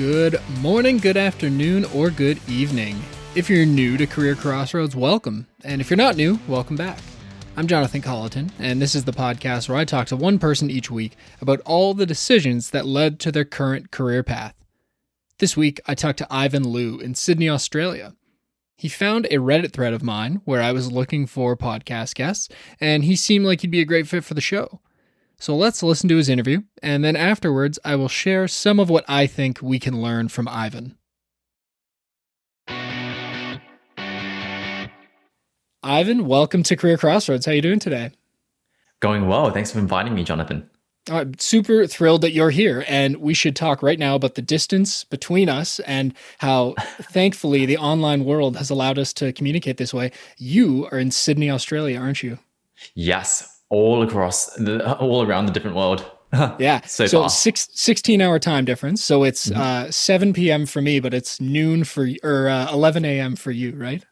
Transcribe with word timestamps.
Good 0.00 0.40
morning, 0.62 0.96
good 0.96 1.18
afternoon, 1.18 1.84
or 1.94 2.08
good 2.08 2.40
evening. 2.48 2.98
If 3.34 3.50
you're 3.50 3.66
new 3.66 3.98
to 3.98 4.06
Career 4.06 4.34
Crossroads, 4.34 4.96
welcome. 4.96 5.46
And 5.62 5.78
if 5.78 5.90
you're 5.90 5.98
not 5.98 6.16
new, 6.16 6.38
welcome 6.48 6.74
back. 6.74 6.98
I'm 7.54 7.66
Jonathan 7.66 8.00
Colleton, 8.00 8.50
and 8.58 8.80
this 8.80 8.94
is 8.94 9.04
the 9.04 9.12
podcast 9.12 9.68
where 9.68 9.76
I 9.76 9.84
talk 9.84 10.06
to 10.06 10.16
one 10.16 10.38
person 10.38 10.70
each 10.70 10.90
week 10.90 11.18
about 11.42 11.60
all 11.66 11.92
the 11.92 12.06
decisions 12.06 12.70
that 12.70 12.86
led 12.86 13.20
to 13.20 13.30
their 13.30 13.44
current 13.44 13.90
career 13.90 14.22
path. 14.22 14.54
This 15.36 15.54
week, 15.54 15.82
I 15.84 15.94
talked 15.94 16.16
to 16.20 16.26
Ivan 16.30 16.72
Liu 16.72 16.98
in 16.98 17.14
Sydney, 17.14 17.50
Australia. 17.50 18.14
He 18.78 18.88
found 18.88 19.26
a 19.26 19.36
Reddit 19.36 19.74
thread 19.74 19.92
of 19.92 20.02
mine 20.02 20.40
where 20.46 20.62
I 20.62 20.72
was 20.72 20.90
looking 20.90 21.26
for 21.26 21.58
podcast 21.58 22.14
guests, 22.14 22.48
and 22.80 23.04
he 23.04 23.16
seemed 23.16 23.44
like 23.44 23.60
he'd 23.60 23.70
be 23.70 23.82
a 23.82 23.84
great 23.84 24.08
fit 24.08 24.24
for 24.24 24.32
the 24.32 24.40
show. 24.40 24.80
So 25.40 25.56
let's 25.56 25.82
listen 25.82 26.06
to 26.10 26.18
his 26.18 26.28
interview, 26.28 26.64
and 26.82 27.02
then 27.02 27.16
afterwards, 27.16 27.78
I 27.82 27.96
will 27.96 28.08
share 28.08 28.46
some 28.46 28.78
of 28.78 28.90
what 28.90 29.06
I 29.08 29.26
think 29.26 29.62
we 29.62 29.78
can 29.78 30.02
learn 30.02 30.28
from 30.28 30.46
Ivan. 30.46 30.98
Ivan, 35.82 36.26
welcome 36.26 36.62
to 36.64 36.76
Career 36.76 36.98
Crossroads. 36.98 37.46
How 37.46 37.52
are 37.52 37.54
you 37.54 37.62
doing 37.62 37.78
today? 37.78 38.10
Going 39.00 39.28
well. 39.28 39.50
Thanks 39.50 39.72
for 39.72 39.78
inviting 39.78 40.14
me, 40.14 40.24
Jonathan. 40.24 40.68
I'm 41.10 41.38
super 41.38 41.86
thrilled 41.86 42.20
that 42.20 42.32
you're 42.32 42.50
here, 42.50 42.84
and 42.86 43.16
we 43.16 43.32
should 43.32 43.56
talk 43.56 43.82
right 43.82 43.98
now 43.98 44.16
about 44.16 44.34
the 44.34 44.42
distance 44.42 45.04
between 45.04 45.48
us 45.48 45.80
and 45.80 46.12
how, 46.36 46.74
thankfully, 47.00 47.64
the 47.64 47.78
online 47.78 48.26
world 48.26 48.58
has 48.58 48.68
allowed 48.68 48.98
us 48.98 49.14
to 49.14 49.32
communicate 49.32 49.78
this 49.78 49.94
way. 49.94 50.12
You 50.36 50.86
are 50.92 50.98
in 50.98 51.10
Sydney, 51.10 51.50
Australia, 51.50 51.98
aren't 51.98 52.22
you? 52.22 52.38
Yes, 52.94 53.49
all 53.70 54.02
across 54.02 54.46
the 54.56 54.98
all 54.98 55.26
around 55.26 55.46
the 55.46 55.52
different 55.52 55.76
world. 55.76 56.04
yeah. 56.58 56.80
so, 56.86 57.06
so 57.06 57.26
six, 57.26 57.68
16 57.72 58.20
hour 58.20 58.38
time 58.38 58.64
difference. 58.64 59.02
So 59.02 59.24
it's 59.24 59.48
mm-hmm. 59.48 59.60
uh, 59.88 59.90
7 59.90 60.32
p.m. 60.32 60.64
for 60.64 60.80
me, 60.80 61.00
but 61.00 61.12
it's 61.12 61.40
noon 61.40 61.82
for 61.82 62.08
or 62.22 62.48
uh, 62.48 62.72
11 62.72 63.04
a.m. 63.04 63.34
for 63.34 63.50
you, 63.50 63.74
right? 63.74 64.04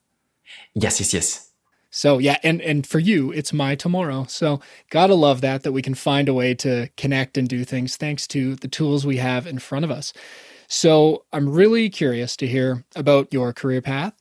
Yes, 0.75 0.98
yes, 0.98 1.12
yes. 1.12 1.45
So 1.91 2.19
yeah, 2.19 2.37
and 2.42 2.61
and 2.61 2.87
for 2.87 2.98
you, 2.98 3.33
it's 3.33 3.53
my 3.53 3.75
tomorrow. 3.75 4.27
So 4.28 4.61
gotta 4.91 5.15
love 5.15 5.41
that 5.41 5.62
that 5.62 5.72
we 5.72 5.83
can 5.83 5.95
find 5.95 6.28
a 6.28 6.34
way 6.34 6.55
to 6.55 6.89
connect 6.97 7.39
and 7.39 7.48
do 7.48 7.65
things 7.65 7.97
thanks 7.97 8.27
to 8.28 8.56
the 8.56 8.69
tools 8.69 9.06
we 9.06 9.17
have 9.17 9.47
in 9.47 9.59
front 9.59 9.84
of 9.84 9.91
us. 9.91 10.12
So 10.69 11.25
I'm 11.33 11.48
really 11.48 11.89
curious 11.89 12.37
to 12.37 12.47
hear 12.47 12.84
about 12.95 13.33
your 13.33 13.55
career 13.55 13.81
path. 13.81 14.12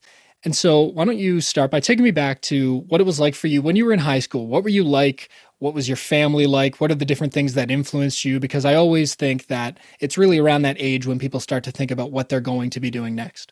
And 0.48 0.56
so 0.56 0.80
why 0.82 1.04
don't 1.04 1.18
you 1.18 1.42
start 1.42 1.72
by 1.72 1.82
taking 1.82 2.06
me 2.06 2.12
back 2.12 2.42
to 2.44 2.86
what 2.88 3.02
it 3.02 3.04
was 3.04 3.20
like 3.20 3.36
for 3.36 3.48
you 3.48 3.62
when 3.62 3.76
you 3.76 3.84
were 3.84 3.92
in 3.92 4.00
high 4.00 4.20
school? 4.20 4.48
What 4.48 4.64
were 4.64 4.70
you 4.70 4.86
like? 4.86 5.28
What 5.60 5.74
was 5.74 5.90
your 5.90 5.98
family 5.98 6.48
like? 6.48 6.80
What 6.80 6.90
are 6.90 6.96
the 6.96 7.04
different 7.04 7.34
things 7.34 7.54
that 7.56 7.70
influenced 7.70 8.24
you? 8.24 8.40
Because 8.40 8.64
I 8.64 8.74
always 8.74 9.14
think 9.14 9.48
that 9.48 9.78
it's 10.00 10.18
really 10.18 10.38
around 10.38 10.62
that 10.62 10.78
age 10.80 11.06
when 11.06 11.20
people 11.20 11.42
start 11.42 11.66
to 11.66 11.72
think 11.72 11.92
about 11.92 12.14
what 12.14 12.30
they're 12.30 12.40
going 12.40 12.70
to 12.70 12.80
be 12.80 12.90
doing 12.90 13.14
next. 13.14 13.52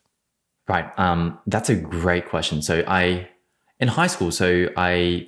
Right. 0.70 0.90
Um, 0.98 1.38
that's 1.48 1.70
a 1.70 1.76
great 1.76 2.30
question. 2.30 2.62
So 2.62 2.82
I 2.88 3.28
in 3.82 3.90
high 3.90 4.08
school, 4.08 4.32
so 4.32 4.70
I 4.78 5.28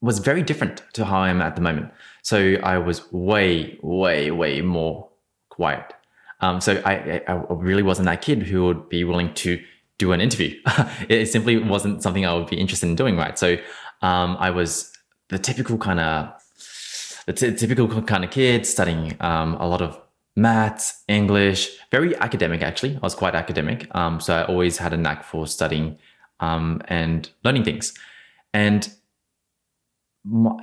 was 0.00 0.18
very 0.18 0.42
different 0.42 0.82
to 0.94 1.04
how 1.04 1.18
I 1.20 1.28
am 1.28 1.40
at 1.40 1.54
the 1.54 1.62
moment. 1.62 1.92
So 2.22 2.56
I 2.60 2.78
was 2.78 3.12
way, 3.12 3.78
way, 3.84 4.32
way 4.32 4.62
more 4.62 5.10
quiet. 5.48 5.94
Um, 6.40 6.60
so 6.60 6.82
I, 6.84 7.22
I 7.28 7.34
really 7.50 7.84
wasn't 7.84 8.06
that 8.06 8.20
kid 8.20 8.42
who 8.42 8.64
would 8.64 8.88
be 8.88 9.04
willing 9.04 9.32
to 9.34 9.62
do 10.04 10.12
an 10.12 10.20
interview. 10.20 10.60
it 11.08 11.26
simply 11.26 11.56
wasn't 11.58 12.02
something 12.02 12.26
I 12.26 12.34
would 12.34 12.48
be 12.48 12.60
interested 12.60 12.88
in 12.88 12.94
doing, 12.94 13.16
right? 13.16 13.38
So 13.38 13.56
um, 14.02 14.36
I 14.38 14.50
was 14.50 14.92
the 15.28 15.38
typical 15.38 15.78
kind 15.78 16.00
of 16.00 16.32
the 17.26 17.32
t- 17.32 17.54
typical 17.54 18.02
kind 18.02 18.24
of 18.24 18.30
kid 18.30 18.66
studying 18.66 19.16
um, 19.20 19.54
a 19.54 19.66
lot 19.66 19.80
of 19.80 19.98
maths, 20.36 21.02
English, 21.08 21.78
very 21.90 22.14
academic 22.16 22.60
actually. 22.62 22.96
I 22.96 23.00
was 23.00 23.14
quite 23.14 23.34
academic, 23.34 23.78
um, 23.94 24.20
so 24.20 24.34
I 24.34 24.44
always 24.44 24.78
had 24.78 24.92
a 24.92 24.96
knack 24.96 25.24
for 25.24 25.46
studying 25.46 25.98
um, 26.40 26.82
and 26.88 27.30
learning 27.44 27.64
things. 27.64 27.94
And 28.52 28.92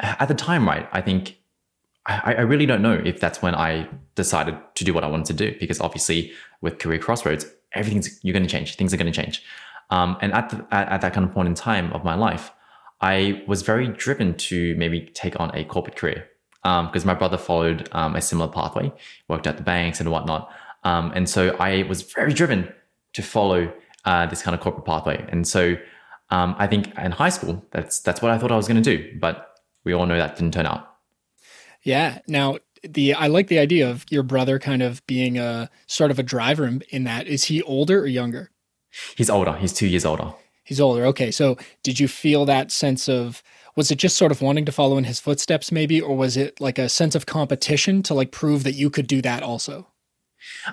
at 0.01 0.27
the 0.27 0.35
time, 0.35 0.67
right, 0.67 0.87
I 0.91 1.01
think 1.01 1.37
I, 2.05 2.35
I, 2.35 2.41
really 2.41 2.65
don't 2.65 2.81
know 2.81 2.99
if 3.05 3.19
that's 3.19 3.41
when 3.41 3.53
I 3.53 3.87
decided 4.15 4.57
to 4.75 4.83
do 4.83 4.91
what 4.93 5.03
I 5.03 5.07
wanted 5.07 5.37
to 5.37 5.45
do 5.45 5.55
because 5.59 5.79
obviously 5.79 6.31
with 6.61 6.79
career 6.79 6.99
crossroads, 6.99 7.45
everything's 7.73 8.19
you're 8.23 8.33
going 8.33 8.43
to 8.43 8.49
change, 8.49 8.75
things 8.75 8.93
are 8.93 8.97
going 8.97 9.11
to 9.11 9.21
change. 9.21 9.43
Um, 9.89 10.17
and 10.21 10.33
at, 10.33 10.49
the, 10.49 10.65
at, 10.71 10.87
at 10.89 11.01
that 11.01 11.13
kind 11.13 11.27
of 11.27 11.33
point 11.33 11.47
in 11.47 11.55
time 11.55 11.91
of 11.93 12.03
my 12.03 12.15
life, 12.15 12.51
I 13.01 13.43
was 13.47 13.61
very 13.61 13.87
driven 13.87 14.35
to 14.35 14.75
maybe 14.75 15.11
take 15.13 15.39
on 15.39 15.55
a 15.55 15.63
corporate 15.65 15.95
career 15.95 16.27
because 16.61 17.03
um, 17.03 17.07
my 17.07 17.15
brother 17.15 17.37
followed 17.37 17.89
um, 17.91 18.15
a 18.15 18.21
similar 18.21 18.47
pathway, 18.47 18.91
worked 19.27 19.47
at 19.47 19.57
the 19.57 19.63
banks 19.63 19.99
and 19.99 20.11
whatnot. 20.11 20.51
Um, 20.83 21.11
and 21.15 21.27
so 21.27 21.55
I 21.59 21.83
was 21.83 22.03
very 22.03 22.33
driven 22.33 22.71
to 23.13 23.21
follow 23.21 23.73
uh, 24.05 24.27
this 24.27 24.41
kind 24.41 24.55
of 24.55 24.61
corporate 24.61 24.85
pathway. 24.85 25.25
And 25.29 25.47
so 25.47 25.75
um, 26.29 26.55
I 26.57 26.67
think 26.67 26.95
in 26.97 27.11
high 27.11 27.29
school, 27.29 27.65
that's 27.71 27.99
that's 27.99 28.21
what 28.21 28.31
I 28.31 28.37
thought 28.37 28.51
I 28.51 28.55
was 28.55 28.67
going 28.67 28.81
to 28.81 28.97
do, 28.97 29.17
but 29.19 29.59
we 29.83 29.93
all 29.93 30.05
know 30.05 30.17
that 30.17 30.35
didn't 30.35 30.53
turn 30.53 30.65
out. 30.65 30.87
Yeah. 31.83 32.19
Now 32.27 32.59
the 32.83 33.13
I 33.13 33.27
like 33.27 33.47
the 33.47 33.59
idea 33.59 33.89
of 33.89 34.05
your 34.09 34.23
brother 34.23 34.59
kind 34.59 34.81
of 34.81 35.05
being 35.07 35.37
a 35.37 35.69
sort 35.87 36.11
of 36.11 36.19
a 36.19 36.23
driver 36.23 36.79
in 36.89 37.03
that. 37.03 37.27
Is 37.27 37.45
he 37.45 37.61
older 37.63 37.99
or 37.99 38.07
younger? 38.07 38.51
He's 39.15 39.29
older. 39.29 39.53
He's 39.53 39.73
two 39.73 39.87
years 39.87 40.05
older. 40.05 40.33
He's 40.63 40.81
older. 40.81 41.05
Okay. 41.07 41.31
So 41.31 41.57
did 41.83 41.99
you 41.99 42.07
feel 42.07 42.45
that 42.45 42.71
sense 42.71 43.07
of 43.09 43.43
was 43.75 43.89
it 43.89 43.97
just 43.97 44.17
sort 44.17 44.31
of 44.31 44.41
wanting 44.41 44.65
to 44.65 44.71
follow 44.71 44.97
in 44.97 45.05
his 45.05 45.19
footsteps 45.19 45.71
maybe 45.71 46.01
or 46.01 46.15
was 46.15 46.35
it 46.35 46.59
like 46.59 46.77
a 46.77 46.89
sense 46.89 47.15
of 47.15 47.25
competition 47.25 48.03
to 48.03 48.13
like 48.13 48.31
prove 48.31 48.63
that 48.63 48.73
you 48.73 48.89
could 48.89 49.07
do 49.07 49.21
that 49.21 49.43
also 49.43 49.87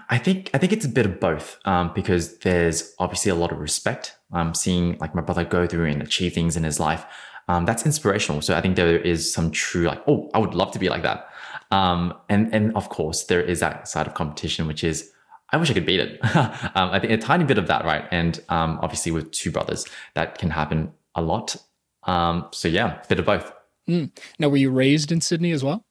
I 0.08 0.18
think 0.18 0.50
I 0.54 0.58
think 0.58 0.72
it's 0.72 0.84
a 0.84 0.88
bit 0.88 1.06
of 1.06 1.20
both 1.20 1.58
um, 1.64 1.92
because 1.94 2.38
there's 2.38 2.94
obviously 2.98 3.30
a 3.30 3.34
lot 3.34 3.52
of 3.52 3.58
respect. 3.58 4.16
Um, 4.32 4.54
seeing 4.54 4.98
like 4.98 5.14
my 5.14 5.22
brother 5.22 5.44
go 5.44 5.66
through 5.66 5.86
and 5.86 6.02
achieve 6.02 6.34
things 6.34 6.56
in 6.56 6.64
his 6.64 6.78
life, 6.80 7.04
um, 7.48 7.64
that's 7.64 7.84
inspirational. 7.84 8.42
So 8.42 8.56
I 8.56 8.60
think 8.60 8.76
there 8.76 8.98
is 8.98 9.32
some 9.32 9.50
true 9.50 9.84
like, 9.84 10.02
oh, 10.06 10.30
I 10.34 10.38
would 10.38 10.54
love 10.54 10.70
to 10.72 10.78
be 10.78 10.88
like 10.88 11.02
that. 11.02 11.28
Um, 11.70 12.14
and 12.28 12.52
and 12.54 12.74
of 12.76 12.88
course 12.88 13.24
there 13.24 13.42
is 13.42 13.60
that 13.60 13.88
side 13.88 14.06
of 14.06 14.14
competition, 14.14 14.66
which 14.66 14.82
is 14.82 15.12
I 15.50 15.56
wish 15.56 15.70
I 15.70 15.74
could 15.74 15.86
beat 15.86 16.00
it. 16.00 16.18
um, 16.36 16.90
I 16.90 16.98
think 16.98 17.12
a 17.12 17.18
tiny 17.18 17.44
bit 17.44 17.58
of 17.58 17.66
that, 17.68 17.84
right? 17.84 18.06
And 18.10 18.40
um, 18.48 18.78
obviously 18.82 19.12
with 19.12 19.30
two 19.30 19.50
brothers, 19.50 19.86
that 20.14 20.38
can 20.38 20.50
happen 20.50 20.92
a 21.14 21.22
lot. 21.22 21.56
Um, 22.04 22.48
so 22.52 22.68
yeah, 22.68 23.02
bit 23.08 23.18
of 23.18 23.26
both. 23.26 23.52
Mm. 23.88 24.10
Now, 24.38 24.48
were 24.48 24.56
you 24.56 24.70
raised 24.70 25.10
in 25.10 25.20
Sydney 25.20 25.52
as 25.52 25.64
well? 25.64 25.84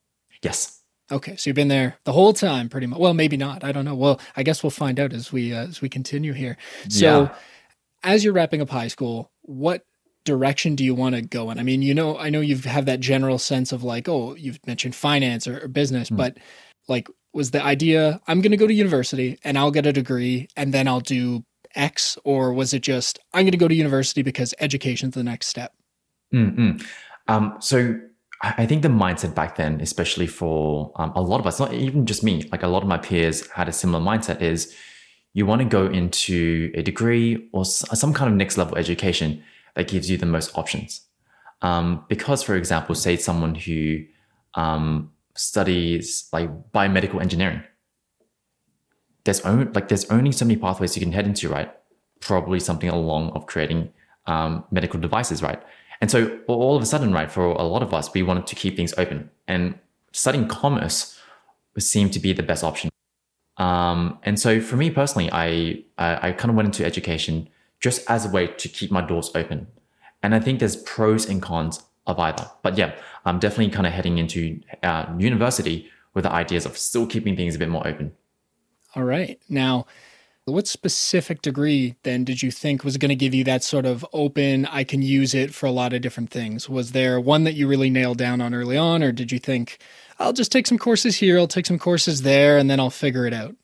Yes. 0.44 0.82
Okay, 1.12 1.36
so 1.36 1.50
you've 1.50 1.56
been 1.56 1.70
there 1.70 1.98
the 2.04 2.12
whole 2.12 2.34
time, 2.34 2.70
pretty 2.70 2.86
much. 2.86 3.00
Well, 3.00 3.14
maybe 3.14 3.38
not. 3.38 3.64
I 3.64 3.72
don't 3.72 3.86
know. 3.86 3.96
Well, 3.96 4.20
I 4.36 4.44
guess 4.44 4.62
we'll 4.62 4.72
find 4.72 5.00
out 5.00 5.14
as 5.14 5.32
we 5.32 5.54
uh, 5.54 5.68
as 5.68 5.82
we 5.82 5.90
continue 5.90 6.34
here. 6.34 6.58
So, 6.90 7.22
yeah. 7.24 7.36
as 8.04 8.24
you're 8.24 8.34
wrapping 8.34 8.62
up 8.62 8.70
high 8.70 8.90
school, 8.90 9.32
what 9.42 9.86
direction 10.28 10.76
do 10.76 10.84
you 10.84 10.94
want 10.94 11.16
to 11.16 11.22
go 11.22 11.50
in? 11.50 11.58
I 11.58 11.64
mean, 11.64 11.82
you 11.82 11.96
know, 11.96 12.18
I 12.18 12.30
know 12.30 12.42
you 12.42 12.56
have 12.56 12.66
have 12.66 12.86
that 12.86 13.00
general 13.00 13.40
sense 13.40 13.72
of 13.72 13.84
like, 13.84 14.08
oh, 14.08 14.36
you've 14.36 14.60
mentioned 14.68 14.94
finance 14.94 15.48
or, 15.48 15.64
or 15.64 15.68
business, 15.68 16.12
mm. 16.12 16.18
but 16.18 16.38
like, 16.88 17.08
was 17.34 17.52
the 17.52 17.64
idea 17.64 18.22
I'm 18.28 18.42
going 18.42 18.52
to 18.52 18.58
go 18.58 18.68
to 18.68 18.74
university 18.74 19.40
and 19.44 19.58
I'll 19.58 19.72
get 19.72 19.86
a 19.86 19.94
degree 19.94 20.48
and 20.56 20.74
then 20.74 20.88
I'll 20.88 21.00
do 21.00 21.44
X, 21.76 22.18
or 22.24 22.54
was 22.54 22.74
it 22.74 22.82
just 22.82 23.20
I'm 23.34 23.44
going 23.44 23.52
to 23.52 23.58
go 23.58 23.68
to 23.68 23.76
university 23.76 24.22
because 24.22 24.54
education's 24.60 25.16
the 25.16 25.24
next 25.24 25.48
step? 25.48 25.74
Mm-hmm. 26.34 26.78
Um, 27.28 27.56
so 27.60 28.00
I 28.42 28.66
think 28.68 28.84
the 28.84 28.90
mindset 28.90 29.34
back 29.34 29.56
then, 29.56 29.82
especially 29.82 30.28
for 30.28 30.92
um, 30.98 31.12
a 31.16 31.22
lot 31.22 31.40
of 31.40 31.48
us, 31.48 31.60
not 31.60 31.74
even 31.74 32.06
just 32.06 32.24
me, 32.24 32.48
like 32.52 32.64
a 32.64 32.68
lot 32.68 32.84
of 32.84 32.88
my 32.88 32.98
peers 32.98 33.50
had 33.52 33.68
a 33.68 33.74
similar 33.74 34.04
mindset 34.04 34.42
is 34.42 34.76
you 35.34 35.46
want 35.46 35.62
to 35.62 35.68
go 35.68 35.86
into 35.86 36.72
a 36.76 36.82
degree 36.82 37.50
or 37.54 37.66
some 37.66 38.14
kind 38.14 38.32
of 38.32 38.36
next 38.36 38.58
level 38.58 38.78
education 38.78 39.44
that 39.78 39.88
gives 39.88 40.10
you 40.10 40.18
the 40.18 40.26
most 40.26 40.58
options. 40.58 41.02
Um, 41.62 42.04
because, 42.10 42.42
for 42.42 42.56
example, 42.56 42.96
say 42.96 43.16
someone 43.16 43.54
who 43.54 44.04
um, 44.56 45.12
studies 45.36 46.28
like 46.34 46.50
biomedical 46.72 47.22
engineering, 47.22 47.62
there's 49.24 49.42
only 49.42 49.66
like 49.66 49.88
there's 49.88 50.06
only 50.10 50.32
so 50.32 50.46
many 50.46 50.58
pathways 50.60 50.98
you 50.98 51.02
can 51.02 51.12
head 51.14 51.28
into, 51.28 51.48
right? 51.48 51.72
Probably 52.20 52.60
something 52.60 52.90
along 52.90 53.30
of 53.32 53.46
creating 53.46 53.94
um, 54.26 54.64
medical 54.72 55.00
devices, 55.00 55.44
right? 55.44 55.62
And 56.02 56.10
so 56.10 56.40
all 56.48 56.76
of 56.76 56.82
a 56.82 56.86
sudden, 56.86 57.14
right, 57.14 57.32
for 57.32 57.46
a 57.46 57.64
lot 57.64 57.84
of 57.84 57.94
us, 57.94 58.12
we 58.14 58.24
wanted 58.24 58.48
to 58.48 58.56
keep 58.56 58.76
things 58.76 58.94
open. 58.98 59.30
And 59.48 59.78
studying 60.12 60.48
commerce 60.48 61.20
seemed 61.78 62.14
to 62.14 62.20
be 62.20 62.34
the 62.34 62.44
best 62.44 62.64
option. 62.64 62.90
Um, 63.58 64.18
and 64.24 64.40
so 64.40 64.60
for 64.60 64.76
me 64.76 64.90
personally, 64.90 65.30
I, 65.32 65.84
I, 65.98 66.30
I 66.30 66.32
kind 66.32 66.50
of 66.50 66.56
went 66.56 66.68
into 66.68 66.86
education 66.86 67.50
just 67.80 68.10
as 68.10 68.26
a 68.26 68.30
way 68.30 68.48
to 68.48 68.68
keep 68.68 68.92
my 68.92 69.02
doors 69.02 69.32
open. 69.36 69.68
And 70.24 70.34
I 70.34 70.40
think 70.40 70.60
there's 70.60 70.78
pros 70.78 71.28
and 71.28 71.42
cons 71.42 71.84
of 72.06 72.20
either. 72.20 72.50
But 72.64 72.78
yeah, 72.78 72.96
I'm 73.26 73.40
definitely 73.40 73.70
kind 73.70 73.86
of 73.86 73.94
heading 73.94 74.18
into 74.18 74.60
uh, 74.84 75.06
university 75.18 75.90
with 76.14 76.24
the 76.24 76.32
ideas 76.32 76.66
of 76.66 76.78
still 76.78 77.06
keeping 77.06 77.36
things 77.36 77.56
a 77.56 77.60
bit 77.60 77.70
more 77.70 77.88
open. 77.88 78.14
All 78.96 79.04
right. 79.04 79.40
Now, 79.50 79.86
what 80.46 80.66
specific 80.66 81.42
degree 81.42 81.96
then 82.04 82.24
did 82.24 82.42
you 82.42 82.52
think 82.52 82.84
was 82.84 82.98
going 82.98 83.10
to 83.10 83.16
give 83.16 83.34
you 83.34 83.44
that 83.44 83.64
sort 83.64 83.86
of 83.86 84.06
open, 84.14 84.66
I 84.68 84.86
can 84.86 85.02
use 85.02 85.34
it 85.36 85.54
for 85.54 85.66
a 85.66 85.72
lot 85.72 85.92
of 85.92 86.02
different 86.02 86.30
things? 86.30 86.70
Was 86.70 86.94
there 86.94 87.20
one 87.20 87.44
that 87.44 87.56
you 87.56 87.68
really 87.68 87.90
nailed 87.90 88.18
down 88.18 88.40
on 88.40 88.54
early 88.54 88.78
on, 88.78 89.04
or 89.04 89.12
did 89.12 89.32
you 89.32 89.40
think, 89.40 89.80
I'll 90.20 90.34
just 90.34 90.52
take 90.52 90.66
some 90.66 90.78
courses 90.78 91.18
here, 91.18 91.38
I'll 91.38 91.48
take 91.48 91.66
some 91.66 91.78
courses 91.78 92.22
there, 92.22 92.58
and 92.58 92.70
then 92.70 92.80
I'll 92.80 92.90
figure 92.90 93.28
it 93.28 93.34
out? 93.34 93.56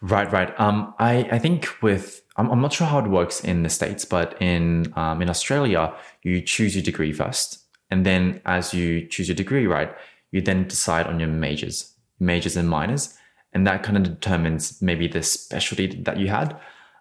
Right, 0.00 0.30
right. 0.32 0.52
Um, 0.60 0.92
I, 0.98 1.28
I 1.30 1.38
think 1.38 1.68
with 1.80 2.21
I'm, 2.36 2.50
I'm 2.50 2.60
not 2.60 2.72
sure 2.72 2.86
how 2.86 2.98
it 2.98 3.08
works 3.08 3.40
in 3.40 3.62
the 3.62 3.68
states, 3.68 4.04
but 4.04 4.40
in 4.40 4.92
um, 4.96 5.22
in 5.22 5.28
Australia, 5.28 5.94
you 6.22 6.40
choose 6.40 6.74
your 6.74 6.82
degree 6.82 7.12
first, 7.12 7.62
and 7.90 8.06
then 8.06 8.40
as 8.44 8.72
you 8.72 9.06
choose 9.06 9.28
your 9.28 9.36
degree, 9.36 9.66
right, 9.66 9.94
you 10.30 10.40
then 10.40 10.66
decide 10.66 11.06
on 11.06 11.20
your 11.20 11.28
majors, 11.28 11.94
majors 12.18 12.56
and 12.56 12.68
minors, 12.68 13.16
and 13.52 13.66
that 13.66 13.82
kind 13.82 13.96
of 13.96 14.04
determines 14.04 14.80
maybe 14.80 15.06
the 15.06 15.22
specialty 15.22 15.86
that 16.02 16.18
you 16.18 16.28
had. 16.28 16.58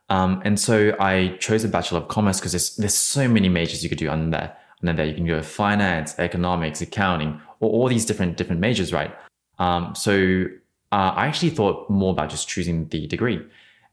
Um, 0.10 0.42
and 0.44 0.60
so 0.60 0.94
I 1.00 1.38
chose 1.39 1.63
a 1.63 1.69
Bachelor 1.69 2.01
of 2.01 2.10
Commerce 2.10 2.39
because 2.39 2.51
there's 2.51 2.75
there's 2.75 2.94
so 2.94 3.27
many 3.27 3.48
majors 3.48 3.84
you 3.84 3.89
could 3.89 3.98
do 3.98 4.10
under 4.10 4.38
there. 4.38 4.57
Then 4.81 4.95
there 4.95 5.06
you 5.06 5.13
can 5.13 5.27
go 5.27 5.42
finance, 5.42 6.18
economics, 6.18 6.81
accounting, 6.81 7.39
or 7.60 7.69
all 7.69 7.88
these 7.88 8.06
different 8.06 8.36
different 8.36 8.60
majors, 8.60 8.92
right? 8.92 9.16
Um, 9.60 9.94
so 9.95 10.45
uh, 10.92 11.13
I 11.16 11.27
actually 11.27 11.51
thought 11.51 11.89
more 11.89 12.12
about 12.12 12.30
just 12.30 12.50
choosing 12.50 12.88
the 12.89 13.07
degree. 13.07 13.39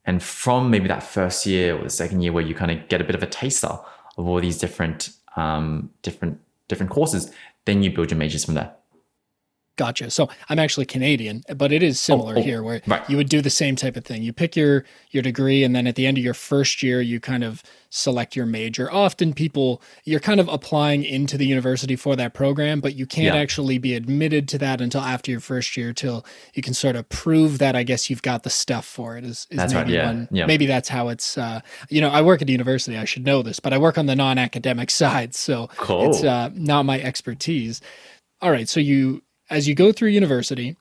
And 0.09 0.23
from 0.23 0.71
maybe 0.71 0.89
that 0.89 1.03
first 1.03 1.45
year 1.45 1.77
or 1.77 1.83
the 1.83 1.91
second 1.91 2.23
year 2.23 2.33
where 2.33 2.43
you 2.43 2.55
kind 2.55 2.71
of 2.71 2.89
get 2.89 3.03
a 3.03 3.05
bit 3.05 3.15
of 3.15 3.23
a 3.23 3.27
taster 3.27 3.69
of 4.17 4.27
all 4.27 4.41
these 4.41 4.57
different 4.57 5.11
um, 5.37 5.91
different 6.01 6.41
different 6.67 6.91
courses, 6.91 7.31
then 7.67 7.83
you 7.83 7.91
build 7.91 8.11
your 8.11 8.17
majors 8.17 8.47
from 8.47 8.55
there. 8.55 8.75
Gotcha. 9.79 10.11
So 10.11 10.29
I'm 10.49 10.59
actually 10.59 10.87
Canadian, 10.87 11.45
but 11.57 11.71
it 11.71 11.85
is 11.85 12.01
similar 12.01 12.35
oh, 12.35 12.41
oh, 12.41 12.43
here 12.43 12.65
where 12.65 12.83
right. 12.89 13.09
you 13.09 13.17
would 13.17 13.29
do 13.29 13.41
the 13.41 13.49
same 13.49 13.77
type 13.77 13.97
of 13.97 14.05
thing. 14.05 14.25
You 14.25 14.33
pick 14.33 14.57
your 14.57 14.85
your 15.13 15.23
degree 15.23 15.63
and 15.63 15.75
then 15.75 15.87
at 15.87 15.95
the 15.95 16.05
end 16.05 16.19
of 16.19 16.25
your 16.25 16.35
first 16.35 16.83
year 16.83 17.01
you 17.01 17.21
kind 17.21 17.45
of 17.45 17.63
select 17.89 18.35
your 18.35 18.45
major. 18.45 18.93
Often 18.93 19.35
people 19.35 19.81
you're 20.05 20.19
kind 20.19 20.41
of 20.41 20.49
applying 20.49 21.05
into 21.05 21.39
the 21.39 21.47
university 21.47 21.95
for 21.95 22.17
that 22.17 22.35
program, 22.35 22.81
but 22.81 22.97
you 22.97 23.07
can't 23.07 23.37
yeah. 23.37 23.41
actually 23.41 23.79
be 23.79 23.95
admitted 23.95 24.49
to 24.49 24.59
that 24.59 24.81
until 24.81 25.01
after 25.01 25.31
your 25.31 25.39
first 25.39 25.77
year 25.77 25.93
till 25.93 26.27
you 26.55 26.63
can 26.63 26.75
sort 26.75 26.97
of 26.97 27.09
prove 27.09 27.59
that 27.59 27.77
I 27.77 27.85
guess 27.85 28.11
you've 28.11 28.23
got 28.23 28.43
the 28.43 28.51
stuff 28.51 28.85
for 28.85 29.17
it. 29.17 29.25
Is, 29.25 29.47
is 29.49 29.59
that's 29.59 29.73
maybe 29.73 29.93
right, 29.93 29.95
yeah. 29.95 30.07
One, 30.07 30.29
yeah. 30.33 30.47
maybe 30.47 30.67
that's 30.67 30.89
how 30.89 31.07
it's 31.07 31.39
uh, 31.39 31.61
you 31.89 32.01
know, 32.01 32.11
I 32.11 32.21
work 32.23 32.43
at 32.43 32.49
a 32.49 32.51
university, 32.53 32.99
I 32.99 33.05
should 33.05 33.25
know 33.25 33.43
this, 33.43 33.61
but 33.61 33.73
I 33.73 33.79
work 33.79 33.97
on 33.97 34.07
the 34.07 34.17
non-academic 34.17 34.91
side, 35.03 35.37
so 35.37 35.69
cool. 35.77 36.11
it's 36.11 36.25
uh, 36.25 36.51
not 36.53 36.85
my 36.85 37.01
expertise. 37.01 37.81
All 38.41 38.51
right, 38.51 38.69
so 38.69 38.81
you 38.81 39.23
as 39.51 39.69
you 39.69 39.75
go 39.75 39.93
through 39.93 40.11
university, 40.11 40.77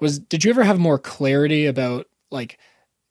was 0.00 0.18
did 0.18 0.44
you 0.44 0.50
ever 0.50 0.64
have 0.64 0.78
more 0.78 0.98
clarity 0.98 1.66
about 1.66 2.06
like 2.30 2.58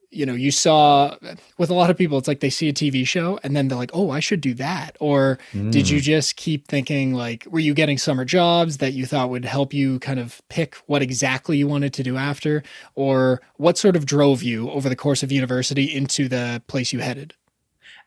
you 0.09 0.25
know, 0.25 0.33
you 0.33 0.51
saw 0.51 1.15
with 1.57 1.69
a 1.69 1.74
lot 1.74 1.89
of 1.89 1.98
people, 1.98 2.18
it's 2.18 2.27
like 2.27 2.39
they 2.39 2.50
see 2.50 2.69
a 2.69 2.74
TV 2.74 3.06
show 3.06 3.39
and 3.44 3.56
then 3.56 3.68
they're 3.68 3.77
like, 3.77 3.92
oh, 3.94 4.09
I 4.09 4.19
should 4.19 4.42
do 4.42 4.54
that. 4.56 4.95
Or 5.00 5.38
mm. 5.51 5.71
did 5.71 5.89
you 5.89 6.00
mm. 6.00 6.04
just 6.04 6.38
keep 6.38 6.68
thinking, 6.68 7.13
like, 7.13 7.45
were 7.50 7.59
you 7.59 7.74
getting 7.74 7.98
summer 7.98 8.24
jobs 8.24 8.77
that 8.77 8.94
you 8.94 9.06
thought 9.06 9.30
would 9.30 9.44
help 9.44 9.74
you 9.74 10.00
kind 10.00 10.19
of 10.19 10.42
pick 10.50 10.75
what 10.86 11.01
exactly 11.01 11.57
you 11.57 11.68
wanted 11.68 11.94
to 11.95 12.04
do 12.04 12.15
after? 12.15 12.63
Or 12.95 13.42
what 13.57 13.77
sort 13.77 13.95
of 13.95 14.06
drove 14.06 14.42
you 14.42 14.69
over 14.71 14.88
the 14.88 14.95
course 14.95 15.24
of 15.24 15.31
university 15.31 15.94
into 15.94 16.30
the 16.30 16.62
place 16.68 16.94
you 16.94 17.00
headed? 17.00 17.33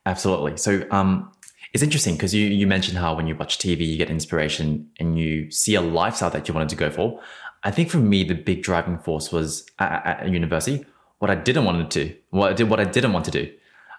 Absolutely. 0.06 0.56
So, 0.56 0.86
um, 0.90 1.30
it's 1.72 1.82
interesting 1.82 2.14
because 2.14 2.34
you, 2.34 2.46
you 2.46 2.66
mentioned 2.66 2.98
how 2.98 3.14
when 3.14 3.26
you 3.26 3.36
watch 3.36 3.58
TV, 3.58 3.86
you 3.86 3.96
get 3.96 4.10
inspiration 4.10 4.90
and 4.98 5.18
you 5.18 5.50
see 5.50 5.74
a 5.74 5.80
lifestyle 5.80 6.30
that 6.30 6.48
you 6.48 6.54
wanted 6.54 6.68
to 6.70 6.76
go 6.76 6.90
for. 6.90 7.20
I 7.62 7.70
think 7.70 7.90
for 7.90 7.98
me, 7.98 8.24
the 8.24 8.34
big 8.34 8.62
driving 8.62 8.98
force 8.98 9.30
was 9.30 9.66
at, 9.78 10.22
at 10.22 10.28
university, 10.28 10.84
what 11.18 11.30
I 11.30 11.34
didn't 11.34 11.64
want 11.64 11.90
to 11.90 12.04
do, 12.04 12.14
what 12.30 12.50
I 12.50 12.54
did, 12.54 12.70
what 12.70 12.80
I 12.80 12.84
didn't 12.84 13.12
want 13.12 13.24
to 13.26 13.30
do. 13.30 13.52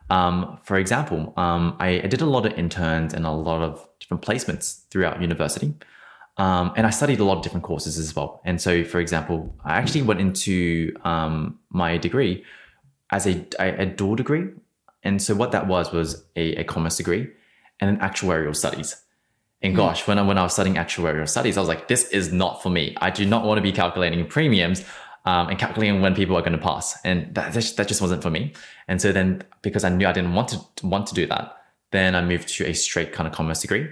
Um, 0.10 0.60
for 0.64 0.78
example, 0.78 1.34
um, 1.38 1.78
I, 1.80 2.02
I, 2.02 2.08
did 2.08 2.20
a 2.20 2.26
lot 2.26 2.46
of 2.46 2.52
interns 2.54 3.14
and 3.14 3.26
a 3.26 3.32
lot 3.32 3.62
of 3.62 3.88
different 4.02 4.22
placements 4.22 4.82
throughout 4.90 5.22
university. 5.22 5.74
Um, 6.36 6.74
and 6.76 6.86
I 6.86 6.90
studied 6.90 7.20
a 7.20 7.24
lot 7.24 7.38
of 7.38 7.44
different 7.44 7.64
courses 7.64 7.98
as 7.98 8.14
well. 8.14 8.42
And 8.44 8.60
so, 8.60 8.84
for 8.84 9.00
example, 9.00 9.56
I 9.64 9.78
actually 9.78 10.02
went 10.02 10.20
into 10.20 10.94
um, 11.06 11.60
my 11.70 11.98
degree 11.98 12.44
as 13.12 13.26
a, 13.26 13.46
a, 13.60 13.86
dual 13.86 14.16
degree. 14.16 14.50
And 15.04 15.22
so 15.22 15.36
what 15.36 15.52
that 15.52 15.68
was 15.68 15.94
was 15.94 16.26
a, 16.36 16.56
a 16.56 16.64
commerce 16.64 16.98
degree 16.98 17.30
and 17.82 17.90
then 17.90 18.10
actuarial 18.10 18.56
studies. 18.56 18.96
And 19.62 19.74
hmm. 19.74 19.78
gosh, 19.78 20.08
when 20.08 20.18
I, 20.18 20.22
when 20.22 20.38
I 20.38 20.44
was 20.44 20.54
studying 20.54 20.78
actuarial 20.78 21.28
studies, 21.28 21.58
I 21.58 21.60
was 21.60 21.68
like, 21.68 21.88
this 21.88 22.08
is 22.10 22.32
not 22.32 22.64
for 22.64 22.70
me. 22.70 22.96
I 23.02 23.10
do 23.10 23.26
not 23.26 23.44
want 23.44 23.58
to 23.58 23.62
be 23.62 23.72
calculating 23.72 24.26
premiums 24.28 24.86
um, 25.26 25.50
and 25.50 25.60
calculating 25.60 26.02
when 26.02 26.16
people 26.16 26.38
are 26.38 26.42
going 26.42 26.54
to 26.54 26.58
pass. 26.58 26.98
And 27.04 27.34
that, 27.36 27.54
that 27.54 27.88
just 27.88 28.02
wasn't 28.02 28.24
for 28.24 28.30
me. 28.30 28.54
And 28.88 29.02
so 29.02 29.12
then 29.12 29.44
because 29.62 29.84
I 29.84 29.90
knew 29.90 30.08
I 30.08 30.14
didn't 30.14 30.34
want 30.34 30.50
to 30.50 30.88
want 30.88 31.08
to 31.08 31.14
do 31.14 31.26
that, 31.28 31.58
then 31.92 32.16
I 32.16 32.22
moved 32.24 32.48
to 32.50 32.66
a 32.66 32.74
straight 32.74 33.12
kind 33.12 33.28
of 33.28 33.34
commerce 33.34 33.62
degree. 33.62 33.90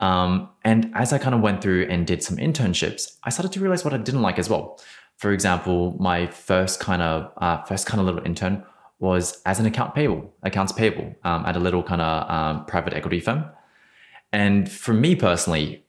Um, 0.00 0.48
and 0.64 0.90
as 0.94 1.12
I 1.12 1.18
kind 1.18 1.34
of 1.34 1.40
went 1.40 1.62
through 1.62 1.86
and 1.88 2.06
did 2.06 2.22
some 2.22 2.36
internships, 2.36 3.16
I 3.24 3.30
started 3.30 3.52
to 3.52 3.60
realize 3.60 3.84
what 3.84 3.94
I 3.94 3.98
didn't 3.98 4.22
like 4.22 4.38
as 4.38 4.48
well. 4.48 4.80
For 5.16 5.32
example, 5.32 5.96
my 6.00 6.26
first 6.26 6.80
kind 6.80 7.00
of 7.00 7.32
uh, 7.38 7.62
first 7.64 7.86
kind 7.86 8.00
of 8.00 8.06
little 8.06 8.24
intern 8.26 8.64
was 8.98 9.40
as 9.44 9.60
an 9.60 9.66
account 9.66 9.94
payable, 9.94 10.32
accounts 10.42 10.72
payable 10.72 11.14
um, 11.24 11.44
at 11.46 11.56
a 11.56 11.60
little 11.60 11.82
kind 11.82 12.00
of 12.00 12.30
um, 12.30 12.66
private 12.66 12.94
equity 12.94 13.20
firm. 13.20 13.44
And 14.32 14.70
for 14.70 14.92
me 14.92 15.14
personally, 15.14 15.84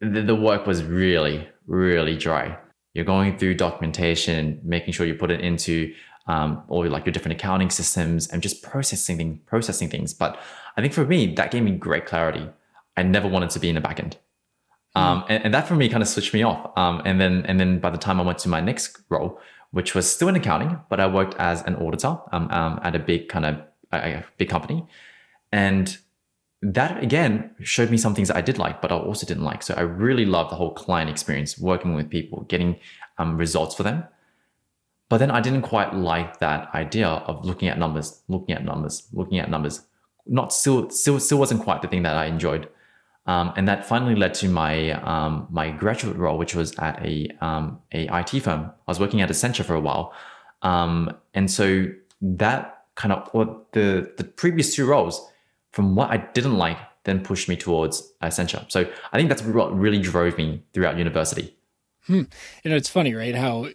the, 0.00 0.22
the, 0.22 0.34
work 0.34 0.66
was 0.66 0.82
really, 0.82 1.48
really 1.66 2.16
dry. 2.16 2.56
You're 2.94 3.04
going 3.04 3.38
through 3.38 3.54
documentation, 3.54 4.60
making 4.62 4.94
sure 4.94 5.06
you 5.06 5.14
put 5.14 5.30
it 5.30 5.40
into 5.40 5.92
um, 6.26 6.62
all 6.68 6.86
like 6.86 7.06
your 7.06 7.12
different 7.12 7.38
accounting 7.38 7.70
systems 7.70 8.28
and 8.28 8.42
just 8.42 8.62
processing 8.62 9.40
processing 9.46 9.88
things. 9.88 10.14
But 10.14 10.40
I 10.76 10.80
think 10.80 10.92
for 10.92 11.04
me, 11.04 11.34
that 11.34 11.50
gave 11.50 11.62
me 11.62 11.72
great 11.72 12.06
clarity. 12.06 12.48
I 12.96 13.02
never 13.02 13.28
wanted 13.28 13.50
to 13.50 13.58
be 13.58 13.68
in 13.68 13.74
the 13.74 13.80
backend. 13.80 14.14
Um, 14.96 15.24
and, 15.28 15.44
and, 15.44 15.54
that 15.54 15.68
for 15.68 15.76
me 15.76 15.88
kind 15.88 16.02
of 16.02 16.08
switched 16.08 16.34
me 16.34 16.42
off. 16.42 16.76
Um, 16.76 17.00
and 17.04 17.20
then, 17.20 17.46
and 17.46 17.60
then 17.60 17.78
by 17.78 17.90
the 17.90 17.98
time 17.98 18.18
I 18.20 18.24
went 18.24 18.38
to 18.38 18.48
my 18.48 18.60
next 18.60 19.00
role, 19.08 19.38
which 19.70 19.94
was 19.94 20.10
still 20.10 20.28
in 20.28 20.36
accounting, 20.36 20.80
but 20.88 21.00
I 21.00 21.06
worked 21.06 21.34
as 21.38 21.62
an 21.62 21.76
auditor 21.76 22.18
um, 22.32 22.50
um, 22.50 22.80
at 22.82 22.94
a 22.96 22.98
big 22.98 23.28
kind 23.28 23.46
of 23.46 23.62
a 23.92 24.24
big 24.38 24.48
company, 24.48 24.86
and 25.52 25.98
that 26.62 27.02
again 27.02 27.50
showed 27.62 27.90
me 27.90 27.96
some 27.96 28.14
things 28.14 28.28
that 28.28 28.36
I 28.36 28.40
did 28.40 28.58
like, 28.58 28.82
but 28.82 28.92
I 28.92 28.96
also 28.96 29.26
didn't 29.26 29.44
like. 29.44 29.62
So 29.62 29.74
I 29.74 29.82
really 29.82 30.26
loved 30.26 30.50
the 30.50 30.56
whole 30.56 30.72
client 30.72 31.10
experience, 31.10 31.58
working 31.58 31.94
with 31.94 32.10
people, 32.10 32.42
getting 32.48 32.76
um, 33.18 33.36
results 33.36 33.74
for 33.74 33.82
them. 33.82 34.04
But 35.08 35.18
then 35.18 35.30
I 35.30 35.40
didn't 35.40 35.62
quite 35.62 35.92
like 35.94 36.38
that 36.38 36.72
idea 36.72 37.08
of 37.08 37.44
looking 37.44 37.68
at 37.68 37.78
numbers, 37.78 38.22
looking 38.28 38.54
at 38.54 38.64
numbers, 38.64 39.08
looking 39.12 39.38
at 39.38 39.50
numbers. 39.50 39.82
Not 40.26 40.52
still, 40.52 40.88
still, 40.90 41.18
still 41.18 41.38
wasn't 41.38 41.62
quite 41.62 41.82
the 41.82 41.88
thing 41.88 42.04
that 42.04 42.14
I 42.14 42.26
enjoyed. 42.26 42.68
Um, 43.30 43.52
and 43.54 43.68
that 43.68 43.86
finally 43.86 44.16
led 44.16 44.34
to 44.34 44.48
my 44.48 44.90
um, 45.02 45.46
my 45.50 45.70
graduate 45.70 46.16
role, 46.16 46.36
which 46.36 46.56
was 46.56 46.76
at 46.80 47.00
a 47.06 47.30
um, 47.40 47.78
a 47.92 48.08
IT 48.18 48.40
firm. 48.40 48.72
I 48.88 48.90
was 48.90 48.98
working 48.98 49.20
at 49.20 49.28
Accenture 49.28 49.64
for 49.64 49.74
a 49.74 49.80
while, 49.80 50.12
um, 50.62 51.16
and 51.32 51.48
so 51.48 51.86
that 52.20 52.86
kind 52.96 53.12
of 53.12 53.30
or 53.32 53.62
the 53.70 54.10
the 54.16 54.24
previous 54.24 54.74
two 54.74 54.84
roles, 54.84 55.24
from 55.70 55.94
what 55.94 56.10
I 56.10 56.16
didn't 56.16 56.58
like, 56.58 56.78
then 57.04 57.20
pushed 57.20 57.48
me 57.48 57.56
towards 57.56 58.12
Accenture. 58.20 58.68
So 58.68 58.90
I 59.12 59.16
think 59.16 59.28
that's 59.28 59.42
what 59.42 59.78
really 59.78 60.00
drove 60.00 60.36
me 60.36 60.64
throughout 60.74 60.98
university. 60.98 61.56
Hmm. 62.06 62.22
You 62.64 62.70
know, 62.72 62.76
it's 62.76 62.88
funny, 62.88 63.14
right? 63.14 63.36
How 63.36 63.68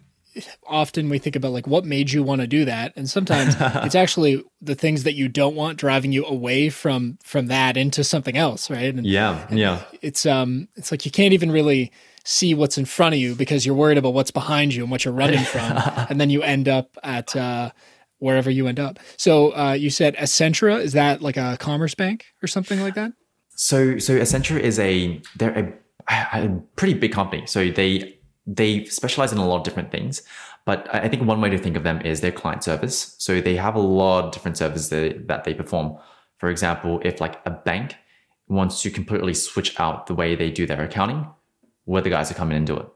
often 0.68 1.10
we 1.10 1.20
think 1.20 1.36
about 1.36 1.51
like 1.51 1.68
what 1.68 1.86
made 1.86 2.12
you 2.12 2.24
want 2.24 2.42
to 2.42 2.48
do 2.48 2.65
that? 2.65 2.94
And 2.96 3.10
sometimes 3.10 3.56
it's 3.60 3.96
actually 3.96 4.44
the 4.62 4.75
things 4.75 5.04
that 5.04 5.13
you 5.13 5.27
don't 5.27 5.56
want 5.56 5.77
driving 5.77 6.12
you 6.12 6.25
away 6.25 6.70
from 6.70 7.18
from 7.24 7.48
that 7.48 7.77
into 7.77 8.04
something 8.04 8.38
else 8.38 8.70
right? 8.70 8.94
And, 8.94 9.06
yeah 9.06 9.48
yeah. 9.51 9.84
it's 10.01 10.25
um 10.25 10.68
it's 10.75 10.92
like 10.92 11.06
you 11.06 11.12
can't 11.12 11.34
even 11.34 11.51
really 11.51 11.92
see 12.24 12.54
what's 12.54 12.77
in 12.77 12.86
front 12.86 13.13
of 13.13 13.20
you 13.20 13.36
because 13.36 13.65
you're 13.65 13.75
worried 13.75 13.98
about 13.98 14.13
what's 14.13 14.32
behind 14.32 14.74
you 14.74 14.82
and 14.84 14.92
what 14.92 15.06
you're 15.06 15.13
running 15.13 15.44
from 15.44 15.62
and 16.10 16.20
then 16.20 16.30
you 16.30 16.42
end 16.42 16.68
up 16.68 16.98
at 17.04 17.36
uh 17.36 17.72
wherever 18.20 18.50
you 18.50 18.68
end 18.68 18.80
up. 18.80 19.00
So 19.18 19.56
uh 19.56 19.74
you 19.74 19.89
said 19.89 20.15
Accenture 20.15 20.80
is 20.80 20.94
that 20.94 21.22
like 21.22 21.38
a 21.38 21.58
commerce 21.60 21.96
bank 21.96 22.25
or 22.42 22.48
something 22.48 22.82
like 22.82 22.96
that? 22.96 23.13
So 23.56 24.00
so 24.00 24.18
Accenture 24.18 24.60
is 24.60 24.80
a 24.80 25.22
they're 25.38 25.75
a, 26.10 26.44
a 26.44 26.50
pretty 26.75 26.94
big 26.94 27.12
company. 27.12 27.46
So 27.46 27.70
they 27.70 28.14
they 28.48 28.86
specialize 28.86 29.32
in 29.32 29.38
a 29.38 29.48
lot 29.48 29.58
of 29.58 29.64
different 29.64 29.92
things. 29.92 30.22
But 30.66 30.88
I 30.94 31.08
think 31.10 31.24
one 31.24 31.42
way 31.42 31.50
to 31.50 31.58
think 31.58 31.75
of 31.75 31.84
them 31.84 32.02
is 32.02 32.22
their 32.22 32.32
client 32.32 32.64
service. 32.64 33.16
So 33.20 33.40
they 33.40 33.56
have 33.56 33.75
a 33.75 33.80
lot 33.80 34.25
of 34.25 34.32
different 34.32 34.58
services 34.58 34.90
that, 34.90 35.28
that 35.28 35.44
they 35.44 35.54
perform. 35.54 35.98
For 36.38 36.50
example, 36.50 37.02
if 37.04 37.22
like 37.22 37.40
a 37.46 37.52
bank 37.52 37.96
wants 38.48 38.82
to 38.82 38.90
completely 38.90 39.34
switch 39.34 39.80
out 39.80 40.08
the 40.08 40.16
way 40.16 40.36
they 40.36 40.52
do 40.52 40.66
their 40.66 40.84
accounting, 40.84 41.28
we're 41.86 42.02
the 42.02 42.10
guys 42.10 42.30
to 42.30 42.34
come 42.34 42.52
in 42.52 42.58
and 42.58 42.68
do 42.68 42.78
it. 42.78 42.88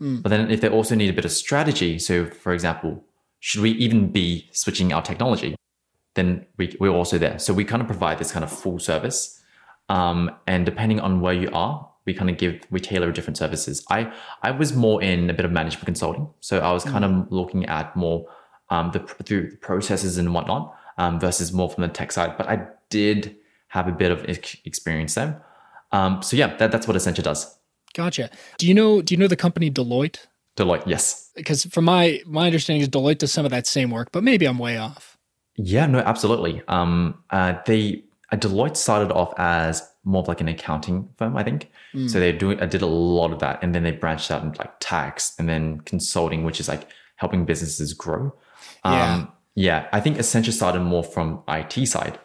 Mm. 0.00 0.22
But 0.22 0.28
then 0.28 0.50
if 0.50 0.60
they 0.60 0.68
also 0.68 0.94
need 0.94 1.08
a 1.08 1.14
bit 1.14 1.24
of 1.24 1.32
strategy, 1.32 1.98
so 1.98 2.26
for 2.26 2.52
example, 2.52 3.02
should 3.40 3.62
we 3.62 3.70
even 3.72 4.12
be 4.12 4.48
switching 4.52 4.92
our 4.92 5.02
technology? 5.02 5.56
Then 6.14 6.46
we, 6.58 6.76
we're 6.80 6.90
also 6.90 7.18
there. 7.18 7.38
So 7.38 7.54
we 7.54 7.64
kind 7.64 7.80
of 7.80 7.88
provide 7.88 8.18
this 8.18 8.32
kind 8.32 8.44
of 8.44 8.52
full 8.52 8.78
service. 8.78 9.42
Um, 9.88 10.30
and 10.46 10.66
depending 10.66 11.00
on 11.00 11.20
where 11.20 11.34
you 11.34 11.48
are, 11.52 11.88
we 12.06 12.14
kind 12.14 12.30
of 12.30 12.38
give 12.38 12.60
we 12.70 12.80
tailor 12.80 13.12
different 13.12 13.36
services. 13.36 13.84
I 13.90 14.12
I 14.42 14.52
was 14.52 14.74
more 14.74 15.02
in 15.02 15.28
a 15.28 15.34
bit 15.34 15.44
of 15.44 15.52
management 15.52 15.84
consulting, 15.84 16.28
so 16.40 16.60
I 16.60 16.72
was 16.72 16.84
kind 16.84 17.04
mm. 17.04 17.26
of 17.26 17.32
looking 17.32 17.66
at 17.66 17.94
more 17.96 18.26
um, 18.70 18.90
the 18.92 19.00
through 19.00 19.50
the 19.50 19.56
processes 19.56 20.16
and 20.16 20.32
whatnot 20.32 20.74
um, 20.98 21.20
versus 21.20 21.52
more 21.52 21.68
from 21.68 21.82
the 21.82 21.88
tech 21.88 22.12
side. 22.12 22.36
But 22.38 22.48
I 22.48 22.66
did 22.88 23.36
have 23.68 23.88
a 23.88 23.92
bit 23.92 24.10
of 24.10 24.24
experience 24.64 25.14
there. 25.14 25.42
Um, 25.92 26.22
so 26.22 26.36
yeah, 26.36 26.56
that, 26.56 26.72
that's 26.72 26.88
what 26.88 26.96
Accenture 26.96 27.22
does. 27.22 27.58
Gotcha. 27.94 28.30
Do 28.58 28.66
you 28.66 28.74
know 28.74 29.02
Do 29.02 29.14
you 29.14 29.18
know 29.18 29.28
the 29.28 29.36
company 29.36 29.70
Deloitte? 29.70 30.26
Deloitte, 30.56 30.86
yes. 30.86 31.30
Because 31.34 31.64
from 31.66 31.84
my 31.84 32.22
my 32.26 32.46
understanding 32.46 32.82
is 32.82 32.88
Deloitte 32.88 33.18
does 33.18 33.32
some 33.32 33.44
of 33.44 33.50
that 33.50 33.66
same 33.66 33.90
work, 33.90 34.12
but 34.12 34.22
maybe 34.22 34.46
I'm 34.46 34.58
way 34.58 34.78
off. 34.78 35.18
Yeah, 35.56 35.86
no, 35.86 36.00
absolutely. 36.00 36.62
Um, 36.68 37.22
uh, 37.30 37.54
they 37.64 38.04
Deloitte 38.32 38.76
started 38.76 39.12
off 39.12 39.32
as 39.38 39.88
more 40.04 40.22
of 40.22 40.28
like 40.28 40.40
an 40.40 40.48
accounting 40.48 41.08
firm, 41.16 41.36
I 41.36 41.42
think. 41.42 41.70
Mm. 41.94 42.10
So 42.10 42.18
they're 42.20 42.32
doing, 42.36 42.60
I 42.60 42.66
did 42.66 42.82
a 42.82 42.86
lot 42.86 43.32
of 43.32 43.38
that, 43.40 43.62
and 43.62 43.74
then 43.74 43.82
they 43.82 43.92
branched 43.92 44.30
out 44.30 44.42
into 44.42 44.58
like 44.58 44.72
tax 44.80 45.34
and 45.38 45.48
then 45.48 45.80
consulting, 45.80 46.44
which 46.44 46.60
is 46.60 46.68
like 46.68 46.88
helping 47.16 47.44
businesses 47.44 47.92
grow. 47.92 48.34
Um, 48.84 48.92
Yeah. 48.94 49.26
yeah, 49.54 49.88
I 49.92 50.00
think 50.00 50.16
Accenture 50.18 50.52
started 50.52 50.80
more 50.80 51.04
from 51.04 51.42
IT 51.48 51.86
side, 51.86 52.18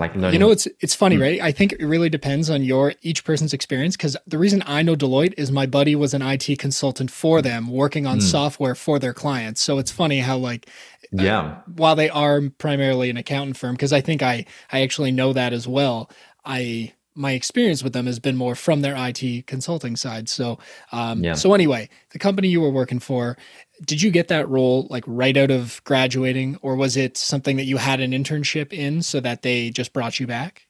like 0.00 0.14
learning. 0.14 0.32
You 0.32 0.38
know, 0.38 0.50
it's 0.50 0.66
it's 0.80 0.94
funny, 0.94 1.16
Hmm. 1.16 1.22
right? 1.22 1.40
I 1.40 1.52
think 1.52 1.72
it 1.74 1.84
really 1.84 2.08
depends 2.08 2.50
on 2.50 2.62
your 2.62 2.94
each 3.02 3.22
person's 3.24 3.52
experience. 3.52 3.96
Because 3.96 4.16
the 4.26 4.38
reason 4.38 4.62
I 4.66 4.82
know 4.82 4.96
Deloitte 4.96 5.34
is 5.36 5.52
my 5.52 5.66
buddy 5.66 5.94
was 5.94 6.14
an 6.14 6.22
IT 6.22 6.56
consultant 6.58 7.10
for 7.10 7.40
them, 7.42 7.68
working 7.70 8.04
Hmm. 8.04 8.10
on 8.12 8.20
software 8.20 8.74
for 8.74 8.98
their 8.98 9.14
clients. 9.14 9.60
So 9.60 9.78
it's 9.78 9.90
funny 9.90 10.20
how 10.20 10.36
like 10.38 10.68
yeah, 11.12 11.56
while 11.76 11.96
they 11.96 12.08
are 12.08 12.40
primarily 12.58 13.10
an 13.10 13.16
accountant 13.16 13.56
firm, 13.56 13.74
because 13.74 13.92
I 13.92 14.00
think 14.00 14.22
I 14.22 14.46
I 14.72 14.82
actually 14.82 15.12
know 15.12 15.32
that 15.32 15.52
as 15.52 15.68
well. 15.68 16.10
I 16.44 16.92
my 17.16 17.32
experience 17.32 17.82
with 17.82 17.92
them 17.92 18.06
has 18.06 18.20
been 18.20 18.36
more 18.36 18.54
from 18.54 18.80
their 18.82 18.94
IT 18.96 19.42
consulting 19.46 19.96
side. 19.96 20.28
So 20.28 20.58
um, 20.92 21.22
Yeah. 21.24 21.34
so 21.34 21.52
anyway, 21.54 21.88
the 22.10 22.18
company 22.20 22.48
you 22.48 22.60
were 22.60 22.70
working 22.70 23.00
for, 23.00 23.36
did 23.84 24.02
you 24.02 24.10
get 24.10 24.28
that 24.28 24.48
role 24.48 24.86
like 24.90 25.04
right 25.06 25.36
out 25.36 25.50
of 25.50 25.82
graduating, 25.84 26.58
or 26.62 26.76
was 26.76 26.96
it 26.96 27.16
something 27.16 27.56
that 27.56 27.64
you 27.64 27.78
had 27.78 28.00
an 28.00 28.12
internship 28.12 28.72
in 28.72 29.02
so 29.02 29.20
that 29.20 29.42
they 29.42 29.70
just 29.70 29.92
brought 29.92 30.20
you 30.20 30.26
back? 30.26 30.66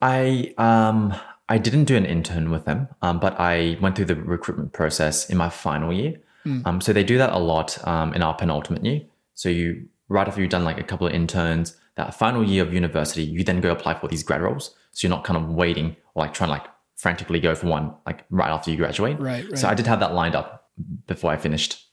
I 0.00 0.54
um 0.58 1.14
I 1.48 1.58
didn't 1.58 1.84
do 1.84 1.96
an 1.96 2.06
intern 2.06 2.50
with 2.50 2.64
them, 2.64 2.88
um, 3.02 3.18
but 3.18 3.38
I 3.40 3.76
went 3.80 3.96
through 3.96 4.04
the 4.06 4.14
recruitment 4.14 4.72
process 4.72 5.28
in 5.28 5.36
my 5.36 5.48
final 5.48 5.92
year. 5.92 6.14
Hmm. 6.44 6.60
Um, 6.64 6.80
so 6.80 6.92
they 6.92 7.04
do 7.04 7.18
that 7.18 7.32
a 7.32 7.38
lot 7.38 7.76
um, 7.86 8.14
in 8.14 8.22
our 8.22 8.34
penultimate 8.34 8.84
year. 8.84 9.02
So 9.34 9.48
you 9.48 9.86
right 10.08 10.26
after 10.28 10.40
you've 10.40 10.50
done 10.50 10.64
like 10.64 10.78
a 10.78 10.84
couple 10.84 11.06
of 11.06 11.12
interns, 11.12 11.76
that 11.96 12.14
final 12.14 12.44
year 12.44 12.62
of 12.62 12.72
university, 12.72 13.22
you 13.22 13.42
then 13.42 13.60
go 13.60 13.72
apply 13.72 13.94
for 13.94 14.08
these 14.08 14.22
grad 14.22 14.42
roles. 14.42 14.74
So 14.92 15.06
you're 15.06 15.16
not 15.16 15.24
kind 15.24 15.36
of 15.36 15.48
waiting 15.48 15.96
or 16.14 16.24
like 16.24 16.34
trying 16.34 16.48
to 16.48 16.52
like 16.52 16.66
frantically 16.96 17.40
go 17.40 17.54
for 17.54 17.66
one 17.66 17.94
like 18.06 18.24
right 18.30 18.50
after 18.50 18.70
you 18.70 18.76
graduate. 18.76 19.18
Right, 19.18 19.44
right. 19.48 19.58
So 19.58 19.68
I 19.68 19.74
did 19.74 19.86
have 19.86 20.00
that 20.00 20.14
lined 20.14 20.34
up 20.34 20.68
before 21.06 21.30
I 21.30 21.36
finished. 21.36 21.89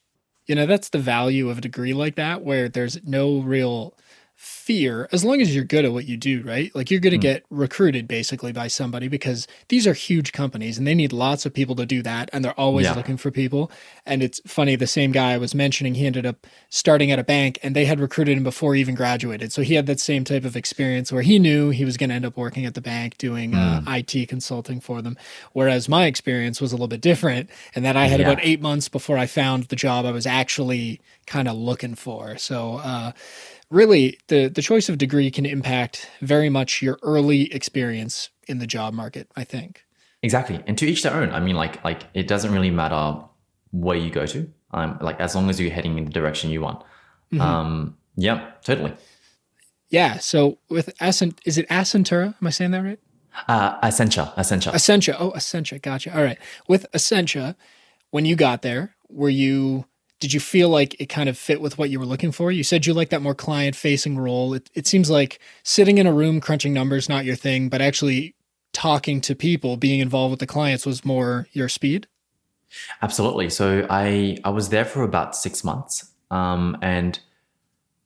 You 0.47 0.55
know, 0.55 0.65
that's 0.65 0.89
the 0.89 0.99
value 0.99 1.49
of 1.49 1.57
a 1.57 1.61
degree 1.61 1.93
like 1.93 2.15
that, 2.15 2.41
where 2.41 2.69
there's 2.69 3.03
no 3.03 3.39
real 3.41 3.93
fear 4.39 5.09
as 5.11 5.25
long 5.25 5.41
as 5.41 5.55
you're 5.55 5.63
good 5.63 5.83
at 5.83 5.91
what 5.91 6.05
you 6.05 6.15
do, 6.15 6.43
right? 6.43 6.73
Like 6.75 6.91
you're 6.91 6.99
going 6.99 7.11
to 7.11 7.17
get 7.17 7.43
recruited 7.49 8.07
basically 8.07 8.51
by 8.51 8.67
somebody 8.67 9.07
because 9.07 9.47
these 9.69 9.87
are 9.87 9.93
huge 9.93 10.31
companies 10.31 10.77
and 10.77 10.85
they 10.85 10.93
need 10.93 11.11
lots 11.11 11.47
of 11.47 11.55
people 11.55 11.75
to 11.75 11.87
do 11.87 12.03
that. 12.03 12.29
And 12.31 12.45
they're 12.45 12.53
always 12.59 12.85
Yeah. 12.85 12.93
looking 12.93 13.17
for 13.17 13.31
people. 13.31 13.71
And 14.05 14.21
it's 14.21 14.39
funny, 14.45 14.75
the 14.75 14.85
same 14.85 15.11
guy 15.11 15.31
I 15.33 15.37
was 15.39 15.55
mentioning, 15.55 15.95
he 15.95 16.05
ended 16.05 16.27
up 16.27 16.45
starting 16.69 17.09
at 17.09 17.17
a 17.17 17.23
bank 17.23 17.57
and 17.63 17.75
they 17.75 17.85
had 17.85 17.99
recruited 17.99 18.37
him 18.37 18.43
before 18.43 18.75
he 18.75 18.81
even 18.81 18.93
graduated. 18.93 19.51
So 19.51 19.63
he 19.63 19.73
had 19.73 19.87
that 19.87 19.99
same 19.99 20.23
type 20.23 20.45
of 20.45 20.55
experience 20.55 21.11
where 21.11 21.23
he 21.23 21.39
knew 21.39 21.71
he 21.71 21.83
was 21.83 21.97
going 21.97 22.09
to 22.09 22.15
end 22.15 22.25
up 22.25 22.37
working 22.37 22.63
at 22.65 22.75
the 22.75 22.81
bank 22.81 23.17
doing 23.17 23.55
uh, 23.55 23.81
IT 23.87 24.29
consulting 24.29 24.79
for 24.79 25.01
them. 25.01 25.17
Whereas 25.53 25.89
my 25.89 26.05
experience 26.05 26.61
was 26.61 26.71
a 26.71 26.75
little 26.75 26.87
bit 26.87 27.01
different 27.01 27.49
and 27.73 27.83
that 27.85 27.97
I 27.97 28.05
had 28.05 28.19
Yeah. 28.19 28.27
about 28.31 28.45
eight 28.45 28.61
months 28.61 28.87
before 28.87 29.17
I 29.17 29.25
found 29.25 29.63
the 29.63 29.75
job 29.75 30.05
I 30.05 30.11
was 30.11 30.27
actually 30.27 31.01
kind 31.25 31.47
of 31.47 31.55
looking 31.57 31.95
for. 31.95 32.37
So, 32.37 32.75
uh, 32.83 33.13
really, 33.69 34.19
the 34.27 34.47
the 34.47 34.61
choice 34.61 34.89
of 34.89 34.97
degree 34.97 35.31
can 35.31 35.45
impact 35.45 36.09
very 36.21 36.49
much 36.49 36.81
your 36.81 36.99
early 37.03 37.53
experience 37.53 38.29
in 38.47 38.59
the 38.59 38.67
job 38.67 38.93
market. 38.93 39.29
I 39.35 39.43
think. 39.43 39.83
Exactly. 40.23 40.63
And 40.65 40.77
to 40.77 40.85
each 40.85 41.03
their 41.03 41.13
own. 41.13 41.31
I 41.31 41.39
mean, 41.39 41.55
like, 41.55 41.83
like 41.83 42.03
it 42.13 42.27
doesn't 42.27 42.51
really 42.51 42.71
matter 42.71 43.23
where 43.71 43.97
you 43.97 44.09
go 44.09 44.25
to. 44.25 44.51
Um, 44.71 44.97
like 44.99 45.19
as 45.19 45.35
long 45.35 45.49
as 45.49 45.59
you're 45.59 45.71
heading 45.71 45.97
in 45.97 46.05
the 46.05 46.11
direction 46.11 46.49
you 46.49 46.61
want. 46.61 46.83
Um, 47.39 47.97
yeah, 48.15 48.51
totally. 48.63 48.93
Yeah. 49.89 50.17
So 50.17 50.57
with 50.69 50.89
Ascent, 50.99 51.39
is 51.45 51.57
it 51.57 51.69
Accentura? 51.69 52.35
Am 52.41 52.47
I 52.47 52.49
saying 52.49 52.71
that 52.71 52.83
right? 52.83 52.99
Uh, 53.47 53.79
Accenture, 53.81 54.33
Accenture. 54.35 54.73
Essentia. 54.73 55.15
Oh, 55.19 55.31
Essentia. 55.33 55.77
Gotcha. 55.79 56.17
All 56.17 56.23
right. 56.23 56.39
With 56.67 56.87
Essentia, 56.93 57.55
when 58.09 58.25
you 58.25 58.35
got 58.35 58.63
there, 58.63 58.95
were 59.09 59.29
you? 59.29 59.85
Did 60.19 60.33
you 60.33 60.39
feel 60.39 60.69
like 60.69 60.99
it 60.99 61.07
kind 61.07 61.29
of 61.29 61.37
fit 61.37 61.61
with 61.61 61.77
what 61.77 61.89
you 61.89 61.99
were 61.99 62.05
looking 62.05 62.31
for? 62.31 62.51
You 62.51 62.63
said 62.63 62.85
you 62.85 62.93
like 62.93 63.09
that 63.09 63.21
more 63.21 63.35
client 63.35 63.75
facing 63.75 64.17
role. 64.17 64.53
It, 64.53 64.69
it 64.73 64.87
seems 64.87 65.09
like 65.09 65.39
sitting 65.63 65.99
in 65.99 66.07
a 66.07 66.13
room 66.13 66.41
crunching 66.41 66.73
numbers 66.73 67.07
not 67.07 67.25
your 67.25 67.35
thing, 67.35 67.69
but 67.69 67.81
actually 67.81 68.35
talking 68.73 69.21
to 69.21 69.35
people, 69.35 69.77
being 69.77 69.99
involved 69.99 70.31
with 70.31 70.39
the 70.39 70.47
clients 70.47 70.85
was 70.85 71.05
more 71.05 71.47
your 71.51 71.69
speed. 71.69 72.07
Absolutely. 73.01 73.49
So 73.49 73.87
I 73.89 74.37
I 74.43 74.49
was 74.49 74.69
there 74.69 74.85
for 74.85 75.03
about 75.03 75.35
six 75.35 75.63
months, 75.63 76.11
um, 76.31 76.77
and 76.81 77.19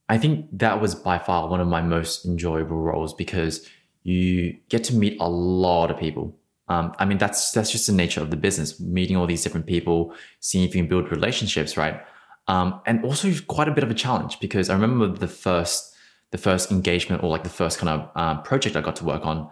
I 0.07 0.17
think 0.17 0.47
that 0.53 0.79
was 0.81 0.93
by 0.95 1.17
far 1.19 1.47
one 1.47 1.59
of 1.59 1.67
my 1.67 1.81
most 1.81 2.25
enjoyable 2.25 2.77
roles 2.77 3.13
because 3.13 3.67
you 4.03 4.57
get 4.69 4.83
to 4.85 4.95
meet 4.95 5.19
a 5.19 5.29
lot 5.29 5.91
of 5.91 5.97
people. 5.97 6.37
Um, 6.71 6.93
I 6.99 7.05
mean, 7.05 7.17
that's 7.17 7.51
that's 7.51 7.69
just 7.69 7.87
the 7.87 7.93
nature 7.93 8.21
of 8.21 8.29
the 8.29 8.37
business, 8.37 8.79
meeting 8.79 9.17
all 9.17 9.27
these 9.27 9.43
different 9.43 9.65
people, 9.65 10.13
seeing 10.39 10.63
if 10.63 10.73
you 10.73 10.81
can 10.81 10.89
build 10.89 11.11
relationships, 11.11 11.75
right? 11.75 12.01
Um, 12.47 12.81
and 12.85 13.03
also 13.03 13.33
quite 13.47 13.67
a 13.67 13.71
bit 13.71 13.83
of 13.83 13.91
a 13.91 13.93
challenge 13.93 14.39
because 14.39 14.69
I 14.69 14.73
remember 14.73 15.07
the 15.07 15.27
first 15.27 15.93
the 16.31 16.37
first 16.37 16.71
engagement 16.71 17.23
or 17.23 17.29
like 17.29 17.43
the 17.43 17.49
first 17.61 17.77
kind 17.77 17.89
of 17.89 18.09
um, 18.15 18.43
project 18.43 18.77
I 18.77 18.81
got 18.81 18.95
to 18.97 19.05
work 19.05 19.25
on. 19.25 19.49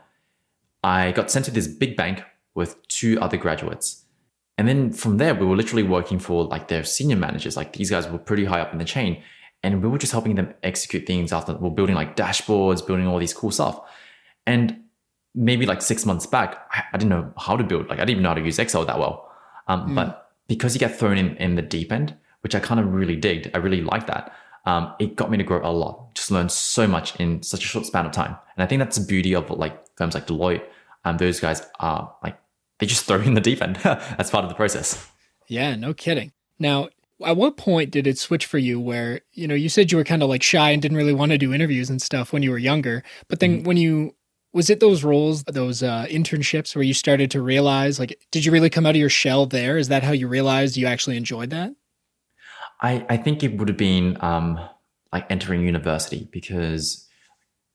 I 0.82 1.12
got 1.12 1.30
sent 1.30 1.44
to 1.46 1.52
this 1.52 1.68
big 1.68 1.98
bank 1.98 2.24
with 2.56 2.88
two 2.88 3.20
other 3.20 3.36
graduates. 3.36 4.06
And 4.58 4.66
then 4.66 4.94
from 4.94 5.18
there, 5.18 5.36
we 5.36 5.46
were 5.46 5.58
literally 5.58 5.84
working 5.84 6.20
for 6.20 6.46
like 6.46 6.70
their 6.70 6.86
senior 6.86 7.18
managers. 7.18 7.58
Like 7.58 7.74
these 7.74 7.90
guys 7.90 8.08
were 8.08 8.18
pretty 8.18 8.46
high 8.46 8.62
up 8.62 8.72
in 8.72 8.80
the 8.80 8.86
chain. 8.86 9.22
And 9.62 9.84
we 9.84 9.90
were 9.90 9.98
just 9.98 10.14
helping 10.14 10.36
them 10.36 10.54
execute 10.64 11.06
things 11.06 11.34
after 11.34 11.54
we're 11.54 11.70
building 11.70 11.96
like 11.96 12.16
dashboards, 12.16 12.86
building 12.86 13.08
all 13.08 13.20
these 13.20 13.34
cool 13.34 13.52
stuff. 13.52 13.82
And 14.48 14.84
maybe 15.36 15.66
like 15.66 15.82
six 15.82 16.06
months 16.06 16.26
back, 16.26 16.68
I, 16.72 16.84
I 16.94 16.98
didn't 16.98 17.10
know 17.10 17.34
how 17.38 17.56
to 17.56 17.64
build. 17.64 17.88
Like 17.88 18.00
I 18.00 18.02
didn't 18.02 18.12
even 18.12 18.24
know 18.24 18.30
how 18.30 18.36
to 18.36 18.42
use 18.42 18.60
Excel 18.60 18.86
that 18.86 19.00
well. 19.00 19.30
Um, 19.68 19.96
But 19.96 20.32
because 20.48 20.74
you 20.74 20.80
get 20.80 20.98
thrown 20.98 21.18
in 21.18 21.38
in 21.38 21.56
the 21.56 21.62
deep 21.62 21.92
end, 21.92 22.16
which 22.42 22.56
I 22.56 22.60
kind 22.60 22.80
of 22.80 22.94
really 22.94 23.16
digged, 23.16 23.52
I 23.54 23.58
really 23.60 23.82
liked 23.82 24.08
that. 24.08 24.34
Um, 24.66 24.94
it 25.00 25.16
got 25.16 25.32
me 25.32 25.38
to 25.38 25.44
grow 25.44 25.62
a 25.64 25.72
lot. 25.72 26.14
Just 26.16 26.32
learn 26.32 26.50
so 26.50 26.88
much 26.88 27.16
in 27.20 27.42
such 27.44 27.64
a 27.64 27.68
short 27.68 27.86
span 27.86 28.06
of 28.06 28.12
time. 28.12 28.36
And 28.56 28.64
I 28.64 28.68
think 28.68 28.80
that's 28.80 28.98
the 28.98 29.06
beauty 29.06 29.34
of 29.34 29.50
like 29.50 29.80
firms 29.96 30.16
like 30.16 30.28
Deloitte. 30.28 30.64
Um, 31.06 31.18
those 31.18 31.40
guys 31.40 31.62
are 31.80 32.14
like 32.24 32.38
they 32.80 32.86
just 32.86 33.06
throw 33.08 33.18
you 33.18 33.24
in 33.24 33.34
the 33.36 33.42
deep 33.42 33.62
end. 33.62 33.78
that's 33.84 34.30
part 34.30 34.44
of 34.44 34.50
the 34.50 34.56
process. 34.56 35.08
Yeah, 35.48 35.76
no 35.76 35.94
kidding. 35.94 36.32
Now, 36.60 36.90
at 37.26 37.38
what 37.38 37.58
point 37.58 37.92
did 37.92 38.08
it 38.08 38.18
switch 38.18 38.46
for 38.46 38.58
you 38.58 38.80
where, 38.80 39.22
you 39.34 39.48
know, 39.48 39.56
you 39.56 39.70
said 39.70 39.92
you 39.92 39.98
were 39.98 40.04
kind 40.04 40.24
of 40.24 40.30
like 40.30 40.44
shy 40.44 40.72
and 40.72 40.82
didn't 40.82 40.98
really 40.98 41.14
want 41.14 41.32
to 41.32 41.38
do 41.38 41.54
interviews 41.54 41.90
and 41.90 42.02
stuff 42.02 42.32
when 42.32 42.44
you 42.44 42.52
were 42.52 42.58
younger, 42.58 43.04
but 43.28 43.40
then 43.40 43.64
when 43.64 43.78
you 43.78 44.16
was 44.54 44.70
it 44.70 44.80
those 44.80 45.04
roles, 45.04 45.44
those 45.44 45.84
uh, 45.84 46.06
internships 46.10 46.76
where 46.76 46.84
you 46.84 46.94
started 46.94 47.32
to 47.32 47.42
realize 47.42 48.00
like 48.00 48.20
did 48.32 48.46
you 48.46 48.52
really 48.52 48.70
come 48.70 48.86
out 48.86 48.92
of 48.92 48.96
your 48.98 49.10
shell 49.10 49.46
there? 49.46 49.78
Is 49.78 49.88
that 49.90 50.04
how 50.04 50.12
you 50.12 50.28
realized 50.28 50.78
you 50.78 50.88
actually 50.88 51.18
enjoyed 51.18 51.50
that? 51.52 51.74
I, 52.82 53.06
I 53.10 53.18
think 53.18 53.44
it 53.44 53.58
would 53.58 53.68
have 53.68 53.78
been 53.78 54.18
um, 54.22 54.60
like 55.12 55.30
entering 55.30 55.66
university 55.66 56.28
because 56.32 57.08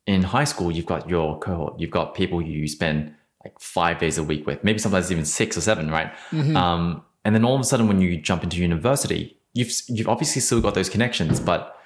in 0.06 0.22
high 0.22 0.44
school 0.44 0.70
you've 0.70 0.86
got 0.86 1.08
your 1.08 1.38
cohort, 1.38 1.78
you've 1.78 1.90
got 1.90 2.14
people 2.14 2.40
you 2.40 2.66
spend 2.68 3.14
like 3.44 3.58
five 3.60 3.98
days 3.98 4.16
a 4.16 4.22
week 4.22 4.46
with, 4.46 4.64
maybe 4.64 4.78
sometimes 4.78 5.12
even 5.12 5.24
six 5.24 5.56
or 5.56 5.60
seven, 5.60 5.90
right? 5.90 6.10
Um, 6.56 7.04
and 7.24 7.34
then 7.34 7.44
all 7.44 7.54
of 7.54 7.60
a 7.60 7.64
sudden 7.64 7.88
when 7.88 8.00
you 8.00 8.16
jump 8.16 8.42
into 8.42 8.56
university, 8.56 9.38
you've 9.52 9.72
you've 9.88 10.08
obviously 10.08 10.40
still 10.40 10.60
got 10.60 10.74
those 10.74 10.88
connections, 10.88 11.40
but 11.40 11.78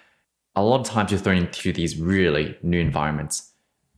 a 0.57 0.63
lot 0.63 0.81
of 0.81 0.87
times 0.87 1.11
you're 1.11 1.21
thrown 1.21 1.39
into 1.39 1.73
these 1.73 1.99
really 1.99 2.57
new 2.63 2.81
environments, 2.81 3.53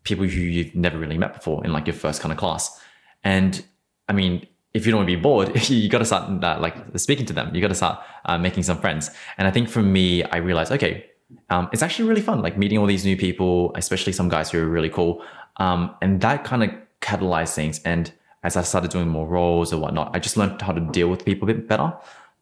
people 0.05 0.25
who 0.25 0.41
you've 0.41 0.75
never 0.75 0.99
really 0.99 1.19
met 1.19 1.35
before 1.35 1.65
in 1.65 1.73
like 1.73 1.87
your 1.87 1.95
first 1.95 2.21
kind 2.21 2.33
of 2.33 2.39
class, 2.39 2.81
and 3.25 3.65
I 4.09 4.13
mean 4.13 4.47
if 4.73 4.87
you 4.87 4.93
don't 4.93 5.01
want 5.01 5.09
to 5.09 5.17
be 5.17 5.21
bored, 5.21 5.69
you 5.71 5.89
got 5.89 5.99
to 5.99 6.05
start 6.05 6.45
uh, 6.45 6.59
like 6.61 6.77
speaking 6.97 7.27
to 7.27 7.33
them. 7.33 7.55
You 7.55 7.61
got 7.61 7.69
to 7.69 7.75
start 7.75 8.01
uh, 8.25 8.39
making 8.39 8.63
some 8.63 8.79
friends. 8.79 9.11
And 9.37 9.49
I 9.49 9.51
think 9.51 9.69
for 9.69 9.83
me, 9.83 10.23
I 10.25 10.37
realized, 10.37 10.73
okay, 10.73 11.07
um, 11.49 11.69
it's 11.73 11.83
actually 11.83 12.09
really 12.09 12.21
fun, 12.21 12.43
like 12.43 12.57
meeting 12.57 12.79
all 12.79 12.87
these 12.87 13.05
new 13.05 13.17
people, 13.17 13.73
especially 13.77 14.13
some 14.13 14.29
guys 14.29 14.51
who 14.51 14.59
are 14.59 14.67
really 14.67 14.91
cool. 14.91 15.25
Um, 15.57 15.95
and 16.01 16.21
that 16.21 16.45
kind 16.45 16.63
of 16.63 16.71
catalyzed 17.01 17.55
things. 17.55 17.81
And 17.85 18.13
as 18.43 18.57
I 18.57 18.63
started 18.63 18.91
doing 18.91 19.09
more 19.09 19.27
roles 19.27 19.73
or 19.73 19.79
whatnot, 19.79 20.15
I 20.15 20.19
just 20.19 20.37
learned 20.37 20.61
how 20.63 20.73
to 20.73 20.81
deal 20.81 21.09
with 21.09 21.25
people 21.25 21.49
a 21.51 21.55
bit 21.55 21.69
better. 21.69 21.93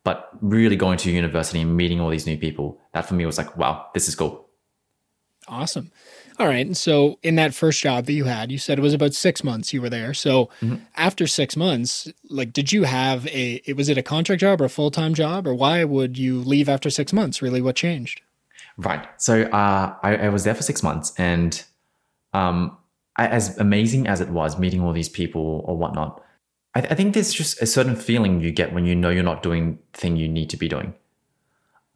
But 0.05 0.31
really 0.41 0.77
going 0.77 0.97
to 0.99 1.11
university 1.11 1.61
and 1.61 1.77
meeting 1.77 2.01
all 2.01 2.09
these 2.09 2.27
new 2.27 2.39
people, 2.39 2.81
that 2.93 3.07
for 3.07 3.15
me 3.15 3.27
was 3.27 3.37
like, 3.37 3.57
wow, 3.57 3.89
this 3.95 4.09
is 4.09 4.15
cool. 4.15 4.49
Awesome. 5.49 5.91
All 6.39 6.47
right. 6.47 6.65
And 6.65 6.77
so 6.77 7.19
in 7.23 7.35
that 7.35 7.53
first 7.53 7.83
job 7.83 8.07
that 8.07 8.13
you 8.13 8.25
had, 8.25 8.53
you 8.53 8.59
said 8.59 8.79
it 8.79 8.83
was 8.83 8.95
about 8.95 9.13
six 9.13 9.43
months 9.43 9.73
you 9.73 9.83
were 9.83 9.91
there. 9.91 10.15
So 10.15 10.51
after 10.97 11.27
six 11.27 11.57
months, 11.57 12.07
like, 12.31 12.53
did 12.53 12.71
you 12.71 12.85
have 12.85 13.27
a, 13.27 13.61
it 13.65 13.77
was 13.77 13.89
it 13.89 13.99
a 13.99 14.03
contract 14.03 14.41
job 14.41 14.61
or 14.61 14.67
a 14.67 14.69
full 14.69 14.93
time 14.93 15.15
job 15.15 15.49
or 15.49 15.55
why 15.55 15.83
would 15.83 16.17
you 16.17 16.39
leave 16.41 16.69
after 16.69 16.91
six 16.91 17.13
months? 17.13 17.43
Really, 17.43 17.61
what 17.61 17.75
changed? 17.75 18.21
Right. 18.79 19.09
So 19.17 19.43
uh, 19.43 19.97
I, 20.03 20.17
I 20.17 20.29
was 20.29 20.45
there 20.45 20.55
for 20.55 20.63
six 20.63 20.85
months, 20.85 21.13
and 21.19 21.63
um, 22.33 22.79
I, 23.17 23.27
as 23.27 23.59
amazing 23.59 24.07
as 24.07 24.21
it 24.21 24.29
was 24.29 24.57
meeting 24.59 24.81
all 24.81 24.93
these 24.93 25.09
people 25.09 25.65
or 25.67 25.77
whatnot, 25.77 26.23
I, 26.77 26.81
I, 26.83 26.95
think 26.95 27.15
there's 27.15 27.33
just 27.33 27.61
a 27.61 27.67
certain 27.67 27.97
feeling 27.97 28.41
you 28.41 28.53
get 28.53 28.73
when 28.73 28.87
you 28.87 28.95
know 28.95 29.11
you're 29.11 29.25
not 29.25 29.43
doing 29.43 29.81
the 29.93 29.99
thing 29.99 30.17
you 30.17 30.29
need 30.29 30.49
to 30.51 30.57
be 30.57 30.69
doing. 30.69 30.95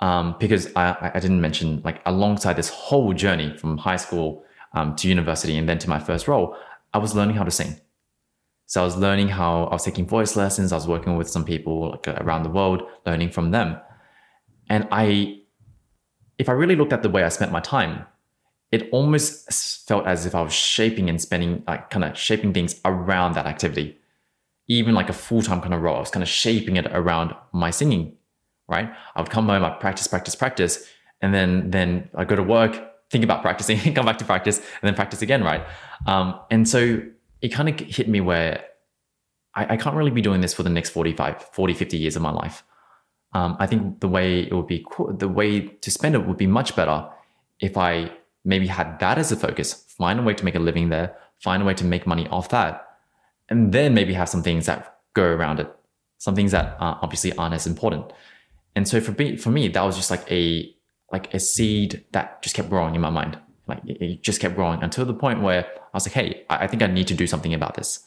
Um, 0.02 0.34
because 0.40 0.66
I, 0.74 1.12
I 1.14 1.20
didn't 1.20 1.40
mention 1.40 1.80
like 1.84 2.02
alongside 2.06 2.54
this 2.54 2.68
whole 2.68 3.12
journey 3.14 3.56
from 3.56 3.78
high 3.78 3.98
school 3.98 4.44
um, 4.74 4.96
to 4.96 5.06
university 5.06 5.56
and 5.56 5.68
then 5.68 5.78
to 5.78 5.88
my 5.88 6.00
first 6.00 6.26
role, 6.26 6.56
I 6.92 6.98
was 6.98 7.14
learning 7.14 7.36
how 7.36 7.44
to 7.44 7.52
sing. 7.52 7.76
So 8.66 8.80
I 8.82 8.84
was 8.84 8.96
learning 8.96 9.28
how 9.28 9.66
I 9.66 9.74
was 9.74 9.84
taking 9.84 10.04
voice 10.06 10.34
lessons. 10.34 10.72
I 10.72 10.74
was 10.74 10.88
working 10.88 11.16
with 11.16 11.30
some 11.30 11.44
people 11.44 11.90
like 11.92 12.08
around 12.08 12.42
the 12.42 12.48
world, 12.50 12.82
learning 13.06 13.30
from 13.30 13.52
them. 13.52 13.76
And 14.68 14.88
I, 14.90 15.38
if 16.36 16.48
I 16.48 16.52
really 16.52 16.74
looked 16.74 16.92
at 16.92 17.02
the 17.04 17.08
way 17.08 17.22
I 17.22 17.28
spent 17.28 17.52
my 17.52 17.60
time, 17.60 18.04
it 18.72 18.88
almost 18.90 19.86
felt 19.86 20.06
as 20.06 20.26
if 20.26 20.34
I 20.34 20.42
was 20.42 20.52
shaping 20.52 21.10
and 21.10 21.20
spending 21.20 21.62
like 21.68 21.90
kind 21.90 22.04
of 22.04 22.18
shaping 22.18 22.52
things 22.52 22.80
around 22.84 23.34
that 23.34 23.46
activity. 23.46 23.98
Even 24.66 24.94
like 24.94 25.10
a 25.10 25.12
full-time 25.12 25.60
kind 25.60 25.74
of 25.74 25.80
role, 25.82 25.96
I 25.96 26.00
was 26.00 26.10
kind 26.10 26.24
of 26.24 26.28
shaping 26.28 26.76
it 26.76 26.86
around 26.86 27.34
my 27.52 27.70
singing, 27.70 28.16
right? 28.72 28.90
I 29.14 29.20
would 29.20 29.30
come 29.30 29.46
home, 29.46 29.64
I 29.64 29.70
practice, 29.70 30.08
practice, 30.08 30.34
practice, 30.34 30.88
and 31.20 31.32
then 31.32 31.70
then 31.70 32.10
I 32.14 32.24
go 32.24 32.34
to 32.34 32.42
work, 32.42 32.72
think 33.10 33.22
about 33.22 33.42
practicing, 33.42 33.78
come 33.94 34.06
back 34.06 34.18
to 34.18 34.24
practice, 34.24 34.58
and 34.58 34.82
then 34.82 34.94
practice 34.94 35.22
again, 35.22 35.44
right? 35.44 35.64
Um, 36.06 36.40
and 36.50 36.68
so 36.68 37.00
it 37.40 37.50
kind 37.50 37.68
of 37.68 37.78
hit 37.78 38.08
me 38.08 38.20
where 38.20 38.64
I, 39.54 39.74
I, 39.74 39.76
can't 39.76 39.94
really 39.94 40.10
be 40.10 40.22
doing 40.22 40.40
this 40.40 40.54
for 40.54 40.62
the 40.62 40.70
next 40.70 40.90
45, 40.90 41.42
40, 41.52 41.74
50 41.74 41.96
years 41.96 42.16
of 42.16 42.22
my 42.22 42.30
life. 42.30 42.64
Um, 43.34 43.56
I 43.60 43.66
think 43.66 44.00
the 44.00 44.08
way 44.08 44.40
it 44.40 44.52
would 44.52 44.66
be, 44.66 44.84
the 45.10 45.28
way 45.28 45.60
to 45.60 45.90
spend 45.90 46.14
it 46.14 46.26
would 46.26 46.36
be 46.36 46.46
much 46.46 46.74
better 46.74 47.08
if 47.60 47.76
I 47.76 48.10
maybe 48.44 48.66
had 48.66 48.98
that 48.98 49.18
as 49.18 49.30
a 49.32 49.36
focus, 49.36 49.72
find 49.72 50.18
a 50.18 50.22
way 50.22 50.34
to 50.34 50.44
make 50.44 50.54
a 50.54 50.58
living 50.58 50.88
there, 50.88 51.16
find 51.38 51.62
a 51.62 51.66
way 51.66 51.74
to 51.74 51.84
make 51.84 52.06
money 52.06 52.26
off 52.28 52.48
that, 52.50 52.86
and 53.48 53.72
then 53.72 53.94
maybe 53.94 54.12
have 54.14 54.28
some 54.28 54.42
things 54.42 54.66
that 54.66 54.98
go 55.14 55.22
around 55.22 55.60
it, 55.60 55.74
some 56.18 56.34
things 56.34 56.52
that 56.52 56.76
uh, 56.80 56.96
obviously 57.02 57.32
aren't 57.36 57.54
as 57.54 57.66
important. 57.66 58.12
And 58.74 58.88
so 58.88 59.00
for 59.00 59.12
me, 59.12 59.36
for 59.36 59.50
me, 59.50 59.68
that 59.68 59.82
was 59.82 59.96
just 59.96 60.10
like 60.10 60.30
a 60.30 60.74
like 61.12 61.32
a 61.34 61.40
seed 61.40 62.04
that 62.12 62.42
just 62.42 62.56
kept 62.56 62.70
growing 62.70 62.94
in 62.94 63.00
my 63.00 63.10
mind. 63.10 63.38
Like 63.66 63.80
it 63.84 64.22
just 64.22 64.40
kept 64.40 64.54
growing 64.54 64.82
until 64.82 65.04
the 65.04 65.14
point 65.14 65.42
where 65.42 65.64
I 65.66 65.94
was 65.94 66.06
like, 66.06 66.14
hey, 66.14 66.44
I 66.48 66.66
think 66.66 66.82
I 66.82 66.86
need 66.86 67.06
to 67.08 67.14
do 67.14 67.26
something 67.26 67.54
about 67.54 67.74
this. 67.74 68.06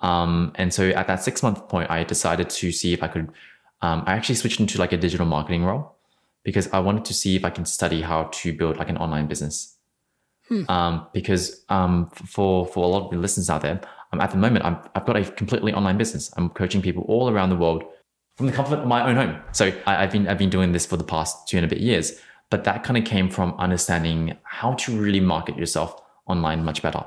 Um, 0.00 0.52
and 0.56 0.74
so 0.74 0.88
at 0.88 1.06
that 1.06 1.22
six 1.22 1.42
month 1.42 1.68
point, 1.68 1.90
I 1.90 2.04
decided 2.04 2.50
to 2.50 2.72
see 2.72 2.92
if 2.92 3.02
I 3.02 3.08
could. 3.08 3.30
Um, 3.82 4.02
I 4.06 4.12
actually 4.12 4.34
switched 4.34 4.60
into 4.60 4.78
like 4.78 4.92
a 4.92 4.96
digital 4.96 5.26
marketing 5.26 5.64
role 5.64 5.96
because 6.42 6.68
I 6.72 6.80
wanted 6.80 7.04
to 7.06 7.14
see 7.14 7.36
if 7.36 7.44
I 7.44 7.50
can 7.50 7.64
study 7.64 8.02
how 8.02 8.24
to 8.24 8.52
build 8.52 8.76
like 8.76 8.88
an 8.88 8.96
online 8.96 9.26
business. 9.26 9.76
Hmm. 10.48 10.64
Um, 10.68 11.06
because 11.12 11.64
um, 11.68 12.10
for 12.10 12.66
for 12.66 12.84
a 12.84 12.88
lot 12.88 13.04
of 13.04 13.10
the 13.10 13.18
listeners 13.18 13.48
out 13.48 13.62
there, 13.62 13.80
um, 14.12 14.20
at 14.20 14.32
the 14.32 14.36
moment 14.36 14.64
i 14.64 14.70
have 14.94 15.06
got 15.06 15.16
a 15.16 15.24
completely 15.24 15.72
online 15.72 15.96
business. 15.96 16.32
I'm 16.36 16.50
coaching 16.50 16.82
people 16.82 17.04
all 17.04 17.30
around 17.30 17.50
the 17.50 17.56
world 17.56 17.84
from 18.40 18.46
the 18.46 18.54
comfort 18.54 18.78
of 18.78 18.86
my 18.86 19.06
own 19.06 19.16
home. 19.16 19.38
So 19.52 19.70
I, 19.86 20.00
have 20.00 20.12
been 20.12 20.26
I've 20.26 20.38
been 20.38 20.48
doing 20.48 20.72
this 20.72 20.86
for 20.86 20.96
the 20.96 21.04
past 21.04 21.46
two 21.46 21.58
and 21.58 21.66
a 21.66 21.68
bit 21.68 21.80
years. 21.80 22.18
But 22.48 22.64
that 22.64 22.84
kind 22.84 22.96
of 22.96 23.04
came 23.04 23.28
from 23.28 23.52
understanding 23.58 24.34
how 24.44 24.72
to 24.72 24.98
really 24.98 25.20
market 25.20 25.58
yourself 25.58 26.00
online 26.26 26.64
much 26.64 26.80
better. 26.80 27.04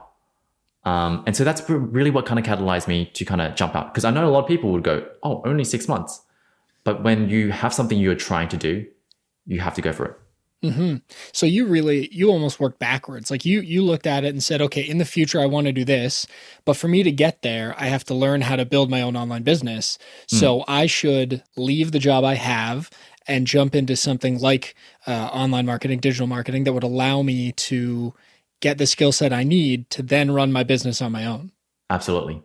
Um, 0.86 1.24
and 1.25 1.36
so 1.36 1.44
that's 1.44 1.68
really 1.68 2.12
what 2.12 2.28
kind 2.28 2.40
of 2.40 2.46
catalyzed 2.46 2.88
me 2.88 3.10
to 3.16 3.25
kind 3.25 3.42
of 3.42 3.56
jump 3.56 3.75
out 3.75 3.92
because 3.92 4.06
I 4.06 4.12
know 4.12 4.28
a 4.28 4.30
lot 4.30 4.42
of 4.42 4.48
people 4.48 4.72
would 4.74 4.84
go, 4.84 5.08
"Oh, 5.24 5.42
only 5.44 5.63
six 5.63 5.88
months," 5.88 6.22
but 6.84 7.04
when 7.04 7.30
you 7.30 7.52
have 7.52 7.74
something 7.74 7.98
you're 7.98 8.13
trying 8.13 8.50
to 8.50 8.58
do, 8.58 8.86
you 9.48 9.60
have 9.60 9.74
to 9.74 9.82
go 9.82 9.92
for 9.92 10.06
it. 10.06 10.20
Mm-hmm. 10.63 10.96
So 11.34 11.46
you 11.46 11.65
really 11.65 12.08
you 12.12 12.29
almost 12.29 12.60
worked 12.60 12.79
backwards. 12.79 13.29
Like 13.29 13.43
you 13.46 13.60
you 13.62 13.82
looked 13.82 14.08
at 14.08 14.24
it 14.24 14.29
and 14.29 14.41
said, 14.41 14.62
okay, 14.62 14.82
in 14.82 14.98
the 14.98 15.05
future 15.05 15.41
I 15.41 15.46
want 15.46 15.67
to 15.67 15.74
do 15.74 15.84
this, 15.84 16.25
but 16.63 16.77
for 16.77 16.88
me 16.88 17.03
to 17.03 17.11
get 17.11 17.42
there, 17.42 17.75
I 17.77 17.88
have 17.88 18.05
to 18.05 18.14
learn 18.14 18.42
how 18.42 18.55
to 18.55 18.66
build 18.66 18.90
my 18.90 19.01
own 19.01 19.18
online 19.18 19.44
business. 19.44 19.98
Mm. 20.31 20.40
So 20.40 20.64
I 20.68 20.85
should 20.85 21.44
leave 21.57 21.92
the 21.92 22.00
job 22.00 22.24
I 22.24 22.35
have 22.35 22.90
and 23.27 23.48
jump 23.48 23.75
into 23.75 23.96
something 23.96 24.40
like 24.40 24.75
uh, 25.05 25.29
online 25.31 25.66
marketing, 25.66 26.00
digital 26.00 26.27
marketing 26.27 26.64
that 26.64 26.74
would 26.74 26.83
allow 26.83 27.22
me 27.22 27.51
to 27.53 28.14
get 28.61 28.77
the 28.77 28.88
skill 28.88 29.11
set 29.11 29.33
I 29.33 29.44
need 29.44 29.90
to 29.92 30.01
then 30.01 30.31
run 30.31 30.51
my 30.51 30.64
business 30.64 31.01
on 31.01 31.11
my 31.11 31.25
own. 31.25 31.51
Absolutely. 31.90 32.42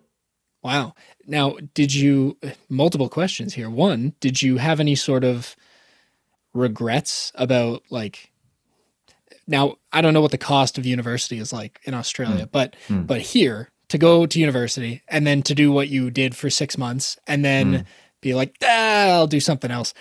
Wow. 0.63 0.95
Now, 1.27 1.57
did 1.75 1.95
you 1.95 2.37
multiple 2.69 3.09
questions 3.09 3.55
here? 3.55 3.71
One, 3.71 4.15
did 4.21 4.43
you 4.43 4.57
have 4.57 4.81
any 4.81 4.97
sort 4.97 5.23
of 5.23 5.55
regrets 6.55 7.33
about 7.35 7.83
like 7.91 8.31
now 9.47 9.77
I 9.93 10.01
don't 10.01 10.15
know 10.15 10.21
what 10.21 10.31
the 10.31 10.39
cost 10.39 10.79
of 10.79 10.87
university 10.87 11.39
is 11.39 11.53
like 11.53 11.81
in 11.85 11.95
Australia, 11.95 12.47
mm. 12.47 12.53
but 12.53 12.77
mm. 12.89 13.07
but 13.07 13.21
here 13.21 13.71
to 13.89 13.99
go 13.99 14.27
to 14.27 14.39
university 14.39 15.03
and 15.09 15.27
then 15.27 15.43
to 15.43 15.55
do 15.55 15.73
what 15.73 15.89
you 15.89 16.11
did 16.11 16.37
for 16.37 16.51
6 16.51 16.77
months 16.77 17.17
and 17.27 17.43
then 17.43 17.73
mm. 17.73 17.85
be 18.21 18.35
like, 18.35 18.55
ah, 18.63 19.13
I'll 19.13 19.27
do 19.27 19.41
something 19.41 19.71
else. 19.71 19.95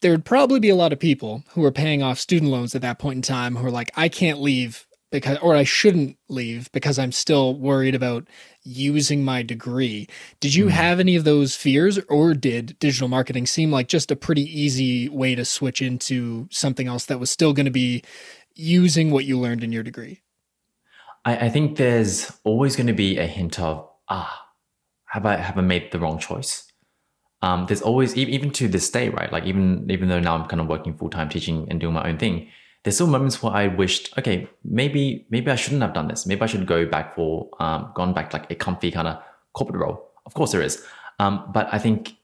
There'd 0.00 0.24
probably 0.24 0.60
be 0.60 0.70
a 0.70 0.76
lot 0.76 0.94
of 0.94 0.98
people 0.98 1.44
who 1.50 1.62
are 1.64 1.72
paying 1.72 2.02
off 2.02 2.18
student 2.18 2.50
loans 2.50 2.74
at 2.74 2.80
that 2.82 2.98
point 2.98 3.16
in 3.16 3.22
time 3.22 3.56
who 3.56 3.66
are 3.66 3.70
like, 3.70 3.90
I 3.96 4.08
can't 4.08 4.40
leave 4.40 4.86
because 5.10 5.38
or 5.38 5.56
I 5.56 5.64
shouldn't 5.64 6.16
leave 6.28 6.70
because 6.72 6.98
I'm 6.98 7.12
still 7.12 7.58
worried 7.58 7.94
about 7.94 8.28
using 8.62 9.24
my 9.24 9.42
degree. 9.42 10.08
Did 10.40 10.54
you 10.54 10.66
mm. 10.66 10.70
have 10.70 11.00
any 11.00 11.16
of 11.16 11.24
those 11.24 11.56
fears 11.56 11.98
or 12.08 12.34
did 12.34 12.78
digital 12.78 13.08
marketing 13.08 13.46
seem 13.46 13.70
like 13.70 13.88
just 13.88 14.10
a 14.10 14.16
pretty 14.16 14.42
easy 14.42 15.08
way 15.08 15.34
to 15.34 15.44
switch 15.44 15.80
into 15.80 16.48
something 16.50 16.86
else 16.86 17.06
that 17.06 17.20
was 17.20 17.30
still 17.30 17.52
going 17.52 17.66
to 17.66 17.72
be 17.72 18.02
using 18.54 19.10
what 19.10 19.24
you 19.24 19.38
learned 19.38 19.64
in 19.64 19.72
your 19.72 19.82
degree? 19.82 20.20
I, 21.24 21.46
I 21.46 21.48
think 21.48 21.76
there's 21.76 22.32
always 22.44 22.76
going 22.76 22.86
to 22.88 22.92
be 22.92 23.18
a 23.18 23.26
hint 23.26 23.58
of, 23.58 23.88
ah, 24.08 24.46
have 25.06 25.24
I 25.24 25.36
have 25.36 25.56
I 25.56 25.62
made 25.62 25.90
the 25.90 25.98
wrong 25.98 26.18
choice? 26.18 26.70
Um, 27.40 27.66
there's 27.66 27.82
always 27.82 28.16
even 28.16 28.50
to 28.52 28.68
this 28.68 28.90
day, 28.90 29.08
right? 29.08 29.32
Like 29.32 29.44
even 29.44 29.86
even 29.90 30.08
though 30.08 30.20
now 30.20 30.36
I'm 30.36 30.48
kind 30.48 30.60
of 30.60 30.66
working 30.66 30.96
full 30.96 31.08
time 31.08 31.28
teaching 31.28 31.66
and 31.70 31.80
doing 31.80 31.94
my 31.94 32.08
own 32.08 32.18
thing, 32.18 32.48
there's 32.88 32.94
still 32.94 33.06
moments 33.06 33.42
where 33.42 33.52
I 33.52 33.66
wished, 33.66 34.16
okay, 34.16 34.48
maybe 34.64 35.26
maybe 35.28 35.50
I 35.50 35.56
shouldn't 35.56 35.82
have 35.82 35.92
done 35.92 36.08
this. 36.08 36.24
Maybe 36.24 36.40
I 36.40 36.46
should 36.46 36.66
go 36.66 36.86
back 36.86 37.14
for 37.14 37.50
um, 37.60 37.92
gone 37.94 38.14
back 38.14 38.32
like 38.32 38.50
a 38.50 38.54
comfy 38.54 38.90
kind 38.90 39.06
of 39.06 39.22
corporate 39.52 39.78
role. 39.78 40.08
Of 40.24 40.32
course 40.32 40.52
there 40.52 40.62
is, 40.62 40.82
um, 41.18 41.50
but 41.52 41.68
I 41.70 41.78
think 41.78 42.16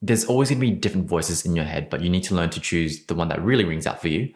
there's 0.00 0.24
always 0.24 0.48
going 0.48 0.62
to 0.62 0.66
be 0.66 0.72
different 0.72 1.08
voices 1.08 1.44
in 1.44 1.54
your 1.54 1.66
head, 1.66 1.90
but 1.90 2.00
you 2.00 2.08
need 2.08 2.22
to 2.22 2.34
learn 2.34 2.48
to 2.48 2.60
choose 2.60 3.04
the 3.04 3.14
one 3.14 3.28
that 3.28 3.42
really 3.42 3.64
rings 3.64 3.86
out 3.86 4.00
for 4.00 4.08
you. 4.08 4.32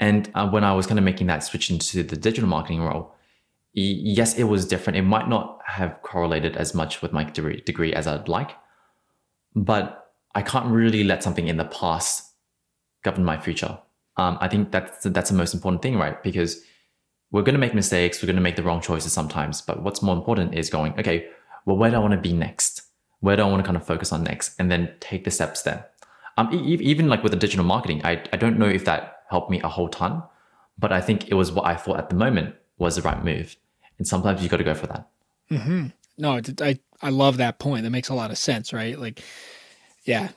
And 0.00 0.28
uh, 0.34 0.48
when 0.48 0.64
I 0.64 0.72
was 0.72 0.84
kind 0.84 0.98
of 0.98 1.04
making 1.04 1.28
that 1.28 1.44
switch 1.44 1.70
into 1.70 2.02
the 2.02 2.16
digital 2.16 2.48
marketing 2.48 2.82
role, 2.82 3.14
yes, 3.72 4.36
it 4.36 4.44
was 4.44 4.66
different. 4.66 4.96
It 4.96 5.02
might 5.02 5.28
not 5.28 5.60
have 5.64 6.02
correlated 6.02 6.56
as 6.56 6.74
much 6.74 7.02
with 7.02 7.12
my 7.12 7.22
degree, 7.22 7.60
degree 7.60 7.92
as 7.94 8.08
I'd 8.08 8.26
like, 8.26 8.50
but 9.54 10.10
I 10.34 10.42
can't 10.42 10.66
really 10.66 11.04
let 11.04 11.22
something 11.22 11.46
in 11.46 11.56
the 11.56 11.66
past 11.66 12.32
govern 13.04 13.24
my 13.24 13.38
future 13.38 13.78
um, 14.16 14.38
I 14.40 14.48
think 14.48 14.70
that's 14.70 15.04
that's 15.04 15.30
the 15.30 15.36
most 15.36 15.54
important 15.54 15.82
thing, 15.82 15.96
right? 15.96 16.22
Because 16.22 16.62
we're 17.30 17.42
going 17.42 17.54
to 17.54 17.60
make 17.60 17.74
mistakes, 17.74 18.22
we're 18.22 18.26
going 18.26 18.36
to 18.36 18.42
make 18.42 18.56
the 18.56 18.62
wrong 18.62 18.80
choices 18.80 19.12
sometimes. 19.12 19.60
But 19.60 19.82
what's 19.82 20.02
more 20.02 20.16
important 20.16 20.54
is 20.54 20.70
going, 20.70 20.98
okay, 20.98 21.28
well, 21.64 21.76
where 21.76 21.90
do 21.90 21.96
I 21.96 21.98
want 21.98 22.12
to 22.12 22.20
be 22.20 22.32
next? 22.32 22.82
Where 23.20 23.36
do 23.36 23.42
I 23.42 23.46
want 23.46 23.62
to 23.62 23.66
kind 23.66 23.76
of 23.76 23.86
focus 23.86 24.12
on 24.12 24.22
next, 24.22 24.58
and 24.58 24.70
then 24.70 24.94
take 25.00 25.24
the 25.24 25.30
steps 25.30 25.62
there. 25.62 25.88
Um, 26.38 26.52
e- 26.52 26.78
even 26.80 27.08
like 27.08 27.22
with 27.22 27.32
the 27.32 27.38
digital 27.38 27.64
marketing, 27.64 28.00
I 28.04 28.22
I 28.32 28.36
don't 28.36 28.58
know 28.58 28.68
if 28.68 28.84
that 28.84 29.22
helped 29.28 29.50
me 29.50 29.60
a 29.62 29.68
whole 29.68 29.88
ton, 29.88 30.22
but 30.78 30.92
I 30.92 31.00
think 31.00 31.28
it 31.28 31.34
was 31.34 31.52
what 31.52 31.66
I 31.66 31.74
thought 31.74 31.98
at 31.98 32.10
the 32.10 32.16
moment 32.16 32.54
was 32.78 32.96
the 32.96 33.02
right 33.02 33.22
move. 33.24 33.56
And 33.98 34.06
sometimes 34.06 34.42
you 34.42 34.48
got 34.48 34.58
to 34.58 34.64
go 34.64 34.74
for 34.74 34.86
that. 34.86 35.08
Mm-hmm. 35.50 35.86
No, 36.18 36.40
I 36.60 36.78
I 37.02 37.10
love 37.10 37.38
that 37.38 37.58
point. 37.58 37.84
That 37.84 37.90
makes 37.90 38.08
a 38.08 38.14
lot 38.14 38.30
of 38.30 38.38
sense, 38.38 38.72
right? 38.72 38.98
Like 38.98 39.22
yeah, 40.04 40.28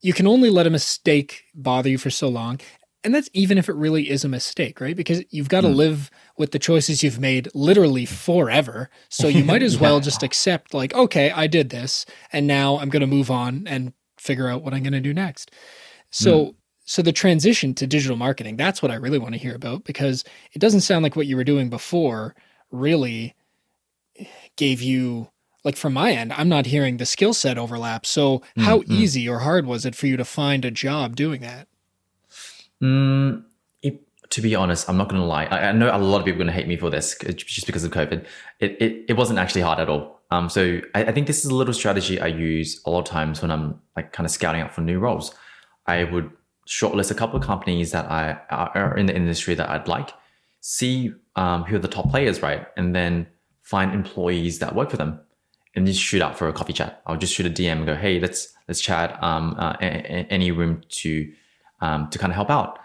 you 0.00 0.12
can 0.14 0.26
only 0.26 0.48
let 0.48 0.66
a 0.66 0.70
mistake 0.70 1.44
bother 1.54 1.90
you 1.90 1.98
for 1.98 2.10
so 2.10 2.28
long 2.28 2.60
and 3.08 3.14
that's 3.14 3.30
even 3.32 3.56
if 3.56 3.70
it 3.70 3.74
really 3.74 4.10
is 4.10 4.22
a 4.22 4.28
mistake, 4.28 4.82
right? 4.82 4.94
Because 4.94 5.24
you've 5.30 5.48
got 5.48 5.62
to 5.62 5.68
mm. 5.68 5.76
live 5.76 6.10
with 6.36 6.52
the 6.52 6.58
choices 6.58 7.02
you've 7.02 7.18
made 7.18 7.48
literally 7.54 8.04
forever. 8.04 8.90
So 9.08 9.28
you 9.28 9.44
might 9.44 9.62
as 9.62 9.74
yeah. 9.76 9.80
well 9.80 10.00
just 10.00 10.22
accept, 10.22 10.74
like, 10.74 10.92
okay, 10.92 11.30
I 11.30 11.46
did 11.46 11.70
this, 11.70 12.04
and 12.34 12.46
now 12.46 12.78
I'm 12.78 12.90
going 12.90 13.00
to 13.00 13.06
move 13.06 13.30
on 13.30 13.66
and 13.66 13.94
figure 14.18 14.46
out 14.46 14.62
what 14.62 14.74
I'm 14.74 14.82
going 14.82 14.92
to 14.92 15.00
do 15.00 15.14
next. 15.14 15.52
So, 16.10 16.38
mm. 16.38 16.54
so 16.84 17.00
the 17.00 17.10
transition 17.10 17.72
to 17.76 17.86
digital 17.86 18.18
marketing, 18.18 18.58
that's 18.58 18.82
what 18.82 18.90
I 18.90 18.96
really 18.96 19.18
want 19.18 19.32
to 19.32 19.40
hear 19.40 19.54
about 19.54 19.84
because 19.84 20.22
it 20.52 20.58
doesn't 20.58 20.82
sound 20.82 21.02
like 21.02 21.16
what 21.16 21.26
you 21.26 21.36
were 21.36 21.44
doing 21.44 21.70
before 21.70 22.36
really 22.70 23.34
gave 24.56 24.82
you 24.82 25.30
like 25.64 25.76
from 25.76 25.94
my 25.94 26.12
end, 26.12 26.34
I'm 26.34 26.50
not 26.50 26.66
hearing 26.66 26.98
the 26.98 27.06
skill 27.06 27.32
set 27.32 27.56
overlap. 27.56 28.04
So, 28.04 28.40
mm, 28.54 28.64
how 28.64 28.80
mm. 28.80 28.90
easy 28.90 29.26
or 29.26 29.38
hard 29.38 29.64
was 29.64 29.86
it 29.86 29.94
for 29.94 30.06
you 30.06 30.18
to 30.18 30.26
find 30.26 30.66
a 30.66 30.70
job 30.70 31.16
doing 31.16 31.40
that? 31.40 31.68
Mm, 32.82 33.44
it, 33.82 34.00
to 34.30 34.40
be 34.40 34.54
honest, 34.54 34.88
I'm 34.88 34.96
not 34.96 35.08
going 35.08 35.20
to 35.20 35.26
lie. 35.26 35.44
I, 35.46 35.68
I, 35.68 35.72
know 35.72 35.94
a 35.94 35.98
lot 35.98 36.18
of 36.18 36.24
people 36.24 36.40
are 36.40 36.44
going 36.44 36.46
to 36.48 36.52
hate 36.52 36.68
me 36.68 36.76
for 36.76 36.90
this 36.90 37.16
just 37.34 37.66
because 37.66 37.84
of 37.84 37.90
COVID. 37.90 38.24
It, 38.60 38.76
it, 38.80 39.04
it 39.08 39.16
wasn't 39.16 39.38
actually 39.38 39.62
hard 39.62 39.80
at 39.80 39.88
all. 39.88 40.20
Um, 40.30 40.48
so 40.48 40.80
I, 40.94 41.04
I 41.04 41.12
think 41.12 41.26
this 41.26 41.44
is 41.44 41.50
a 41.50 41.54
little 41.54 41.74
strategy 41.74 42.20
I 42.20 42.26
use 42.26 42.80
a 42.86 42.90
lot 42.90 43.00
of 43.00 43.04
times 43.06 43.42
when 43.42 43.50
I'm 43.50 43.80
like 43.96 44.12
kind 44.12 44.26
of 44.26 44.30
scouting 44.30 44.60
out 44.60 44.72
for 44.72 44.82
new 44.82 44.98
roles. 44.98 45.34
I 45.86 46.04
would 46.04 46.30
shortlist 46.68 47.10
a 47.10 47.14
couple 47.14 47.40
of 47.40 47.44
companies 47.44 47.92
that 47.92 48.10
I 48.10 48.38
are 48.50 48.96
in 48.96 49.06
the 49.06 49.16
industry 49.16 49.54
that 49.54 49.70
I'd 49.70 49.88
like, 49.88 50.10
see 50.60 51.12
um, 51.34 51.64
who 51.64 51.76
are 51.76 51.80
the 51.80 51.88
top 51.88 52.10
players, 52.10 52.42
right, 52.42 52.66
and 52.76 52.94
then 52.94 53.26
find 53.62 53.94
employees 53.94 54.58
that 54.58 54.74
work 54.74 54.90
for 54.90 54.98
them, 54.98 55.18
and 55.74 55.86
just 55.86 56.00
shoot 56.00 56.20
out 56.20 56.36
for 56.36 56.46
a 56.48 56.52
coffee 56.52 56.74
chat. 56.74 57.02
I'll 57.06 57.16
just 57.16 57.34
shoot 57.34 57.46
a 57.46 57.50
DM 57.50 57.78
and 57.78 57.86
go, 57.86 57.96
hey, 57.96 58.20
let's 58.20 58.52
let's 58.68 58.80
chat. 58.80 59.20
Um, 59.22 59.56
uh, 59.58 59.76
any 59.80 60.50
room 60.50 60.82
to 60.90 61.32
um, 61.80 62.08
to 62.10 62.18
kind 62.18 62.30
of 62.32 62.36
help 62.36 62.50
out. 62.50 62.78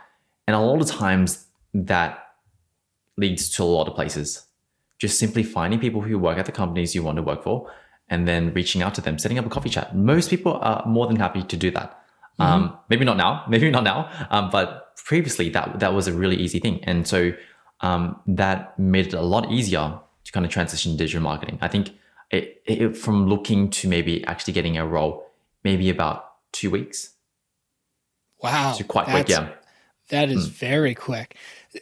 And 0.47 0.55
a 0.55 0.59
lot 0.59 0.81
of 0.81 0.87
times 0.87 1.45
that 1.73 2.23
leads 3.17 3.49
to 3.51 3.63
a 3.63 3.65
lot 3.65 3.87
of 3.87 3.95
places. 3.95 4.45
Just 4.99 5.19
simply 5.19 5.43
finding 5.43 5.79
people 5.79 6.01
who 6.01 6.17
work 6.17 6.37
at 6.37 6.45
the 6.45 6.51
companies 6.51 6.95
you 6.95 7.03
want 7.03 7.17
to 7.17 7.21
work 7.21 7.43
for, 7.43 7.71
and 8.09 8.27
then 8.27 8.53
reaching 8.53 8.81
out 8.81 8.93
to 8.95 9.01
them, 9.01 9.17
setting 9.17 9.39
up 9.39 9.45
a 9.45 9.49
coffee 9.49 9.69
chat. 9.69 9.95
Most 9.95 10.29
people 10.29 10.53
are 10.53 10.83
more 10.85 11.07
than 11.07 11.15
happy 11.15 11.43
to 11.43 11.57
do 11.57 11.71
that. 11.71 11.99
Um, 12.39 12.77
maybe 12.89 13.05
not 13.05 13.17
now, 13.17 13.45
maybe 13.49 13.69
not 13.69 13.83
now, 13.83 14.09
um, 14.29 14.49
but 14.49 14.95
previously 14.97 15.49
that 15.49 15.79
that 15.79 15.93
was 15.93 16.07
a 16.07 16.13
really 16.13 16.35
easy 16.35 16.59
thing, 16.59 16.83
and 16.83 17.07
so 17.07 17.33
um, 17.81 18.19
that 18.27 18.77
made 18.79 19.07
it 19.07 19.13
a 19.13 19.21
lot 19.21 19.51
easier 19.51 19.99
to 20.23 20.31
kind 20.31 20.45
of 20.45 20.51
transition 20.51 20.97
digital 20.97 21.21
marketing. 21.21 21.59
I 21.61 21.67
think 21.67 21.91
it, 22.31 22.61
it 22.65 22.97
from 22.97 23.27
looking 23.27 23.69
to 23.71 23.87
maybe 23.87 24.23
actually 24.25 24.53
getting 24.53 24.77
a 24.77 24.85
role, 24.85 25.27
maybe 25.63 25.89
about 25.89 26.51
two 26.51 26.71
weeks. 26.71 27.11
Wow. 28.43 28.73
So 28.73 28.83
quite 28.83 29.05
quick, 29.05 29.27
that's- 29.27 29.29
yeah, 29.29 29.55
That 30.09 30.29
is 30.29 30.45
hmm. 30.45 30.51
very 30.51 30.93
quick. 30.93 31.35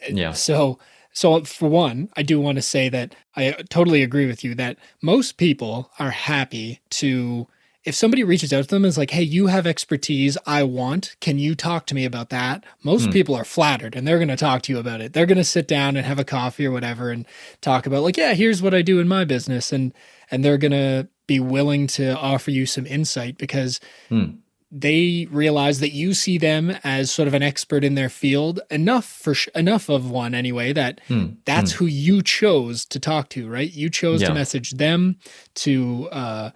yeah, 0.08 0.32
So, 0.32 0.78
so 1.12 1.42
for 1.44 1.68
one, 1.68 2.08
I 2.16 2.22
do 2.22 2.40
want 2.40 2.56
to 2.56 2.62
say 2.62 2.88
that 2.88 3.14
I 3.36 3.52
totally 3.68 4.02
agree 4.02 4.26
with 4.26 4.42
you 4.44 4.54
that 4.54 4.78
most 5.02 5.36
people 5.36 5.90
are 5.98 6.10
happy 6.10 6.80
to 6.90 7.48
if 7.84 7.96
somebody 7.96 8.22
reaches 8.22 8.52
out 8.52 8.62
to 8.62 8.68
them 8.68 8.84
and 8.84 8.90
is 8.90 8.98
like, 8.98 9.10
"Hey, 9.10 9.24
you 9.24 9.48
have 9.48 9.66
expertise 9.66 10.38
I 10.46 10.62
want. 10.62 11.16
Can 11.20 11.38
you 11.38 11.54
talk 11.54 11.84
to 11.86 11.94
me 11.94 12.04
about 12.04 12.30
that?" 12.30 12.64
Most 12.82 13.06
hmm. 13.06 13.10
people 13.10 13.34
are 13.34 13.44
flattered 13.44 13.96
and 13.96 14.06
they're 14.06 14.18
going 14.18 14.28
to 14.28 14.36
talk 14.36 14.62
to 14.62 14.72
you 14.72 14.78
about 14.78 15.00
it. 15.00 15.12
They're 15.12 15.26
going 15.26 15.38
to 15.38 15.44
sit 15.44 15.66
down 15.66 15.96
and 15.96 16.06
have 16.06 16.18
a 16.18 16.24
coffee 16.24 16.64
or 16.64 16.70
whatever 16.70 17.10
and 17.10 17.26
talk 17.60 17.84
about 17.86 18.04
like, 18.04 18.16
"Yeah, 18.16 18.34
here's 18.34 18.62
what 18.62 18.74
I 18.74 18.82
do 18.82 19.00
in 19.00 19.08
my 19.08 19.24
business." 19.24 19.72
And 19.72 19.92
and 20.30 20.44
they're 20.44 20.58
going 20.58 20.72
to 20.72 21.08
be 21.26 21.40
willing 21.40 21.86
to 21.88 22.16
offer 22.16 22.50
you 22.50 22.66
some 22.66 22.86
insight 22.86 23.36
because 23.36 23.80
hmm. 24.08 24.30
They 24.74 25.28
realize 25.30 25.80
that 25.80 25.92
you 25.92 26.14
see 26.14 26.38
them 26.38 26.74
as 26.82 27.10
sort 27.10 27.28
of 27.28 27.34
an 27.34 27.42
expert 27.42 27.84
in 27.84 27.94
their 27.94 28.08
field 28.08 28.58
enough 28.70 29.04
for 29.04 29.34
sh- 29.34 29.48
enough 29.54 29.90
of 29.90 30.10
one 30.10 30.34
anyway 30.34 30.72
that 30.72 30.98
that's 31.44 31.72
who 31.72 31.84
you 31.84 32.22
chose 32.22 32.86
to 32.86 32.98
talk 32.98 33.28
to 33.28 33.48
right? 33.48 33.70
You 33.72 33.90
chose 33.90 34.22
to 34.28 34.34
message 34.34 34.70
them 34.72 35.16
to 35.56 36.08
uh 36.10 36.50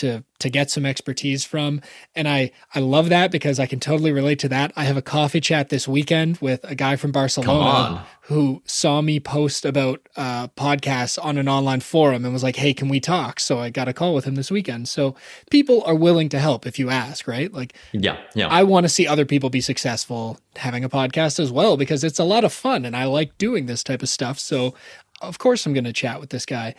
to 0.00 0.24
to 0.38 0.50
get 0.50 0.70
some 0.70 0.84
expertise 0.84 1.44
from 1.44 1.80
and 2.14 2.28
i 2.28 2.50
i 2.74 2.80
love 2.80 3.08
that 3.08 3.30
because 3.30 3.58
i 3.58 3.66
can 3.66 3.80
totally 3.80 4.12
relate 4.12 4.38
to 4.38 4.48
that 4.48 4.72
i 4.76 4.84
have 4.84 4.96
a 4.96 5.02
coffee 5.02 5.40
chat 5.40 5.68
this 5.68 5.86
weekend 5.86 6.36
with 6.38 6.60
a 6.64 6.74
guy 6.74 6.96
from 6.96 7.12
barcelona 7.12 8.06
who 8.22 8.62
saw 8.64 9.00
me 9.00 9.18
post 9.20 9.64
about 9.64 10.00
uh 10.16 10.48
podcasts 10.48 11.22
on 11.22 11.36
an 11.38 11.48
online 11.48 11.80
forum 11.80 12.24
and 12.24 12.32
was 12.32 12.42
like 12.42 12.56
hey 12.56 12.74
can 12.74 12.88
we 12.88 13.00
talk 13.00 13.38
so 13.38 13.58
i 13.58 13.70
got 13.70 13.88
a 13.88 13.92
call 13.92 14.14
with 14.14 14.24
him 14.24 14.34
this 14.34 14.50
weekend 14.50 14.88
so 14.88 15.14
people 15.50 15.82
are 15.84 15.94
willing 15.94 16.28
to 16.28 16.38
help 16.38 16.66
if 16.66 16.78
you 16.78 16.90
ask 16.90 17.26
right 17.26 17.52
like 17.52 17.74
yeah, 17.92 18.18
yeah. 18.34 18.48
I 18.48 18.62
want 18.62 18.84
to 18.84 18.88
see 18.88 19.06
other 19.06 19.24
people 19.24 19.50
be 19.50 19.60
successful 19.60 20.38
having 20.56 20.84
a 20.84 20.88
podcast 20.88 21.38
as 21.40 21.52
well 21.52 21.76
because 21.76 22.04
it's 22.04 22.18
a 22.18 22.24
lot 22.24 22.44
of 22.44 22.52
fun 22.52 22.84
and 22.84 22.96
I 22.96 23.04
like 23.04 23.36
doing 23.38 23.66
this 23.66 23.84
type 23.84 24.02
of 24.02 24.08
stuff. 24.08 24.38
So, 24.38 24.74
of 25.20 25.38
course, 25.38 25.66
I'm 25.66 25.72
going 25.72 25.84
to 25.84 25.92
chat 25.92 26.20
with 26.20 26.30
this 26.30 26.46
guy. 26.46 26.74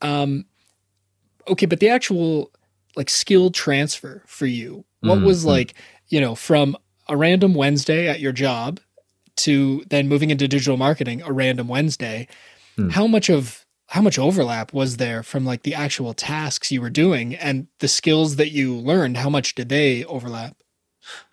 Um, 0.00 0.46
okay, 1.48 1.66
but 1.66 1.80
the 1.80 1.88
actual 1.88 2.50
like 2.96 3.10
skill 3.10 3.50
transfer 3.50 4.22
for 4.26 4.46
you, 4.46 4.84
what 5.00 5.18
mm, 5.18 5.24
was 5.24 5.44
mm. 5.44 5.48
like, 5.48 5.74
you 6.08 6.20
know, 6.20 6.34
from 6.34 6.76
a 7.08 7.16
random 7.16 7.54
Wednesday 7.54 8.08
at 8.08 8.20
your 8.20 8.32
job 8.32 8.80
to 9.36 9.82
then 9.88 10.08
moving 10.08 10.30
into 10.30 10.46
digital 10.46 10.76
marketing, 10.76 11.22
a 11.22 11.32
random 11.32 11.68
Wednesday? 11.68 12.28
Hmm. 12.76 12.90
How 12.90 13.06
much 13.06 13.28
of 13.28 13.66
how 13.88 14.00
much 14.00 14.18
overlap 14.18 14.72
was 14.72 14.96
there 14.96 15.22
from 15.22 15.44
like 15.44 15.64
the 15.64 15.74
actual 15.74 16.14
tasks 16.14 16.72
you 16.72 16.80
were 16.80 16.90
doing 16.90 17.34
and 17.34 17.66
the 17.80 17.88
skills 17.88 18.36
that 18.36 18.50
you 18.50 18.74
learned? 18.74 19.18
How 19.18 19.28
much 19.28 19.54
did 19.54 19.68
they 19.68 20.04
overlap? 20.04 20.56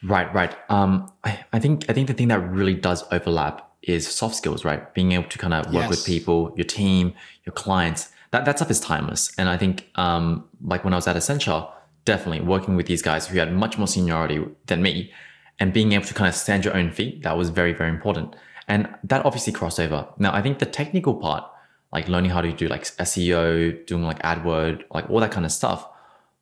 Right, 0.03 0.33
right. 0.33 0.55
Um, 0.69 1.11
I, 1.23 1.39
I 1.53 1.59
think 1.59 1.85
I 1.89 1.93
think 1.93 2.07
the 2.07 2.13
thing 2.13 2.29
that 2.29 2.39
really 2.39 2.73
does 2.73 3.03
overlap 3.11 3.69
is 3.83 4.07
soft 4.07 4.35
skills, 4.35 4.65
right? 4.65 4.93
Being 4.93 5.13
able 5.13 5.29
to 5.29 5.37
kind 5.37 5.53
of 5.53 5.73
work 5.73 5.89
with 5.89 6.05
people, 6.05 6.53
your 6.57 6.65
team, 6.65 7.13
your 7.45 7.53
clients. 7.53 8.09
That 8.31 8.45
that 8.45 8.57
stuff 8.57 8.71
is 8.71 8.79
timeless. 8.79 9.31
And 9.37 9.49
I 9.49 9.57
think, 9.57 9.89
um, 9.95 10.47
like 10.63 10.83
when 10.83 10.93
I 10.93 10.97
was 10.97 11.07
at 11.07 11.15
Accenture, 11.15 11.69
definitely 12.05 12.45
working 12.45 12.75
with 12.75 12.85
these 12.87 13.01
guys 13.01 13.27
who 13.27 13.39
had 13.39 13.53
much 13.53 13.77
more 13.77 13.87
seniority 13.87 14.43
than 14.67 14.81
me, 14.81 15.11
and 15.59 15.73
being 15.73 15.91
able 15.93 16.05
to 16.05 16.13
kind 16.13 16.29
of 16.29 16.35
stand 16.35 16.65
your 16.65 16.75
own 16.75 16.91
feet, 16.91 17.23
that 17.23 17.37
was 17.37 17.49
very 17.49 17.73
very 17.73 17.89
important. 17.89 18.35
And 18.67 18.87
that 19.03 19.25
obviously 19.25 19.51
crossed 19.51 19.79
over. 19.79 20.07
Now 20.17 20.33
I 20.33 20.41
think 20.41 20.59
the 20.59 20.65
technical 20.65 21.15
part, 21.15 21.43
like 21.91 22.07
learning 22.07 22.31
how 22.31 22.41
to 22.41 22.51
do 22.53 22.67
like 22.67 22.83
SEO, 22.83 23.85
doing 23.87 24.03
like 24.03 24.21
AdWord, 24.21 24.83
like 24.91 25.09
all 25.09 25.19
that 25.19 25.31
kind 25.31 25.45
of 25.45 25.51
stuff, 25.51 25.87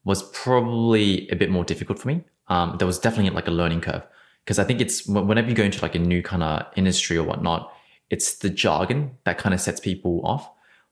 was 0.03 0.23
probably 0.31 1.27
a 1.29 1.35
bit 1.35 1.49
more 1.49 1.63
difficult 1.63 1.99
for 1.99 2.09
me. 2.09 2.23
Um, 2.49 2.75
there 2.79 2.87
was 2.87 2.99
definitely 2.99 3.31
like 3.31 3.47
a 3.47 3.51
learning 3.51 3.81
curve 3.81 4.03
because 4.43 4.59
I 4.59 4.63
think 4.63 4.79
it's 4.79 5.05
whenever 5.05 5.49
you 5.49 5.55
go 5.55 5.63
into 5.63 5.81
like 5.81 5.95
a 5.95 5.99
new 5.99 6.23
kind 6.23 6.41
of 6.41 6.65
industry 6.77 7.17
or 7.17 7.23
whatnot, 7.23 7.73
it's 8.09 8.35
the 8.37 8.49
jargon 8.49 9.11
that 9.25 9.37
kind 9.37 9.53
of 9.53 9.59
sets 9.59 9.81
people 9.81 10.21
off. 10.23 10.49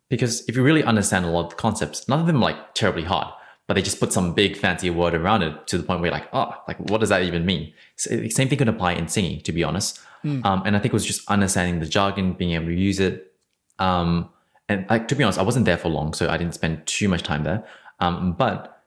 Because 0.10 0.48
if 0.48 0.56
you 0.56 0.63
really 0.63 0.84
understand 0.84 1.26
a 1.26 1.30
lot 1.30 1.46
of 1.46 1.50
the 1.52 1.56
concepts, 1.56 2.08
none 2.08 2.20
of 2.20 2.28
them 2.28 2.38
are 2.38 2.52
like 2.52 2.74
terribly 2.76 3.04
hard, 3.04 3.28
but 3.68 3.74
they 3.74 3.82
just 3.82 4.00
put 4.00 4.13
some 4.13 4.34
big 4.34 4.56
fancy 4.56 4.89
word 4.89 5.15
around 5.15 5.41
it 5.41 5.68
to 5.68 5.78
the 5.78 5.84
point 5.84 6.00
where 6.00 6.12
you're 6.12 6.20
like, 6.20 6.30
oh, 6.34 6.54
like 6.68 6.80
what 6.89 7.00
does 7.00 7.10
that 7.10 7.24
even 7.24 7.46
mean? 7.46 7.74
So, 7.96 8.28
same 8.30 8.48
thing 8.48 8.58
could 8.58 8.70
apply 8.70 8.94
in 8.94 9.08
singing, 9.08 9.41
to 9.41 9.52
be 9.52 9.63
honest. 9.63 10.00
Um, 10.44 10.63
and 10.65 10.76
I 10.76 10.80
think 10.80 10.91
it 10.91 10.94
was 10.94 11.06
just 11.06 11.30
understanding 11.30 11.80
the 11.80 11.86
jargon, 11.86 12.34
being 12.34 12.54
able 12.54 12.65
to 12.65 12.74
use 12.74 13.00
it, 13.00 13.32
um, 13.78 14.30
and 14.68 14.86
like 14.89 15.08
to 15.10 15.15
be 15.15 15.24
honest, 15.24 15.38
I 15.38 15.44
wasn't 15.44 15.65
there 15.65 15.78
for 15.78 15.89
long, 15.89 16.13
so 16.13 16.30
I 16.30 16.38
didn't 16.38 16.56
spend 16.56 16.86
too 16.88 17.08
much 17.08 17.22
time 17.22 17.44
there. 17.44 17.63
Um, 18.00 18.34
but 18.34 18.84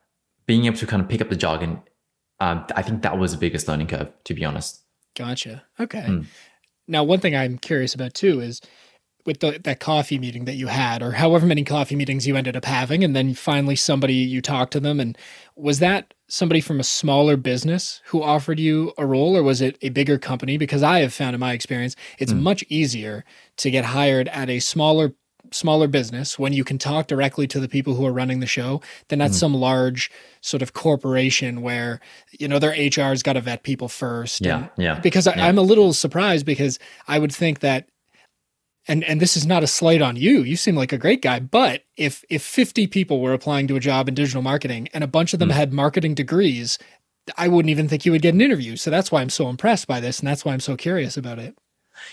being 0.46 0.64
able 0.64 0.76
to 0.78 0.87
kind 0.87 1.00
of 1.00 1.09
pick 1.09 1.20
up 1.20 1.28
the 1.28 1.37
jargon, 1.37 1.81
um, 2.40 2.66
I 2.74 2.83
think 2.83 3.02
that 3.02 3.18
was 3.18 3.31
the 3.31 3.38
biggest 3.38 3.68
learning 3.68 3.87
curve, 3.87 4.09
to 4.24 4.35
be 4.35 4.44
honest. 4.44 4.81
Gotcha. 5.14 5.62
Okay. 5.78 6.22
Now, 6.88 7.04
one 7.04 7.20
thing 7.20 7.37
I'm 7.37 7.59
curious 7.59 7.94
about 7.94 8.14
too 8.14 8.40
is 8.40 8.61
with 9.28 9.40
the, 9.40 9.60
that 9.62 9.78
coffee 9.78 10.18
meeting 10.18 10.46
that 10.46 10.54
you 10.54 10.68
had, 10.68 11.02
or 11.02 11.12
however 11.12 11.44
many 11.44 11.62
coffee 11.62 11.94
meetings 11.94 12.26
you 12.26 12.34
ended 12.34 12.56
up 12.56 12.64
having, 12.64 13.04
and 13.04 13.14
then 13.14 13.34
finally 13.34 13.76
somebody 13.76 14.14
you 14.14 14.40
talked 14.40 14.72
to 14.72 14.80
them, 14.80 14.98
and 14.98 15.18
was 15.54 15.80
that 15.80 16.14
somebody 16.28 16.62
from 16.62 16.80
a 16.80 16.82
smaller 16.82 17.36
business 17.36 18.00
who 18.06 18.22
offered 18.22 18.58
you 18.58 18.90
a 18.96 19.04
role, 19.04 19.36
or 19.36 19.42
was 19.42 19.60
it 19.60 19.76
a 19.82 19.90
bigger 19.90 20.16
company? 20.16 20.56
Because 20.56 20.82
I 20.82 21.00
have 21.00 21.12
found 21.12 21.34
in 21.34 21.40
my 21.40 21.52
experience, 21.52 21.94
it's 22.18 22.32
hmm. 22.32 22.42
much 22.42 22.64
easier 22.70 23.22
to 23.58 23.70
get 23.70 23.84
hired 23.84 24.28
at 24.28 24.48
a 24.48 24.60
smaller 24.60 25.12
smaller 25.50 25.88
business 25.88 26.38
when 26.38 26.52
you 26.52 26.64
can 26.64 26.78
talk 26.78 27.06
directly 27.06 27.46
to 27.46 27.60
the 27.60 27.68
people 27.68 27.94
who 27.94 28.04
are 28.04 28.12
running 28.12 28.40
the 28.40 28.46
show 28.46 28.80
than 29.08 29.20
at 29.20 29.28
hmm. 29.28 29.34
some 29.34 29.54
large 29.54 30.10
sort 30.40 30.62
of 30.62 30.72
corporation 30.72 31.60
where 31.60 32.00
you 32.32 32.48
know 32.48 32.58
their 32.58 32.72
HR's 32.72 33.22
got 33.22 33.34
to 33.34 33.42
vet 33.42 33.62
people 33.62 33.88
first. 33.88 34.40
Yeah, 34.40 34.68
yeah, 34.78 35.00
Because 35.00 35.26
I, 35.26 35.34
I'm 35.34 35.58
a 35.58 35.62
little 35.62 35.92
surprised 35.92 36.46
because 36.46 36.78
I 37.06 37.18
would 37.18 37.32
think 37.32 37.60
that, 37.60 37.90
and 38.88 39.05
and 39.05 39.20
this 39.20 39.37
is 39.37 39.46
not 39.46 39.62
a 39.62 39.66
slight 39.66 40.03
on 40.03 40.16
you. 40.16 40.42
You 40.42 40.57
seem 40.57 40.74
like 40.74 40.92
a 40.92 40.98
great 40.98 41.22
guy, 41.22 41.38
but 41.38 41.85
if 41.96 42.24
if 42.29 42.42
50 42.42 42.87
people 42.87 43.20
were 43.20 43.33
applying 43.33 43.68
to 43.68 43.77
a 43.77 43.81
job 43.81 44.09
in 44.09 44.14
digital 44.14 44.42
marketing 44.42 44.88
and 44.92 45.05
a 45.05 45.09
bunch 45.09 45.33
of 45.33 45.38
them 45.38 45.51
had 45.51 45.72
marketing 45.72 46.14
degrees, 46.14 46.79
I 47.37 47.48
wouldn't 47.48 47.70
even 47.70 47.88
think 47.88 48.07
you 48.07 48.12
would 48.12 48.22
get 48.22 48.35
an 48.35 48.40
interview. 48.40 48.77
So 48.77 48.90
that's 48.90 49.12
why 49.12 49.20
I'm 49.20 49.31
so 49.31 49.48
impressed 49.48 49.87
by 49.87 50.01
this, 50.01 50.18
and 50.18 50.27
that's 50.27 50.44
why 50.44 50.53
I'm 50.53 50.61
so 50.61 50.77
curious 50.77 51.16
about 51.16 51.38
it. 51.38 51.57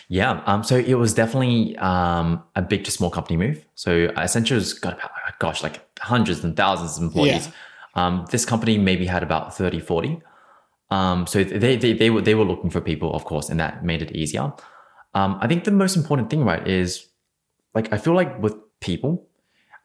Yeah. 0.08 0.42
Um, 0.46 0.64
so 0.64 0.78
it 0.78 0.96
was 0.96 1.14
definitely 1.14 1.78
um, 1.78 2.44
a 2.56 2.62
big 2.62 2.84
to 2.86 2.92
small 2.92 3.10
company 3.10 3.38
move. 3.38 3.66
So 3.76 4.08
Accenture's 4.16 4.74
got 4.74 4.94
about, 4.94 5.12
gosh, 5.40 5.64
like 5.64 5.80
hundreds 6.00 6.44
and 6.44 6.58
thousands 6.58 6.98
of 6.98 7.04
employees. 7.04 7.48
Yeah. 7.48 7.54
Um, 7.96 8.26
this 8.32 8.46
company 8.46 8.78
maybe 8.78 9.06
had 9.06 9.24
about 9.24 9.56
30, 9.56 9.80
40. 9.80 10.22
Um, 10.92 11.28
so 11.28 11.44
they, 11.44 11.76
they, 11.76 11.94
they, 11.94 12.10
were, 12.10 12.22
they 12.22 12.36
were 12.36 12.44
looking 12.44 12.70
for 12.70 12.82
people, 12.82 13.14
of 13.14 13.26
course, 13.26 13.50
and 13.50 13.60
that 13.60 13.86
made 13.86 14.02
it 14.02 14.12
easier. 14.12 14.54
Um, 15.16 15.38
I 15.42 15.48
think 15.48 15.64
the 15.64 15.72
most 15.72 15.96
important 15.96 16.30
thing, 16.30 16.44
right, 16.44 16.66
is 16.68 17.08
like, 17.74 17.92
I 17.92 17.98
feel 17.98 18.14
like 18.14 18.40
with 18.42 18.56
people, 18.82 19.28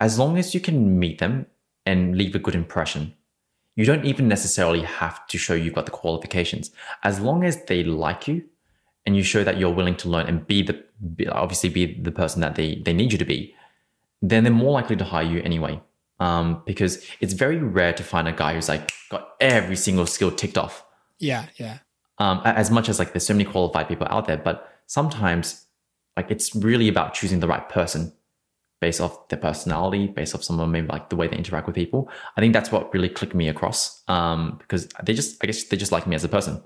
as 0.00 0.18
long 0.18 0.36
as 0.36 0.54
you 0.54 0.60
can 0.60 0.98
meet 0.98 1.18
them 1.18 1.46
and 1.86 2.16
leave 2.18 2.34
a 2.34 2.38
good 2.38 2.54
impression, 2.54 3.14
you 3.76 3.84
don't 3.84 4.04
even 4.04 4.28
necessarily 4.28 4.82
have 4.82 5.26
to 5.28 5.38
show 5.38 5.54
you've 5.54 5.74
got 5.74 5.86
the 5.86 5.92
qualifications. 5.92 6.70
As 7.04 7.20
long 7.20 7.44
as 7.44 7.64
they 7.64 7.84
like 7.84 8.28
you 8.28 8.44
and 9.06 9.16
you 9.16 9.22
show 9.22 9.44
that 9.44 9.58
you're 9.58 9.72
willing 9.72 9.96
to 9.96 10.08
learn 10.08 10.26
and 10.26 10.46
be 10.46 10.62
the 10.62 10.84
be, 11.14 11.26
obviously 11.28 11.70
be 11.70 11.94
the 11.94 12.12
person 12.12 12.42
that 12.42 12.56
they 12.56 12.82
they 12.84 12.92
need 12.92 13.12
you 13.12 13.18
to 13.18 13.24
be, 13.24 13.54
then 14.20 14.44
they're 14.44 14.52
more 14.52 14.72
likely 14.72 14.96
to 14.96 15.04
hire 15.04 15.24
you 15.24 15.40
anyway. 15.42 15.80
Um, 16.18 16.62
because 16.66 17.02
it's 17.20 17.32
very 17.32 17.56
rare 17.56 17.94
to 17.94 18.02
find 18.02 18.28
a 18.28 18.32
guy 18.32 18.52
who's 18.52 18.68
like 18.68 18.92
got 19.08 19.30
every 19.40 19.76
single 19.76 20.04
skill 20.04 20.30
ticked 20.30 20.58
off. 20.58 20.84
Yeah, 21.18 21.46
yeah. 21.56 21.78
Um, 22.18 22.42
as 22.44 22.70
much 22.70 22.90
as 22.90 22.98
like 22.98 23.14
there's 23.14 23.26
so 23.26 23.32
many 23.32 23.44
qualified 23.44 23.88
people 23.88 24.06
out 24.10 24.26
there, 24.26 24.36
but 24.36 24.69
sometimes 24.90 25.66
like 26.16 26.32
it's 26.32 26.52
really 26.52 26.88
about 26.88 27.14
choosing 27.14 27.38
the 27.38 27.46
right 27.46 27.68
person 27.68 28.12
based 28.80 29.00
off 29.00 29.28
their 29.28 29.38
personality, 29.38 30.08
based 30.08 30.34
off 30.34 30.42
someone 30.42 30.72
maybe 30.72 30.88
like 30.88 31.10
the 31.10 31.16
way 31.16 31.28
they 31.28 31.36
interact 31.36 31.68
with 31.68 31.76
people. 31.76 32.10
I 32.36 32.40
think 32.40 32.52
that's 32.52 32.72
what 32.72 32.92
really 32.92 33.08
clicked 33.08 33.34
me 33.34 33.48
across. 33.48 34.02
Um, 34.08 34.56
because 34.58 34.88
they 35.04 35.14
just 35.14 35.42
I 35.42 35.46
guess 35.46 35.62
they 35.64 35.76
just 35.76 35.92
like 35.92 36.08
me 36.08 36.16
as 36.16 36.24
a 36.24 36.28
person. 36.28 36.60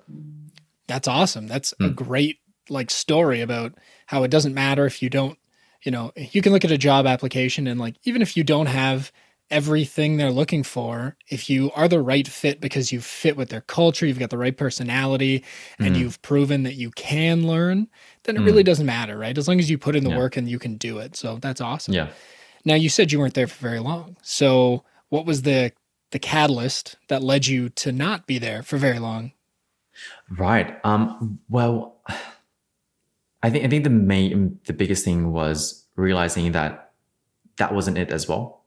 That's 0.86 1.06
awesome. 1.06 1.46
That's 1.46 1.74
a 1.80 1.90
great 1.90 2.38
like 2.70 2.90
story 2.90 3.42
about 3.42 3.74
how 4.06 4.22
it 4.22 4.30
doesn't 4.30 4.54
matter 4.54 4.86
if 4.86 5.02
you 5.02 5.10
don't, 5.10 5.38
you 5.82 5.92
know, 5.92 6.12
you 6.16 6.40
can 6.40 6.52
look 6.52 6.64
at 6.64 6.70
a 6.70 6.78
job 6.78 7.06
application 7.06 7.66
and 7.66 7.78
like 7.78 7.96
even 8.04 8.22
if 8.22 8.38
you 8.38 8.44
don't 8.44 8.66
have 8.66 9.12
everything 9.50 10.16
they're 10.16 10.30
looking 10.30 10.62
for, 10.62 11.16
if 11.28 11.48
you 11.50 11.70
are 11.72 11.86
the 11.88 12.00
right 12.00 12.26
fit 12.26 12.60
because 12.60 12.90
you 12.92 13.00
fit 13.00 13.36
with 13.36 13.50
their 13.50 13.60
culture, 13.60 14.06
you've 14.06 14.18
got 14.18 14.30
the 14.30 14.38
right 14.38 14.56
personality, 14.56 15.44
and 15.78 15.94
Mhm. 15.94 15.98
you've 15.98 16.22
proven 16.22 16.62
that 16.62 16.74
you 16.74 16.90
can 16.92 17.46
learn, 17.46 17.88
then 18.24 18.36
it 18.36 18.40
Mm. 18.40 18.46
really 18.46 18.62
doesn't 18.62 18.86
matter, 18.86 19.18
right? 19.18 19.36
As 19.36 19.46
long 19.46 19.58
as 19.58 19.68
you 19.68 19.76
put 19.78 19.96
in 19.96 20.04
the 20.04 20.10
Yeah. 20.10 20.16
work 20.16 20.36
and 20.36 20.48
you 20.48 20.58
can 20.58 20.76
do 20.76 20.98
it. 20.98 21.14
So 21.16 21.36
that's 21.36 21.60
awesome. 21.60 21.94
Yeah. 21.94 22.08
Now 22.64 22.74
you 22.74 22.88
said 22.88 23.12
you 23.12 23.18
weren't 23.18 23.34
there 23.34 23.46
for 23.46 23.60
very 23.60 23.80
long. 23.80 24.16
So 24.22 24.84
what 25.08 25.26
was 25.26 25.42
the 25.42 25.72
the 26.10 26.18
catalyst 26.20 26.94
that 27.08 27.24
led 27.24 27.44
you 27.48 27.68
to 27.70 27.90
not 27.90 28.24
be 28.28 28.38
there 28.38 28.62
for 28.62 28.76
very 28.76 29.00
long? 29.00 29.32
Right. 30.30 30.78
Um, 30.84 31.40
well, 31.48 32.00
I 33.42 33.50
think 33.50 33.64
I 33.64 33.68
think 33.68 33.82
the 33.84 33.90
main 33.90 34.58
the 34.66 34.72
biggest 34.72 35.04
thing 35.04 35.32
was 35.32 35.84
realizing 35.96 36.52
that 36.52 36.92
that 37.56 37.74
wasn't 37.74 37.98
it 37.98 38.10
as 38.10 38.28
well. 38.28 38.63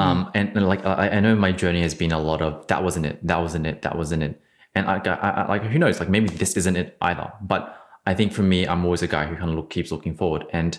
Um, 0.00 0.30
and, 0.34 0.56
and 0.56 0.68
like 0.68 0.84
I, 0.84 1.08
I 1.08 1.20
know 1.20 1.34
my 1.34 1.52
journey 1.52 1.82
has 1.82 1.94
been 1.94 2.12
a 2.12 2.18
lot 2.18 2.42
of 2.42 2.66
that 2.68 2.82
wasn't 2.82 3.06
it, 3.06 3.26
that 3.26 3.40
wasn't 3.40 3.66
it, 3.66 3.82
that 3.82 3.96
wasn't 3.96 4.22
it, 4.22 4.40
and 4.74 4.86
I, 4.86 4.96
I, 5.04 5.30
I 5.42 5.48
like 5.48 5.62
who 5.62 5.78
knows, 5.78 6.00
like 6.00 6.08
maybe 6.08 6.28
this 6.28 6.56
isn't 6.56 6.76
it 6.76 6.96
either. 7.00 7.32
But 7.40 7.76
I 8.06 8.14
think 8.14 8.32
for 8.32 8.42
me, 8.42 8.66
I'm 8.66 8.84
always 8.84 9.02
a 9.02 9.08
guy 9.08 9.26
who 9.26 9.36
kind 9.36 9.50
of 9.50 9.56
look, 9.56 9.70
keeps 9.70 9.90
looking 9.92 10.16
forward, 10.16 10.46
and 10.50 10.78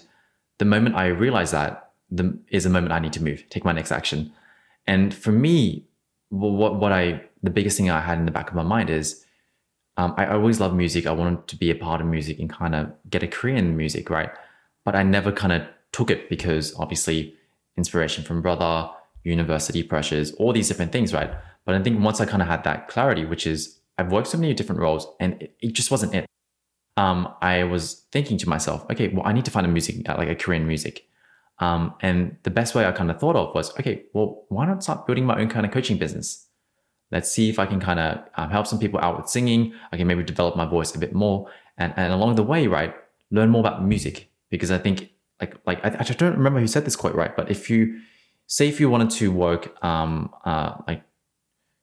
the 0.58 0.66
moment 0.66 0.96
I 0.96 1.08
realize 1.08 1.52
that, 1.52 1.92
the 2.10 2.38
is 2.50 2.66
a 2.66 2.70
moment 2.70 2.94
I 2.94 3.00
need 3.00 3.14
to 3.14 3.24
move, 3.24 3.44
take 3.50 3.64
my 3.66 3.72
next 3.74 3.92
action. 3.92 4.32
And 4.88 5.14
for 5.14 5.32
me, 5.32 5.86
what 6.30 6.76
what 6.76 6.92
I 6.92 7.22
the 7.44 7.52
biggest 7.52 7.78
thing 7.78 7.90
I 7.90 8.02
had 8.02 8.18
in 8.18 8.26
the 8.26 8.32
back 8.32 8.50
of 8.50 8.56
my 8.56 8.64
mind 8.64 8.90
is 8.90 9.26
um, 9.98 10.14
I 10.18 10.28
always 10.28 10.60
loved 10.60 10.76
music. 10.76 11.06
I 11.06 11.12
wanted 11.12 11.48
to 11.48 11.56
be 11.56 11.70
a 11.70 11.76
part 11.76 12.02
of 12.02 12.08
music 12.08 12.40
and 12.40 12.50
kind 12.50 12.76
of 12.76 12.92
get 13.10 13.24
a 13.24 13.28
career 13.28 13.56
in 13.56 13.78
music, 13.78 14.10
right? 14.10 14.32
But 14.86 14.96
I 14.96 15.04
never 15.04 15.32
kind 15.32 15.54
of 15.54 15.64
took 15.92 16.10
it 16.10 16.30
because 16.30 16.74
obviously 16.80 17.36
inspiration 17.78 18.24
from 18.24 18.42
brother, 18.42 18.90
university 19.24 19.84
pressures, 19.84 20.32
all 20.34 20.54
these 20.54 20.68
different 20.68 20.92
things, 20.92 21.14
right? 21.14 21.32
But 21.66 21.76
I 21.76 21.84
think 21.84 22.00
once 22.02 22.20
I 22.20 22.26
kind 22.26 22.42
of 22.42 22.48
had 22.48 22.64
that 22.64 22.88
clarity, 22.88 23.26
which 23.26 23.46
is 23.46 23.80
I've 23.98 24.12
worked 24.12 24.28
so 24.28 24.38
many 24.38 24.54
different 24.54 24.82
roles 24.82 25.08
and 25.20 25.42
it, 25.42 25.56
it 25.60 25.74
just 25.74 25.92
wasn't 25.92 26.16
it. 26.16 26.26
Um, 26.98 27.34
I 27.42 27.64
was 27.64 28.06
thinking 28.12 28.38
to 28.40 28.50
myself, 28.50 28.86
okay, 28.92 29.08
well, 29.10 29.26
I 29.26 29.34
need 29.34 29.46
to 29.46 29.52
find 29.52 29.66
a 29.66 29.70
music, 29.70 30.08
uh, 30.10 30.16
like 30.18 30.28
a 30.28 30.52
in 30.52 30.68
music. 30.68 31.08
Um, 31.60 31.94
and 32.02 32.38
the 32.44 32.50
best 32.50 32.74
way 32.74 32.86
I 32.86 32.92
kind 32.92 33.12
of 33.12 33.20
thought 33.20 33.36
of 33.36 33.54
was, 33.54 33.72
okay, 33.80 34.04
well, 34.14 34.46
why 34.50 34.66
not 34.66 34.84
start 34.84 35.06
building 35.06 35.26
my 35.26 35.40
own 35.40 35.48
kind 35.48 35.66
of 35.66 35.72
coaching 35.72 35.98
business? 35.98 36.48
Let's 37.12 37.32
see 37.32 37.50
if 37.50 37.60
I 37.60 37.66
can 37.66 37.80
kind 37.80 38.00
of 38.00 38.24
um, 38.36 38.50
help 38.50 38.68
some 38.68 38.80
people 38.80 39.00
out 39.00 39.18
with 39.18 39.30
singing. 39.30 39.74
I 39.92 39.98
can 39.98 40.08
maybe 40.08 40.24
develop 40.24 40.56
my 40.56 40.66
voice 40.66 40.96
a 40.96 41.00
bit 41.00 41.14
more, 41.14 41.50
and 41.78 41.94
and 41.98 42.14
along 42.14 42.36
the 42.36 42.44
way, 42.44 42.68
right, 42.68 42.96
learn 43.32 43.50
more 43.50 43.60
about 43.60 43.84
music 43.84 44.30
because 44.50 44.72
I 44.72 44.78
think 44.78 45.12
like 45.42 45.56
like 45.66 45.84
I, 45.84 45.90
I 46.00 46.04
don't 46.04 46.38
remember 46.38 46.62
who 46.62 46.68
said 46.68 46.86
this 46.86 46.96
quite 46.96 47.14
right, 47.14 47.36
but 47.36 47.52
if 47.52 47.70
you 47.70 48.00
say 48.58 48.68
if 48.68 48.80
you 48.82 48.88
wanted 48.96 49.12
to 49.22 49.26
work 49.46 49.64
um 49.92 50.14
uh 50.52 50.72
like 50.90 51.02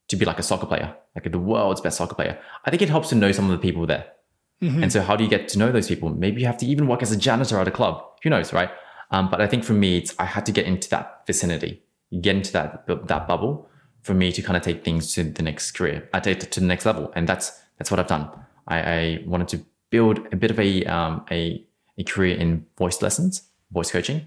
to 0.09 0.16
be 0.20 0.24
like 0.31 0.38
a 0.38 0.46
soccer 0.50 0.68
player, 0.72 0.88
like 1.14 1.31
the 1.31 1.44
world's 1.52 1.83
best 1.87 1.96
soccer 1.98 2.14
player, 2.14 2.35
I 2.64 2.70
think 2.70 2.83
it 2.83 2.90
helps 2.94 3.09
to 3.11 3.14
know 3.22 3.33
some 3.38 3.46
of 3.50 3.54
the 3.57 3.62
people 3.66 3.87
there. 3.87 4.07
Mhm. 4.62 4.83
And 4.83 4.90
so, 4.94 5.00
how 5.09 5.14
do 5.16 5.22
you 5.24 5.31
get 5.37 5.42
to 5.52 5.59
know 5.59 5.70
those 5.70 5.88
people? 5.92 6.09
Maybe 6.24 6.40
you 6.40 6.46
have 6.46 6.61
to 6.62 6.66
even 6.72 6.85
work 6.92 7.02
as 7.02 7.12
a 7.12 7.16
janitor 7.26 7.57
at 7.62 7.68
a 7.68 7.74
club. 7.78 7.94
Who 8.22 8.31
knows, 8.31 8.52
right? 8.52 8.70
Um, 9.11 9.24
but 9.31 9.40
I 9.40 9.46
think 9.50 9.64
for 9.64 9.74
me, 9.85 9.90
it's 10.00 10.12
I 10.18 10.26
had 10.35 10.44
to 10.46 10.52
get 10.59 10.66
into 10.72 10.88
that 10.94 11.07
vicinity, 11.26 11.72
get 12.26 12.37
into 12.37 12.52
that 12.52 12.68
that 13.12 13.22
bubble 13.33 13.68
for 14.02 14.14
me 14.14 14.33
to 14.33 14.42
kind 14.42 14.57
of 14.57 14.62
take 14.62 14.85
things 14.85 15.12
to 15.14 15.24
the 15.24 15.42
next 15.42 15.72
career, 15.72 16.09
I 16.14 16.20
take 16.20 16.42
it 16.42 16.50
to 16.52 16.61
the 16.61 16.66
next 16.66 16.87
level, 16.87 17.12
and 17.16 17.28
that's 17.28 17.46
that's 17.76 17.90
what 17.90 18.00
I've 18.00 18.12
done. 18.16 18.24
I, 18.66 18.78
I 18.81 19.24
wanted 19.26 19.48
to 19.48 19.59
build 19.90 20.16
a 20.33 20.37
bit 20.37 20.50
of 20.50 20.59
a 20.59 20.85
um, 20.96 21.24
a 21.31 21.40
a 22.00 22.04
career 22.04 22.37
in 22.37 22.64
voice 22.76 23.02
lessons, 23.02 23.42
voice 23.70 23.90
coaching, 23.90 24.26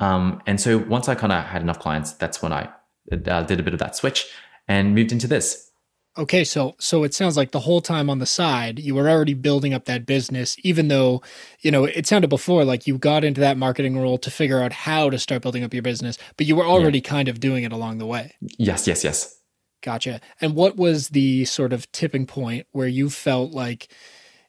um, 0.00 0.42
and 0.46 0.60
so 0.60 0.78
once 0.78 1.08
I 1.08 1.14
kind 1.14 1.32
of 1.32 1.44
had 1.44 1.62
enough 1.62 1.78
clients, 1.78 2.12
that's 2.12 2.42
when 2.42 2.52
I 2.52 2.68
uh, 3.12 3.42
did 3.42 3.60
a 3.60 3.62
bit 3.62 3.74
of 3.74 3.80
that 3.80 3.94
switch 3.94 4.26
and 4.66 4.94
moved 4.94 5.12
into 5.12 5.26
this. 5.26 5.70
Okay, 6.18 6.42
so 6.42 6.74
so 6.80 7.04
it 7.04 7.14
sounds 7.14 7.36
like 7.36 7.52
the 7.52 7.60
whole 7.60 7.80
time 7.80 8.10
on 8.10 8.18
the 8.18 8.26
side 8.26 8.80
you 8.80 8.96
were 8.96 9.08
already 9.08 9.34
building 9.34 9.72
up 9.72 9.84
that 9.84 10.06
business, 10.06 10.56
even 10.64 10.88
though 10.88 11.22
you 11.60 11.70
know 11.70 11.84
it 11.84 12.06
sounded 12.06 12.28
before 12.28 12.64
like 12.64 12.86
you 12.86 12.98
got 12.98 13.22
into 13.22 13.40
that 13.40 13.56
marketing 13.56 13.96
role 13.96 14.18
to 14.18 14.30
figure 14.30 14.60
out 14.60 14.72
how 14.72 15.08
to 15.08 15.18
start 15.18 15.42
building 15.42 15.62
up 15.62 15.72
your 15.72 15.84
business, 15.84 16.18
but 16.36 16.46
you 16.46 16.56
were 16.56 16.66
already 16.66 17.00
kind 17.00 17.28
of 17.28 17.38
doing 17.38 17.62
it 17.62 17.72
along 17.72 17.98
the 17.98 18.06
way. 18.06 18.32
Yes, 18.58 18.88
yes, 18.88 19.04
yes. 19.04 19.38
Gotcha. 19.82 20.20
And 20.40 20.54
what 20.54 20.76
was 20.76 21.10
the 21.10 21.44
sort 21.44 21.72
of 21.72 21.90
tipping 21.92 22.26
point 22.26 22.66
where 22.72 22.88
you 22.88 23.08
felt 23.08 23.52
like 23.52 23.88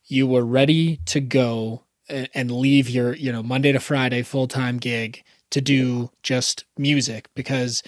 you 0.05 0.27
were 0.27 0.43
ready 0.43 0.97
to 1.05 1.21
go 1.21 1.83
and 2.09 2.51
leave 2.51 2.89
your 2.89 3.13
you 3.13 3.31
know 3.31 3.43
Monday 3.43 3.71
to 3.71 3.79
Friday 3.79 4.23
full 4.23 4.47
time 4.47 4.77
gig 4.77 5.23
to 5.51 5.61
do 5.61 6.09
just 6.23 6.65
music 6.77 7.29
because 7.35 7.83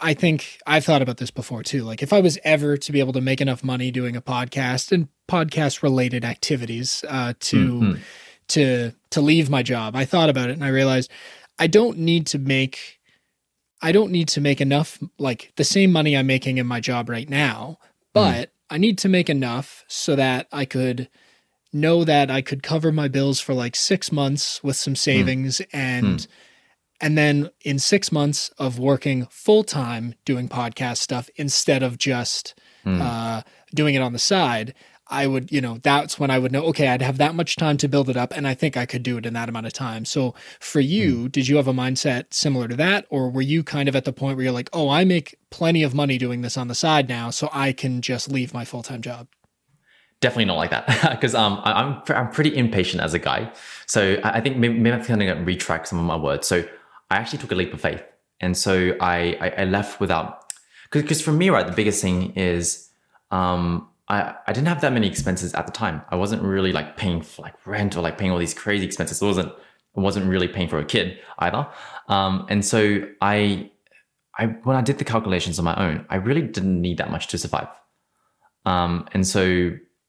I 0.00 0.14
think 0.14 0.58
I've 0.66 0.84
thought 0.84 1.00
about 1.02 1.18
this 1.18 1.30
before 1.30 1.62
too. 1.62 1.84
Like 1.84 2.02
if 2.02 2.12
I 2.12 2.20
was 2.20 2.38
ever 2.42 2.76
to 2.76 2.92
be 2.92 2.98
able 2.98 3.12
to 3.12 3.20
make 3.20 3.40
enough 3.40 3.62
money 3.62 3.90
doing 3.90 4.16
a 4.16 4.22
podcast 4.22 4.90
and 4.90 5.08
podcast 5.28 5.82
related 5.82 6.24
activities 6.24 7.04
uh, 7.08 7.34
to 7.40 7.56
Mhm. 7.80 8.00
to 8.48 8.92
to 9.10 9.20
leave 9.20 9.48
my 9.48 9.62
job, 9.62 9.94
I 9.94 10.04
thought 10.04 10.28
about 10.30 10.50
it 10.50 10.54
and 10.54 10.64
I 10.64 10.68
realized 10.68 11.10
I 11.58 11.68
don't 11.68 11.98
need 11.98 12.26
to 12.28 12.38
make 12.38 12.98
I 13.80 13.92
don't 13.92 14.12
need 14.12 14.28
to 14.28 14.40
make 14.40 14.60
enough 14.60 14.98
like 15.18 15.52
the 15.56 15.64
same 15.64 15.90
money 15.92 16.16
I'm 16.16 16.26
making 16.26 16.58
in 16.58 16.66
my 16.66 16.80
job 16.80 17.08
right 17.08 17.28
now, 17.28 17.78
but 18.12 18.50
I 18.70 18.78
need 18.78 18.96
to 18.98 19.08
make 19.08 19.28
enough 19.28 19.84
so 19.88 20.16
that 20.16 20.46
I 20.52 20.64
could 20.64 21.08
know 21.72 22.04
that 22.04 22.30
I 22.30 22.42
could 22.42 22.62
cover 22.62 22.90
my 22.92 23.08
bills 23.08 23.40
for 23.40 23.54
like 23.54 23.74
6 23.76 24.10
months 24.12 24.62
with 24.62 24.76
some 24.76 24.94
savings 24.96 25.60
and 25.72 26.26
and 27.02 27.18
then 27.18 27.50
in 27.62 27.78
6 27.78 28.10
months 28.12 28.48
of 28.58 28.78
working 28.78 29.26
full 29.30 29.64
time 29.64 30.14
doing 30.24 30.48
podcast 30.48 30.98
stuff 30.98 31.28
instead 31.36 31.82
of 31.82 31.98
just 31.98 32.54
Mm. 32.86 33.00
uh, 33.00 33.42
doing 33.74 33.94
it 33.94 34.02
on 34.02 34.12
the 34.12 34.18
side, 34.18 34.74
I 35.06 35.26
would, 35.28 35.52
you 35.52 35.60
know, 35.60 35.78
that's 35.82 36.18
when 36.18 36.30
I 36.30 36.38
would 36.40 36.50
know, 36.50 36.62
okay, 36.64 36.88
I'd 36.88 37.02
have 37.02 37.18
that 37.18 37.34
much 37.36 37.54
time 37.54 37.76
to 37.76 37.86
build 37.86 38.08
it 38.08 38.16
up, 38.16 38.32
and 38.36 38.44
I 38.48 38.54
think 38.54 38.76
I 38.76 38.86
could 38.86 39.02
do 39.04 39.18
it 39.18 39.26
in 39.26 39.34
that 39.34 39.48
amount 39.48 39.66
of 39.66 39.72
time. 39.72 40.04
So 40.04 40.34
for 40.58 40.80
you, 40.80 41.28
did 41.28 41.46
you 41.46 41.56
have 41.58 41.68
a 41.68 41.72
mindset 41.72 42.32
similar 42.34 42.66
to 42.66 42.74
that, 42.76 43.06
or 43.08 43.30
were 43.30 43.42
you 43.42 43.62
kind 43.62 43.88
of 43.88 43.94
at 43.94 44.04
the 44.04 44.12
point 44.12 44.36
where 44.36 44.44
you're 44.44 44.52
like, 44.52 44.70
oh, 44.72 44.88
I 44.88 45.04
make 45.04 45.36
plenty 45.50 45.82
of 45.84 45.94
money 45.94 46.18
doing 46.18 46.40
this 46.40 46.56
on 46.56 46.66
the 46.66 46.74
side 46.74 47.08
now, 47.08 47.30
so 47.30 47.48
I 47.52 47.72
can 47.72 48.00
just 48.00 48.32
leave 48.32 48.52
my 48.52 48.64
full 48.64 48.82
time 48.82 49.02
job? 49.02 49.28
Definitely 50.20 50.46
not 50.46 50.56
like 50.56 50.70
that 50.70 50.86
because 51.10 51.34
um, 51.34 51.60
I'm 51.62 52.02
I'm 52.08 52.30
pretty 52.30 52.56
impatient 52.56 53.02
as 53.02 53.12
a 53.12 53.18
guy. 53.18 53.52
So 53.86 54.18
I 54.24 54.40
think 54.40 54.56
maybe, 54.56 54.78
maybe 54.78 54.96
I'm 54.96 55.04
kind 55.04 55.22
of 55.22 55.46
retract 55.46 55.88
some 55.88 55.98
of 55.98 56.04
my 56.04 56.16
words. 56.16 56.48
So 56.48 56.64
I 57.12 57.16
actually 57.16 57.38
took 57.38 57.52
a 57.52 57.54
leap 57.54 57.72
of 57.74 57.80
faith, 57.80 58.02
and 58.40 58.56
so 58.56 58.72
I 59.00 59.36
I, 59.40 59.48
I 59.62 59.64
left 59.64 60.00
without 60.00 60.52
because 60.90 61.22
for 61.22 61.32
me 61.32 61.50
right 61.50 61.66
the 61.66 61.72
biggest 61.80 62.00
thing 62.02 62.32
is 62.34 62.90
um 63.30 63.88
I 64.08 64.34
I 64.46 64.52
didn't 64.52 64.68
have 64.68 64.80
that 64.80 64.92
many 64.92 65.06
expenses 65.06 65.54
at 65.54 65.66
the 65.66 65.72
time. 65.72 66.02
I 66.10 66.16
wasn't 66.16 66.42
really 66.42 66.72
like 66.72 66.96
paying 66.96 67.22
for 67.22 67.42
like 67.42 67.54
rent 67.66 67.96
or 67.96 68.02
like 68.02 68.16
paying 68.18 68.32
all 68.32 68.38
these 68.38 68.54
crazy 68.54 68.84
expenses. 68.84 69.22
It 69.22 69.26
wasn't 69.26 69.52
I 69.96 70.00
wasn't 70.00 70.26
really 70.26 70.48
paying 70.48 70.68
for 70.68 70.78
a 70.78 70.84
kid 70.84 71.18
either. 71.38 71.66
Um, 72.08 72.46
and 72.48 72.64
so 72.64 72.80
I 73.20 73.70
I 74.38 74.46
when 74.66 74.76
I 74.76 74.82
did 74.82 74.98
the 74.98 75.04
calculations 75.04 75.58
on 75.58 75.64
my 75.64 75.76
own, 75.76 76.06
I 76.08 76.16
really 76.16 76.42
didn't 76.42 76.80
need 76.80 76.98
that 76.98 77.10
much 77.10 77.26
to 77.28 77.38
survive. 77.38 77.68
Um, 78.64 79.08
and 79.12 79.26
so 79.26 79.42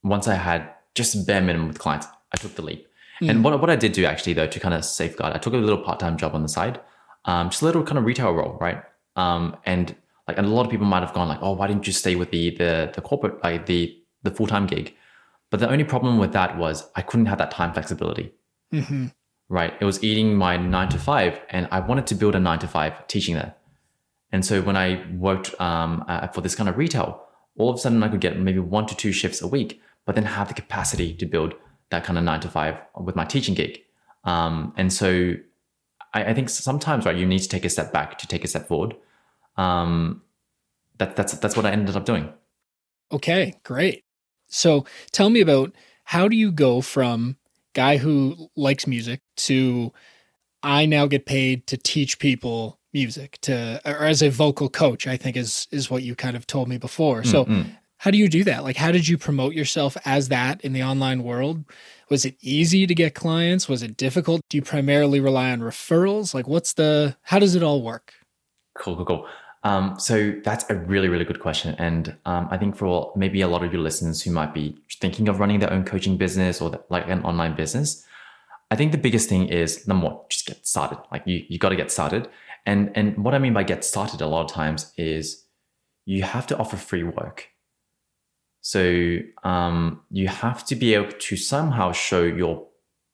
once 0.03 0.27
I 0.27 0.35
had 0.35 0.69
just 0.95 1.27
bare 1.27 1.41
minimum 1.41 1.67
with 1.67 1.79
clients, 1.79 2.07
I 2.33 2.37
took 2.37 2.55
the 2.55 2.61
leap. 2.61 2.87
And 3.21 3.43
what, 3.43 3.59
what 3.61 3.69
I 3.69 3.77
did 3.77 3.93
do 3.93 4.05
actually 4.05 4.33
though 4.33 4.47
to 4.47 4.59
kind 4.59 4.73
of 4.73 4.83
safeguard, 4.83 5.33
I 5.33 5.39
took 5.39 5.53
a 5.53 5.57
little 5.57 5.81
part-time 5.81 6.17
job 6.17 6.35
on 6.35 6.43
the 6.43 6.49
side, 6.49 6.79
um, 7.25 7.49
just 7.49 7.61
a 7.61 7.65
little 7.65 7.83
kind 7.83 7.97
of 7.97 8.05
retail 8.05 8.31
role, 8.33 8.57
right? 8.59 8.83
Um, 9.15 9.57
and 9.65 9.95
like 10.27 10.37
and 10.37 10.47
a 10.47 10.49
lot 10.49 10.65
of 10.65 10.71
people 10.71 10.87
might 10.87 11.01
have 11.01 11.13
gone 11.13 11.27
like, 11.27 11.39
oh, 11.41 11.53
why 11.53 11.67
didn't 11.67 11.87
you 11.87 11.93
stay 11.93 12.15
with 12.15 12.31
the 12.31 12.51
the 12.51 12.91
the 12.95 13.01
corporate 13.01 13.43
like 13.43 13.65
the 13.65 13.97
the 14.23 14.31
full-time 14.31 14.67
gig? 14.67 14.95
But 15.51 15.59
the 15.59 15.69
only 15.69 15.83
problem 15.83 16.17
with 16.17 16.33
that 16.33 16.57
was 16.57 16.89
I 16.95 17.01
couldn't 17.01 17.27
have 17.27 17.37
that 17.37 17.51
time 17.51 17.73
flexibility 17.73 18.33
hmm 18.71 19.07
right? 19.49 19.73
It 19.79 19.85
was 19.85 20.03
eating 20.03 20.35
my 20.35 20.57
nine 20.57 20.89
to 20.89 20.97
five, 20.97 21.39
and 21.49 21.67
I 21.71 21.79
wanted 21.79 22.07
to 22.07 22.15
build 22.15 22.35
a 22.35 22.39
nine 22.39 22.59
to 22.59 22.67
five 22.67 23.05
teaching 23.07 23.35
there. 23.35 23.53
And 24.31 24.43
so 24.43 24.61
when 24.61 24.75
I 24.75 25.05
worked 25.15 25.59
um, 25.61 26.03
uh, 26.07 26.27
for 26.29 26.41
this 26.41 26.55
kind 26.55 26.67
of 26.67 26.77
retail, 26.77 27.21
all 27.57 27.69
of 27.69 27.75
a 27.75 27.79
sudden 27.79 28.01
I 28.01 28.09
could 28.09 28.19
get 28.19 28.39
maybe 28.39 28.59
one 28.59 28.87
to 28.87 28.95
two 28.95 29.11
shifts 29.11 29.41
a 29.41 29.47
week, 29.47 29.79
but 30.05 30.15
then 30.15 30.23
have 30.23 30.47
the 30.47 30.55
capacity 30.55 31.13
to 31.13 31.25
build 31.27 31.53
that 31.91 32.03
kind 32.03 32.17
of 32.17 32.23
nine 32.23 32.39
to 32.39 32.49
five 32.49 32.81
with 32.99 33.15
my 33.15 33.25
teaching 33.25 33.53
gig. 33.53 33.79
Um, 34.23 34.73
and 34.75 34.91
so 34.91 35.35
I, 36.13 36.25
I 36.25 36.33
think 36.33 36.49
sometimes, 36.49 37.05
right, 37.05 37.15
you 37.15 37.25
need 37.25 37.39
to 37.39 37.49
take 37.49 37.65
a 37.65 37.69
step 37.69 37.91
back 37.91 38.17
to 38.19 38.27
take 38.27 38.43
a 38.43 38.47
step 38.47 38.67
forward. 38.67 38.95
Um, 39.57 40.21
that, 40.97 41.15
that's 41.15 41.33
that's 41.33 41.55
what 41.55 41.65
I 41.65 41.71
ended 41.71 41.95
up 41.95 42.05
doing. 42.05 42.31
Okay, 43.11 43.55
great. 43.63 44.03
So 44.47 44.85
tell 45.11 45.29
me 45.29 45.41
about 45.41 45.73
how 46.05 46.27
do 46.27 46.35
you 46.35 46.51
go 46.51 46.81
from 46.81 47.37
guy 47.73 47.97
who 47.97 48.49
likes 48.55 48.85
music 48.85 49.21
to 49.35 49.91
I 50.61 50.85
now 50.85 51.07
get 51.07 51.25
paid 51.25 51.67
to 51.67 51.77
teach 51.77 52.19
people 52.19 52.79
music 52.93 53.39
to 53.41 53.81
or 53.85 54.05
as 54.05 54.21
a 54.21 54.29
vocal 54.29 54.69
coach, 54.69 55.07
I 55.07 55.17
think 55.17 55.35
is 55.35 55.67
is 55.71 55.89
what 55.89 56.03
you 56.03 56.15
kind 56.15 56.35
of 56.35 56.47
told 56.47 56.67
me 56.67 56.77
before. 56.77 57.23
So 57.23 57.45
Mm-mm. 57.45 57.77
How 58.03 58.11
do 58.11 58.17
you 58.17 58.27
do 58.27 58.43
that? 58.43 58.65
Like 58.65 58.75
how 58.75 58.91
did 58.91 59.07
you 59.07 59.17
promote 59.17 59.53
yourself 59.53 59.95
as 60.03 60.27
that 60.27 60.59
in 60.59 60.73
the 60.73 60.83
online 60.83 61.23
world? 61.23 61.63
Was 62.09 62.25
it 62.25 62.35
easy 62.41 62.85
to 62.85 62.93
get 62.93 63.15
clients? 63.15 63.69
Was 63.69 63.81
it 63.81 63.95
difficult? 63.95 64.41
Do 64.49 64.57
you 64.57 64.61
primarily 64.61 65.21
rely 65.21 65.51
on 65.51 65.61
referrals? 65.61 66.33
Like 66.33 66.45
what's 66.45 66.73
the 66.73 67.15
how 67.21 67.39
does 67.39 67.55
it 67.55 67.63
all 67.63 67.81
work? 67.81 68.13
Cool, 68.77 68.97
cool, 68.97 69.05
cool. 69.05 69.27
Um, 69.63 69.97
so 69.97 70.33
that's 70.43 70.69
a 70.69 70.75
really, 70.75 71.07
really 71.07 71.23
good 71.23 71.39
question. 71.39 71.75
And 71.79 72.17
um, 72.25 72.49
I 72.51 72.57
think 72.57 72.75
for 72.75 73.13
maybe 73.15 73.39
a 73.39 73.47
lot 73.47 73.63
of 73.63 73.71
your 73.71 73.81
listeners 73.81 74.21
who 74.21 74.31
might 74.31 74.53
be 74.53 74.77
thinking 74.99 75.29
of 75.29 75.39
running 75.39 75.59
their 75.59 75.71
own 75.71 75.85
coaching 75.85 76.17
business 76.17 76.59
or 76.59 76.71
the, 76.71 76.83
like 76.89 77.07
an 77.07 77.23
online 77.23 77.55
business, 77.55 78.05
I 78.69 78.75
think 78.75 78.91
the 78.91 78.97
biggest 78.97 79.29
thing 79.29 79.47
is 79.47 79.87
number 79.87 80.07
one, 80.07 80.17
just 80.27 80.45
get 80.45 80.67
started. 80.67 80.97
Like 81.09 81.23
you, 81.25 81.45
you 81.47 81.57
got 81.57 81.69
to 81.69 81.77
get 81.77 81.89
started. 81.89 82.27
And 82.65 82.91
and 82.95 83.23
what 83.23 83.33
I 83.33 83.39
mean 83.39 83.53
by 83.53 83.63
get 83.63 83.85
started 83.85 84.19
a 84.19 84.27
lot 84.27 84.43
of 84.43 84.51
times 84.51 84.91
is 84.97 85.45
you 86.03 86.23
have 86.23 86.45
to 86.47 86.57
offer 86.57 86.75
free 86.75 87.03
work. 87.03 87.47
So 88.63 89.17
um, 89.43 90.01
you 90.09 90.29
have 90.29 90.65
to 90.67 90.75
be 90.75 90.93
able 90.93 91.11
to 91.11 91.35
somehow 91.35 91.91
show 91.91 92.23
your 92.23 92.65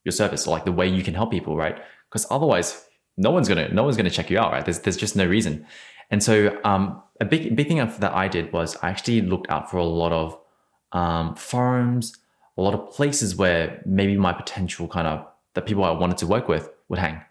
your 0.05 0.11
service, 0.11 0.45
like 0.45 0.63
the 0.63 0.71
way 0.71 0.87
you 0.87 1.03
can 1.03 1.15
help 1.15 1.31
people, 1.31 1.57
right? 1.57 1.81
Because 2.07 2.27
otherwise, 2.29 2.85
no 3.17 3.31
one's 3.31 3.49
gonna 3.49 3.67
no 3.73 3.83
one's 3.83 3.97
gonna 3.97 4.11
check 4.11 4.29
you 4.29 4.37
out, 4.37 4.51
right? 4.51 4.63
There's 4.63 4.79
there's 4.79 4.95
just 4.95 5.15
no 5.15 5.25
reason. 5.25 5.65
And 6.11 6.21
so 6.23 6.55
um, 6.63 7.01
a 7.19 7.25
big 7.25 7.55
big 7.55 7.67
thing 7.67 7.77
that 7.77 8.13
I 8.13 8.27
did 8.27 8.53
was 8.53 8.77
I 8.83 8.89
actually 8.89 9.21
looked 9.21 9.49
out 9.49 9.71
for 9.71 9.77
a 9.77 9.83
lot 9.83 10.11
of 10.11 10.37
um, 10.91 11.35
forums, 11.35 12.15
a 12.55 12.61
lot 12.61 12.75
of 12.75 12.91
places 12.91 13.35
where 13.35 13.81
maybe 13.87 14.15
my 14.17 14.33
potential 14.33 14.87
kind 14.87 15.07
of 15.07 15.25
the 15.55 15.61
people 15.61 15.83
I 15.83 15.91
wanted 15.91 16.19
to 16.19 16.27
work 16.27 16.47
with 16.47 16.69
would 16.89 16.99
hang. 16.99 17.21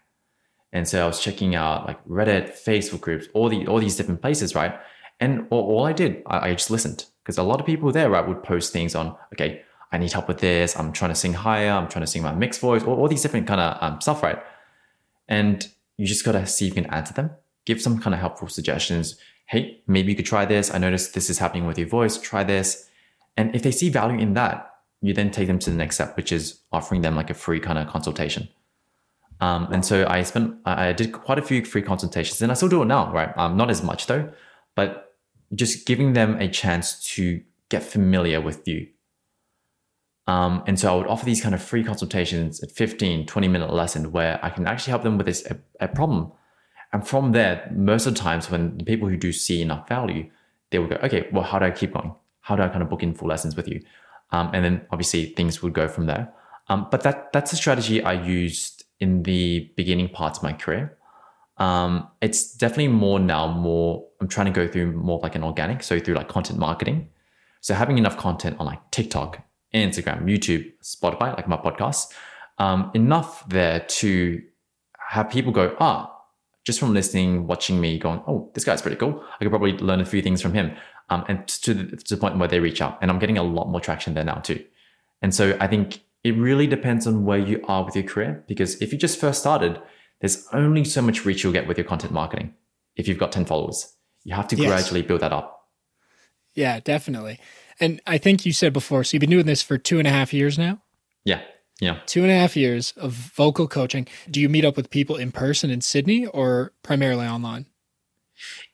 And 0.73 0.85
so 0.85 1.01
I 1.01 1.07
was 1.07 1.21
checking 1.21 1.55
out 1.55 1.87
like 1.87 2.05
Reddit, 2.05 2.51
Facebook 2.51 2.99
groups, 2.99 3.27
all 3.33 3.47
the 3.47 3.65
all 3.65 3.79
these 3.79 3.95
different 3.95 4.21
places, 4.21 4.55
right? 4.55 4.77
And 5.21 5.47
all, 5.51 5.63
all 5.71 5.85
I 5.85 5.93
did, 5.93 6.21
I, 6.25 6.49
I 6.49 6.53
just 6.53 6.69
listened 6.69 7.05
because 7.23 7.37
a 7.37 7.43
lot 7.43 7.59
of 7.59 7.65
people 7.65 7.91
there, 7.91 8.09
right, 8.09 8.27
would 8.27 8.43
post 8.43 8.73
things 8.73 8.95
on, 8.95 9.15
okay, 9.33 9.61
I 9.91 9.97
need 9.97 10.11
help 10.11 10.27
with 10.27 10.39
this. 10.39 10.77
I'm 10.77 10.91
trying 10.91 11.11
to 11.11 11.15
sing 11.15 11.33
higher. 11.33 11.71
I'm 11.71 11.87
trying 11.87 12.05
to 12.05 12.11
sing 12.11 12.21
my 12.21 12.33
mixed 12.33 12.61
voice, 12.61 12.83
all, 12.83 12.95
all 12.95 13.07
these 13.07 13.21
different 13.21 13.47
kind 13.47 13.61
of 13.61 13.77
um, 13.81 14.01
stuff, 14.01 14.23
right? 14.23 14.39
And 15.27 15.67
you 15.97 16.05
just 16.05 16.23
got 16.23 16.33
to 16.33 16.45
see 16.45 16.67
if 16.67 16.75
you 16.75 16.83
can 16.83 16.91
answer 16.91 17.13
them, 17.13 17.31
give 17.65 17.81
some 17.81 17.99
kind 17.99 18.13
of 18.13 18.19
helpful 18.19 18.47
suggestions. 18.47 19.17
Hey, 19.47 19.81
maybe 19.87 20.11
you 20.11 20.15
could 20.15 20.25
try 20.25 20.45
this. 20.45 20.73
I 20.73 20.77
noticed 20.77 21.13
this 21.13 21.29
is 21.29 21.39
happening 21.39 21.65
with 21.65 21.77
your 21.77 21.87
voice. 21.87 22.17
Try 22.17 22.43
this. 22.43 22.87
And 23.35 23.55
if 23.55 23.63
they 23.63 23.71
see 23.71 23.89
value 23.89 24.19
in 24.19 24.33
that, 24.35 24.75
you 25.01 25.13
then 25.13 25.31
take 25.31 25.47
them 25.47 25.59
to 25.59 25.69
the 25.69 25.75
next 25.75 25.95
step, 25.95 26.15
which 26.17 26.31
is 26.31 26.59
offering 26.71 27.01
them 27.01 27.15
like 27.15 27.29
a 27.29 27.33
free 27.33 27.59
kind 27.59 27.79
of 27.79 27.87
consultation. 27.87 28.49
Um, 29.41 29.71
and 29.71 29.85
so 29.85 30.05
I 30.07 30.23
spent, 30.23 30.55
I 30.65 30.91
did 30.93 31.13
quite 31.13 31.39
a 31.39 31.41
few 31.41 31.63
free 31.63 31.81
consultations 31.81 32.41
and 32.41 32.51
I 32.51 32.55
still 32.55 32.67
do 32.67 32.81
it 32.81 32.85
now, 32.85 33.11
right? 33.11 33.35
Um, 33.37 33.55
not 33.55 33.69
as 33.69 33.81
much 33.81 34.07
though, 34.07 34.31
but 34.75 35.08
just 35.55 35.85
giving 35.85 36.13
them 36.13 36.35
a 36.39 36.47
chance 36.47 37.03
to 37.15 37.41
get 37.69 37.83
familiar 37.83 38.41
with 38.41 38.67
you. 38.67 38.87
Um, 40.27 40.63
and 40.67 40.79
so 40.79 40.93
I 40.93 40.95
would 40.95 41.07
offer 41.07 41.25
these 41.25 41.41
kind 41.41 41.55
of 41.55 41.61
free 41.61 41.83
consultations 41.83 42.61
at 42.61 42.71
15, 42.71 43.25
20 43.25 43.47
minute 43.47 43.73
lesson 43.73 44.11
where 44.11 44.39
I 44.43 44.49
can 44.49 44.67
actually 44.67 44.91
help 44.91 45.03
them 45.03 45.17
with 45.17 45.25
this 45.25 45.43
a, 45.47 45.57
a 45.79 45.87
problem. 45.87 46.31
And 46.93 47.07
from 47.07 47.31
there, 47.31 47.71
most 47.75 48.05
of 48.05 48.13
the 48.13 48.19
times 48.19 48.49
when 48.49 48.77
the 48.77 48.83
people 48.83 49.09
who 49.09 49.17
do 49.17 49.31
see 49.31 49.61
enough 49.61 49.87
value, 49.87 50.29
they 50.69 50.79
will 50.79 50.87
go, 50.87 50.97
okay, 51.03 51.27
well, 51.31 51.43
how 51.43 51.57
do 51.59 51.65
I 51.65 51.71
keep 51.71 51.93
going? 51.93 52.13
How 52.41 52.55
do 52.55 52.61
I 52.61 52.69
kind 52.69 52.83
of 52.83 52.89
book 52.89 53.01
in 53.01 53.13
full 53.13 53.27
lessons 53.27 53.55
with 53.55 53.67
you? 53.67 53.81
Um, 54.31 54.51
and 54.53 54.63
then 54.63 54.81
obviously 54.91 55.25
things 55.33 55.63
would 55.63 55.73
go 55.73 55.87
from 55.87 56.05
there. 56.05 56.31
Um, 56.67 56.87
but 56.91 57.01
that 57.01 57.33
that's 57.33 57.51
a 57.51 57.55
strategy 57.55 58.03
I 58.03 58.13
used 58.13 58.85
in 58.99 59.23
the 59.23 59.71
beginning 59.75 60.09
parts 60.09 60.37
of 60.37 60.43
my 60.43 60.53
career. 60.53 60.97
Um, 61.59 62.07
it's 62.21 62.53
definitely 62.53 62.87
more 62.87 63.19
now. 63.19 63.47
More 63.47 64.07
I'm 64.21 64.27
trying 64.27 64.47
to 64.47 64.51
go 64.51 64.67
through 64.67 64.93
more 64.93 65.19
like 65.19 65.35
an 65.35 65.43
organic, 65.43 65.83
so 65.83 65.99
through 65.99 66.15
like 66.15 66.27
content 66.27 66.57
marketing. 66.57 67.09
So 67.61 67.73
having 67.73 67.97
enough 67.97 68.17
content 68.17 68.57
on 68.59 68.65
like 68.65 68.79
TikTok, 68.91 69.41
Instagram, 69.73 70.23
YouTube, 70.23 70.71
Spotify, 70.81 71.35
like 71.35 71.47
my 71.47 71.57
podcast, 71.57 72.13
um, 72.57 72.91
enough 72.93 73.47
there 73.49 73.81
to 73.81 74.41
have 75.09 75.29
people 75.29 75.51
go, 75.51 75.75
ah, 75.79 76.15
just 76.63 76.79
from 76.79 76.93
listening, 76.93 77.47
watching 77.47 77.81
me, 77.81 77.97
going, 77.97 78.21
oh, 78.27 78.51
this 78.53 78.63
guy's 78.63 78.81
pretty 78.81 78.97
cool. 78.97 79.23
I 79.35 79.43
could 79.43 79.49
probably 79.49 79.73
learn 79.73 80.01
a 80.01 80.05
few 80.05 80.21
things 80.21 80.41
from 80.41 80.53
him 80.53 80.75
um, 81.09 81.25
and 81.27 81.47
to 81.47 81.73
the, 81.73 81.97
to 81.97 82.15
the 82.15 82.19
point 82.19 82.37
where 82.37 82.47
they 82.47 82.59
reach 82.59 82.81
out. 82.81 82.97
And 83.01 83.09
I'm 83.09 83.19
getting 83.19 83.37
a 83.37 83.43
lot 83.43 83.69
more 83.69 83.81
traction 83.81 84.13
there 84.13 84.23
now 84.23 84.35
too. 84.35 84.63
And 85.21 85.33
so 85.33 85.57
I 85.59 85.67
think 85.67 86.01
it 86.23 86.31
really 86.37 86.67
depends 86.67 87.07
on 87.07 87.25
where 87.25 87.39
you 87.39 87.63
are 87.67 87.83
with 87.83 87.95
your 87.95 88.05
career 88.05 88.43
because 88.47 88.81
if 88.81 88.91
you 88.91 88.99
just 88.99 89.19
first 89.19 89.39
started, 89.39 89.81
there's 90.19 90.47
only 90.53 90.83
so 90.83 91.01
much 91.01 91.25
reach 91.25 91.43
you'll 91.43 91.53
get 91.53 91.67
with 91.67 91.77
your 91.77 91.85
content 91.85 92.13
marketing 92.13 92.53
if 92.95 93.07
you've 93.07 93.17
got 93.17 93.31
10 93.31 93.45
followers. 93.45 93.93
You 94.23 94.35
have 94.35 94.47
to 94.49 94.55
yes. 94.55 94.67
gradually 94.67 95.01
build 95.01 95.21
that 95.21 95.31
up. 95.31 95.67
Yeah, 96.53 96.79
definitely. 96.79 97.39
And 97.79 98.01
I 98.05 98.17
think 98.17 98.45
you 98.45 98.51
said 98.51 98.73
before, 98.73 99.03
so 99.03 99.15
you've 99.15 99.21
been 99.21 99.29
doing 99.29 99.45
this 99.45 99.61
for 99.61 99.77
two 99.77 99.99
and 99.99 100.07
a 100.07 100.11
half 100.11 100.33
years 100.33 100.57
now? 100.57 100.81
Yeah. 101.23 101.41
Yeah. 101.79 101.99
Two 102.05 102.23
and 102.23 102.31
a 102.31 102.35
half 102.35 102.57
years 102.57 102.93
of 102.97 103.13
vocal 103.13 103.67
coaching. 103.67 104.07
Do 104.29 104.41
you 104.41 104.49
meet 104.49 104.65
up 104.65 104.75
with 104.75 104.89
people 104.89 105.15
in 105.15 105.31
person 105.31 105.69
in 105.69 105.79
Sydney 105.79 106.25
or 106.25 106.73
primarily 106.83 107.25
online? 107.25 107.67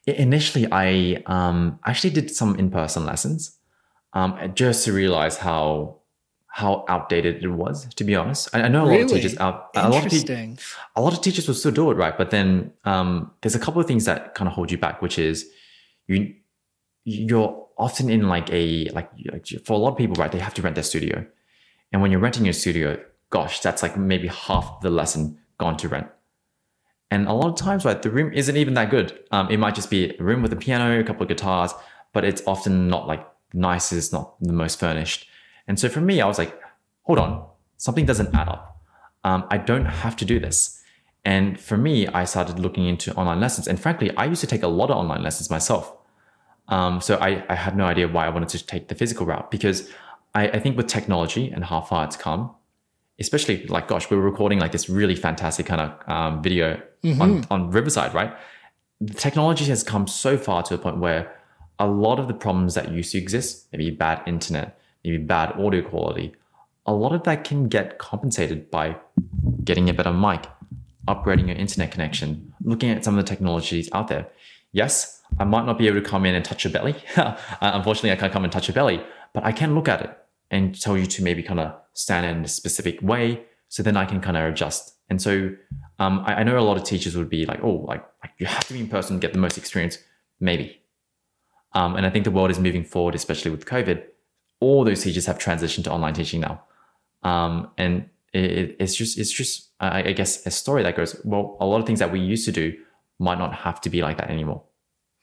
Initially, 0.07 0.67
I 0.71 1.23
um, 1.27 1.79
actually 1.85 2.11
did 2.11 2.31
some 2.31 2.55
in 2.55 2.71
person 2.71 3.05
lessons 3.05 3.57
um, 4.13 4.51
just 4.55 4.85
to 4.85 4.93
realize 4.93 5.37
how 5.37 6.01
how 6.55 6.85
outdated 6.87 7.43
it 7.43 7.49
was. 7.49 7.85
To 7.95 8.05
be 8.05 8.15
honest, 8.15 8.47
I, 8.55 8.61
I 8.61 8.67
know 8.69 8.85
a 8.85 8.87
really? 8.87 9.03
lot 9.03 9.11
of 9.11 9.17
teachers 9.17 9.37
out. 9.39 9.71
A 9.75 9.89
lot 9.89 10.05
of 10.05 10.09
te- 10.09 10.55
a 10.95 11.01
lot 11.01 11.11
of 11.11 11.19
teachers 11.19 11.49
will 11.49 11.53
still 11.53 11.73
do 11.73 11.91
it, 11.91 11.95
right? 11.95 12.17
But 12.17 12.31
then 12.31 12.71
um, 12.85 13.29
there's 13.41 13.55
a 13.55 13.59
couple 13.59 13.81
of 13.81 13.87
things 13.87 14.05
that 14.05 14.35
kind 14.35 14.47
of 14.47 14.53
hold 14.53 14.71
you 14.71 14.77
back, 14.77 15.01
which 15.01 15.19
is 15.19 15.45
you 16.07 16.33
you're 17.03 17.67
often 17.77 18.09
in 18.09 18.29
like 18.29 18.49
a 18.53 18.87
like 18.93 19.09
for 19.65 19.73
a 19.73 19.77
lot 19.77 19.91
of 19.91 19.97
people, 19.97 20.15
right? 20.15 20.31
They 20.31 20.39
have 20.39 20.53
to 20.53 20.61
rent 20.61 20.75
their 20.75 20.85
studio, 20.85 21.25
and 21.91 22.01
when 22.01 22.09
you're 22.09 22.21
renting 22.21 22.45
your 22.45 22.53
studio, 22.53 23.03
gosh, 23.31 23.59
that's 23.59 23.83
like 23.83 23.97
maybe 23.97 24.29
half 24.29 24.79
the 24.79 24.89
lesson 24.89 25.37
gone 25.57 25.75
to 25.75 25.89
rent. 25.89 26.07
And 27.11 27.27
a 27.27 27.33
lot 27.33 27.49
of 27.49 27.57
times, 27.57 27.83
right, 27.83 28.01
the 28.01 28.09
room 28.09 28.31
isn't 28.31 28.55
even 28.55 28.75
that 28.75 28.89
good. 28.89 29.19
Um, 29.31 29.49
it 29.51 29.57
might 29.57 29.75
just 29.75 29.89
be 29.89 30.15
a 30.17 30.23
room 30.23 30.41
with 30.41 30.53
a 30.53 30.55
piano, 30.55 31.01
a 31.01 31.03
couple 31.03 31.23
of 31.23 31.27
guitars, 31.27 31.73
but 32.13 32.23
it's 32.23 32.41
often 32.47 32.87
not 32.87 33.09
like 33.09 33.27
nicest, 33.53 34.13
not 34.13 34.41
the 34.41 34.53
most 34.53 34.79
furnished. 34.79 35.27
And 35.67 35.79
so 35.79 35.89
for 35.89 36.01
me, 36.01 36.21
I 36.21 36.27
was 36.27 36.37
like, 36.37 36.59
hold 37.03 37.19
on, 37.19 37.47
something 37.77 38.05
doesn't 38.05 38.33
add 38.33 38.47
up. 38.47 38.81
Um, 39.23 39.45
I 39.49 39.57
don't 39.57 39.85
have 39.85 40.15
to 40.17 40.25
do 40.25 40.39
this. 40.39 40.81
And 41.23 41.59
for 41.59 41.77
me, 41.77 42.07
I 42.07 42.25
started 42.25 42.59
looking 42.59 42.85
into 42.85 43.13
online 43.15 43.39
lessons. 43.39 43.67
And 43.67 43.79
frankly, 43.79 44.15
I 44.15 44.25
used 44.25 44.41
to 44.41 44.47
take 44.47 44.61
a 44.61 44.67
lot 44.67 44.91
of 44.91 44.97
online 44.97 45.23
lessons 45.23 45.49
myself. 45.49 45.91
Um, 46.67 47.01
so 47.01 47.15
I, 47.17 47.43
I, 47.49 47.55
had 47.55 47.77
no 47.77 47.85
idea 47.85 48.07
why 48.07 48.25
I 48.25 48.29
wanted 48.29 48.49
to 48.49 48.65
take 48.65 48.87
the 48.87 48.95
physical 48.95 49.27
route 49.27 49.51
because 49.51 49.87
I, 50.33 50.47
I 50.49 50.59
think 50.59 50.77
with 50.77 50.87
technology 50.87 51.51
and 51.51 51.63
how 51.63 51.81
far 51.81 52.05
it's 52.05 52.15
come, 52.15 52.55
especially 53.19 53.65
like 53.67 53.87
gosh 53.87 54.09
we 54.09 54.17
were 54.17 54.23
recording 54.23 54.59
like 54.59 54.71
this 54.71 54.89
really 54.89 55.15
fantastic 55.15 55.65
kind 55.65 55.81
of 55.81 56.09
um, 56.09 56.41
video 56.41 56.81
mm-hmm. 57.03 57.21
on, 57.21 57.47
on 57.49 57.71
riverside 57.71 58.13
right 58.13 58.35
the 59.01 59.13
technology 59.13 59.65
has 59.65 59.83
come 59.83 60.07
so 60.07 60.37
far 60.37 60.63
to 60.63 60.73
a 60.73 60.77
point 60.77 60.97
where 60.97 61.33
a 61.79 61.87
lot 61.87 62.19
of 62.19 62.27
the 62.27 62.33
problems 62.33 62.75
that 62.75 62.91
used 62.91 63.11
to 63.11 63.17
exist 63.17 63.67
maybe 63.71 63.89
bad 63.89 64.21
internet 64.25 64.79
maybe 65.05 65.17
bad 65.17 65.51
audio 65.53 65.81
quality 65.81 66.33
a 66.85 66.93
lot 66.93 67.13
of 67.13 67.23
that 67.23 67.43
can 67.43 67.67
get 67.67 67.97
compensated 67.97 68.69
by 68.69 68.95
getting 69.63 69.89
a 69.89 69.93
better 69.93 70.13
mic 70.13 70.45
upgrading 71.07 71.47
your 71.47 71.55
internet 71.55 71.91
connection 71.91 72.53
looking 72.63 72.89
at 72.89 73.03
some 73.03 73.17
of 73.17 73.23
the 73.23 73.29
technologies 73.29 73.89
out 73.93 74.07
there 74.07 74.27
yes 74.71 75.21
i 75.39 75.43
might 75.43 75.65
not 75.65 75.77
be 75.77 75.87
able 75.87 76.01
to 76.01 76.07
come 76.07 76.25
in 76.25 76.35
and 76.35 76.43
touch 76.43 76.63
your 76.63 76.73
belly 76.73 76.95
uh, 77.15 77.35
unfortunately 77.61 78.11
i 78.11 78.15
can't 78.15 78.33
come 78.33 78.43
and 78.43 78.51
touch 78.51 78.67
your 78.67 78.75
belly 78.75 79.03
but 79.33 79.43
i 79.45 79.51
can 79.51 79.75
look 79.75 79.87
at 79.87 80.01
it 80.01 80.17
and 80.51 80.79
tell 80.79 80.97
you 80.97 81.05
to 81.05 81.23
maybe 81.23 81.43
kind 81.43 81.59
of 81.59 81.75
stand 81.93 82.25
in 82.25 82.45
a 82.45 82.47
specific 82.47 83.01
way. 83.01 83.43
So 83.69 83.83
then 83.83 83.97
I 83.97 84.05
can 84.05 84.21
kind 84.21 84.37
of 84.37 84.43
adjust. 84.43 84.95
And 85.09 85.21
so 85.21 85.51
um, 85.99 86.23
I, 86.25 86.35
I, 86.35 86.43
know 86.43 86.57
a 86.57 86.61
lot 86.61 86.77
of 86.77 86.83
teachers 86.83 87.15
would 87.17 87.29
be 87.29 87.45
like, 87.45 87.63
oh, 87.63 87.85
like, 87.87 88.05
like 88.23 88.31
you 88.37 88.45
have 88.45 88.65
to 88.67 88.73
be 88.73 88.79
in 88.79 88.87
person, 88.87 89.19
get 89.19 89.33
the 89.33 89.39
most 89.39 89.57
experience. 89.57 89.97
Maybe. 90.39 90.81
Um, 91.73 91.95
and 91.95 92.05
I 92.05 92.09
think 92.09 92.25
the 92.25 92.31
world 92.31 92.51
is 92.51 92.59
moving 92.59 92.83
forward, 92.83 93.15
especially 93.15 93.51
with 93.51 93.65
COVID. 93.65 94.03
All 94.59 94.83
those 94.83 95.03
teachers 95.03 95.25
have 95.25 95.37
transitioned 95.37 95.83
to 95.85 95.91
online 95.91 96.13
teaching 96.13 96.41
now. 96.41 96.63
Um, 97.23 97.69
and 97.77 98.09
it, 98.33 98.75
it's 98.79 98.95
just, 98.95 99.17
it's 99.17 99.31
just, 99.31 99.69
I, 99.79 100.09
I 100.09 100.11
guess, 100.13 100.45
a 100.45 100.51
story 100.51 100.83
that 100.83 100.95
goes, 100.95 101.19
well, 101.23 101.57
a 101.59 101.65
lot 101.65 101.79
of 101.79 101.85
things 101.85 101.99
that 101.99 102.11
we 102.11 102.19
used 102.19 102.45
to 102.45 102.51
do 102.51 102.75
might 103.19 103.37
not 103.37 103.53
have 103.53 103.81
to 103.81 103.89
be 103.89 104.01
like 104.01 104.17
that 104.17 104.29
anymore. 104.29 104.63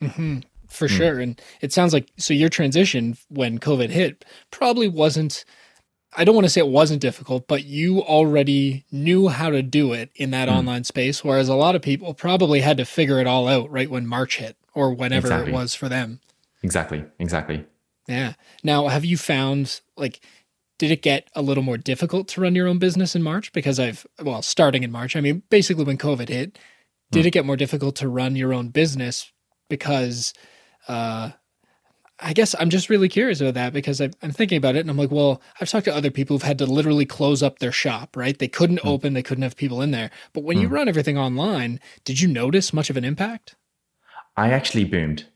Mm-hmm 0.03 0.41
for 0.73 0.89
mm. 0.89 0.97
sure. 0.97 1.21
And 1.21 1.41
it 1.61 1.73
sounds 1.73 1.93
like 1.93 2.11
so 2.17 2.35
your 2.35 2.49
transition 2.49 3.17
when 3.29 3.59
COVID 3.59 3.91
hit 3.91 4.25
probably 4.51 4.89
wasn't 4.89 5.45
I 6.15 6.25
don't 6.25 6.35
want 6.35 6.45
to 6.45 6.51
say 6.51 6.61
it 6.61 6.69
wasn't 6.69 7.01
difficult, 7.01 7.49
but 7.49 7.65
you 7.65 8.03
already 8.03 8.85
knew 8.93 9.29
how 9.29 9.49
to 9.49 9.63
do 9.63 9.95
it 9.95 10.11
in 10.15 10.31
that 10.33 10.49
mm. 10.49 10.53
online 10.53 10.85
space, 10.85 11.25
whereas 11.25 11.49
a 11.49 11.55
lot 11.55 11.75
of 11.75 11.81
people 11.81 12.13
probably 12.13 12.61
had 12.61 12.77
to 12.77 12.85
figure 12.85 13.19
it 13.19 13.27
all 13.27 13.49
out 13.49 13.71
right 13.71 13.91
when 13.91 14.07
March 14.07 14.37
hit 14.37 14.57
or 14.75 14.93
whenever 14.93 15.29
exactly. 15.29 15.53
it 15.53 15.55
was 15.55 15.75
for 15.75 15.89
them. 15.89 16.21
Exactly. 16.63 17.05
Exactly. 17.19 17.65
Yeah. 18.09 18.35
Now, 18.63 18.89
have 18.89 19.05
you 19.05 19.17
found 19.17 19.81
like 19.97 20.21
did 20.79 20.91
it 20.91 21.03
get 21.03 21.29
a 21.37 21.43
little 21.43 21.63
more 21.63 21.79
difficult 21.79 22.27
to 22.29 22.41
run 22.41 22.55
your 22.55 22.67
own 22.67 22.79
business 22.79 23.15
in 23.15 23.23
March? 23.23 23.53
Because 23.53 23.79
I've 23.79 24.07
well, 24.21 24.43
starting 24.43 24.83
in 24.83 24.91
March, 24.91 25.15
I 25.15 25.21
mean, 25.21 25.43
basically 25.49 25.85
when 25.85 25.99
COVID 25.99 26.29
hit, 26.29 26.59
did 27.11 27.25
mm. 27.25 27.29
it 27.29 27.33
get 27.33 27.47
more 27.47 27.57
difficult 27.57 27.97
to 27.97 28.09
run 28.09 28.37
your 28.37 28.53
own 28.53 28.69
business 28.69 29.31
because 29.69 30.35
uh, 30.89 31.31
I 32.19 32.33
guess 32.33 32.55
I'm 32.59 32.71
just 32.71 32.91
really 32.91 33.09
curious 33.09 33.41
about 33.41 33.55
that 33.55 33.73
because 33.73 34.01
I, 34.01 34.11
am 34.23 34.33
thinking 34.33 34.59
about 34.59 34.77
it 34.77 34.81
and 34.81 34.91
I'm 34.91 34.97
like, 34.97 35.11
well, 35.11 35.43
I've 35.61 35.69
talked 35.69 35.85
to 35.87 35.95
other 35.95 36.11
people 36.11 36.35
who've 36.35 36.43
had 36.43 36.59
to 36.59 36.67
literally 36.67 37.07
close 37.07 37.43
up 37.43 37.59
their 37.59 37.73
shop, 37.73 38.17
right? 38.17 38.39
They 38.39 38.49
couldn't 38.49 38.81
mm. 38.81 38.89
open, 38.89 39.13
they 39.13 39.23
couldn't 39.23 39.43
have 39.43 39.57
people 39.57 39.83
in 39.83 39.91
there. 39.91 40.11
But 40.33 40.45
when 40.45 40.57
mm. 40.57 40.63
you 40.63 40.69
hmm. 40.69 40.75
run 40.75 40.89
everything 40.89 41.19
online, 41.19 41.81
did 42.05 42.21
you 42.21 42.29
notice 42.29 42.73
much 42.73 42.91
of 42.91 42.97
an 42.97 43.05
impact? 43.05 43.57
I 44.37 44.51
actually 44.51 44.85
boomed. 44.85 45.27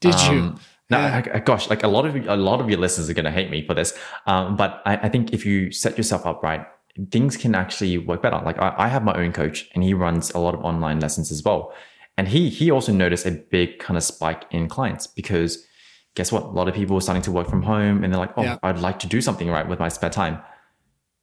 Did 0.00 0.14
Um, 0.14 0.34
you? 0.34 0.58
No, 0.94 1.00
Yeah. 1.06 1.22
I- 1.32 1.36
I- 1.36 1.40
gosh, 1.40 1.68
like 1.70 1.82
a 1.82 1.88
lot 1.88 2.04
of 2.06 2.14
a 2.16 2.36
lot 2.36 2.60
of 2.60 2.68
your 2.70 2.78
listeners 2.78 3.08
are 3.10 3.14
going 3.14 3.24
to 3.32 3.36
hate 3.38 3.50
me 3.50 3.64
for 3.66 3.74
this, 3.74 3.96
um, 4.26 4.56
but 4.56 4.82
I, 4.86 4.96
I 5.06 5.08
think 5.08 5.32
if 5.32 5.44
you 5.46 5.70
set 5.72 5.96
yourself 5.98 6.24
up 6.26 6.42
right, 6.42 6.64
things 7.10 7.36
can 7.36 7.54
actually 7.54 7.98
work 7.98 8.22
better. 8.22 8.40
Like 8.44 8.58
I, 8.58 8.74
I 8.84 8.88
have 8.88 9.02
my 9.04 9.14
own 9.14 9.32
coach, 9.32 9.68
and 9.74 9.82
he 9.84 9.94
runs 9.94 10.30
a 10.30 10.38
lot 10.38 10.54
of 10.54 10.60
online 10.64 11.00
lessons 11.00 11.30
as 11.32 11.42
well, 11.44 11.72
and 12.16 12.28
he 12.28 12.48
he 12.48 12.70
also 12.70 12.92
noticed 12.92 13.26
a 13.26 13.32
big 13.32 13.78
kind 13.78 13.96
of 13.96 14.02
spike 14.04 14.44
in 14.50 14.68
clients 14.68 15.06
because 15.06 15.66
guess 16.14 16.30
what? 16.30 16.44
A 16.44 16.54
lot 16.60 16.68
of 16.68 16.74
people 16.74 16.96
are 16.96 17.00
starting 17.00 17.22
to 17.22 17.32
work 17.32 17.48
from 17.48 17.62
home, 17.62 18.04
and 18.04 18.12
they're 18.12 18.20
like, 18.20 18.34
oh, 18.36 18.42
Yeah. 18.44 18.58
I'd 18.62 18.78
like 18.78 18.98
to 19.00 19.08
do 19.08 19.20
something 19.20 19.48
right 19.50 19.68
with 19.68 19.80
my 19.80 19.88
spare 19.88 20.10
time. 20.10 20.38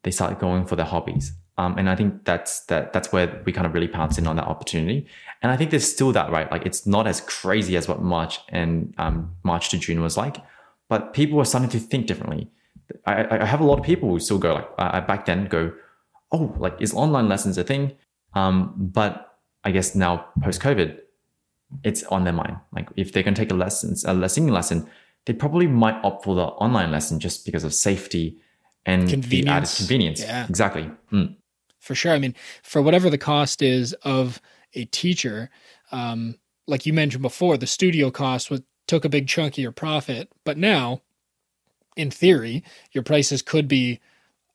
They 0.03 0.11
start 0.11 0.39
going 0.39 0.65
for 0.65 0.75
their 0.75 0.85
hobbies, 0.85 1.31
um, 1.57 1.77
and 1.77 1.89
I 1.89 1.95
think 1.95 2.25
that's 2.25 2.61
that 2.65 2.93
that's 2.93 3.11
where 3.11 3.41
we 3.45 3.51
kind 3.51 3.67
of 3.67 3.73
really 3.73 3.87
pounce 3.87 4.17
in 4.17 4.25
on 4.27 4.35
that 4.37 4.45
opportunity. 4.47 5.05
And 5.41 5.51
I 5.51 5.57
think 5.57 5.69
there's 5.71 5.91
still 5.91 6.11
that 6.13 6.31
right. 6.31 6.49
Like 6.51 6.65
it's 6.65 6.85
not 6.85 7.07
as 7.07 7.21
crazy 7.21 7.75
as 7.77 7.87
what 7.87 8.01
March 8.01 8.39
and 8.49 8.93
um, 8.97 9.35
March 9.43 9.69
to 9.69 9.77
June 9.77 10.01
was 10.01 10.17
like, 10.17 10.37
but 10.89 11.13
people 11.13 11.39
are 11.39 11.45
starting 11.45 11.69
to 11.71 11.79
think 11.79 12.07
differently. 12.07 12.49
I, 13.05 13.41
I- 13.41 13.45
have 13.45 13.61
a 13.61 13.63
lot 13.65 13.79
of 13.79 13.85
people 13.85 14.09
who 14.09 14.19
still 14.19 14.37
go 14.37 14.53
like 14.53 14.69
I 14.77 14.99
back 15.01 15.25
then 15.25 15.45
go, 15.47 15.71
oh, 16.31 16.55
like 16.57 16.75
is 16.79 16.93
online 16.93 17.27
lessons 17.29 17.57
a 17.57 17.63
thing? 17.63 17.93
Um, 18.33 18.73
but 18.77 19.37
I 19.63 19.71
guess 19.71 19.93
now 19.95 20.25
post 20.41 20.61
COVID, 20.61 20.97
it's 21.83 22.03
on 22.03 22.23
their 22.23 22.33
mind. 22.33 22.57
Like 22.71 22.89
if 22.95 23.11
they're 23.11 23.23
gonna 23.23 23.35
take 23.35 23.51
a 23.51 23.55
lesson, 23.55 23.95
a 24.05 24.29
singing 24.29 24.53
lesson, 24.53 24.89
they 25.25 25.33
probably 25.33 25.67
might 25.67 25.95
opt 26.03 26.23
for 26.23 26.33
the 26.35 26.43
online 26.43 26.91
lesson 26.91 27.19
just 27.19 27.45
because 27.45 27.63
of 27.63 27.73
safety 27.73 28.37
and 28.85 29.07
the 29.07 29.13
added 29.13 29.21
Convenience. 29.21 29.77
convenience. 29.77 30.21
Yeah. 30.21 30.47
Exactly. 30.49 30.89
Mm. 31.11 31.35
For 31.81 31.95
sure. 31.95 32.13
I 32.13 32.19
mean, 32.19 32.35
for 32.63 32.81
whatever 32.81 33.09
the 33.09 33.17
cost 33.17 33.61
is 33.61 33.93
of 34.03 34.39
a 34.73 34.85
teacher, 34.85 35.49
um, 35.91 36.35
like 36.67 36.85
you 36.85 36.93
mentioned 36.93 37.23
before, 37.23 37.57
the 37.57 37.67
studio 37.67 38.11
cost 38.11 38.49
was, 38.49 38.61
took 38.87 39.03
a 39.03 39.09
big 39.09 39.27
chunk 39.27 39.55
of 39.55 39.57
your 39.57 39.71
profit. 39.71 40.31
But 40.45 40.57
now, 40.57 41.01
in 41.97 42.11
theory, 42.11 42.63
your 42.91 43.03
prices 43.03 43.41
could 43.41 43.67
be 43.67 43.99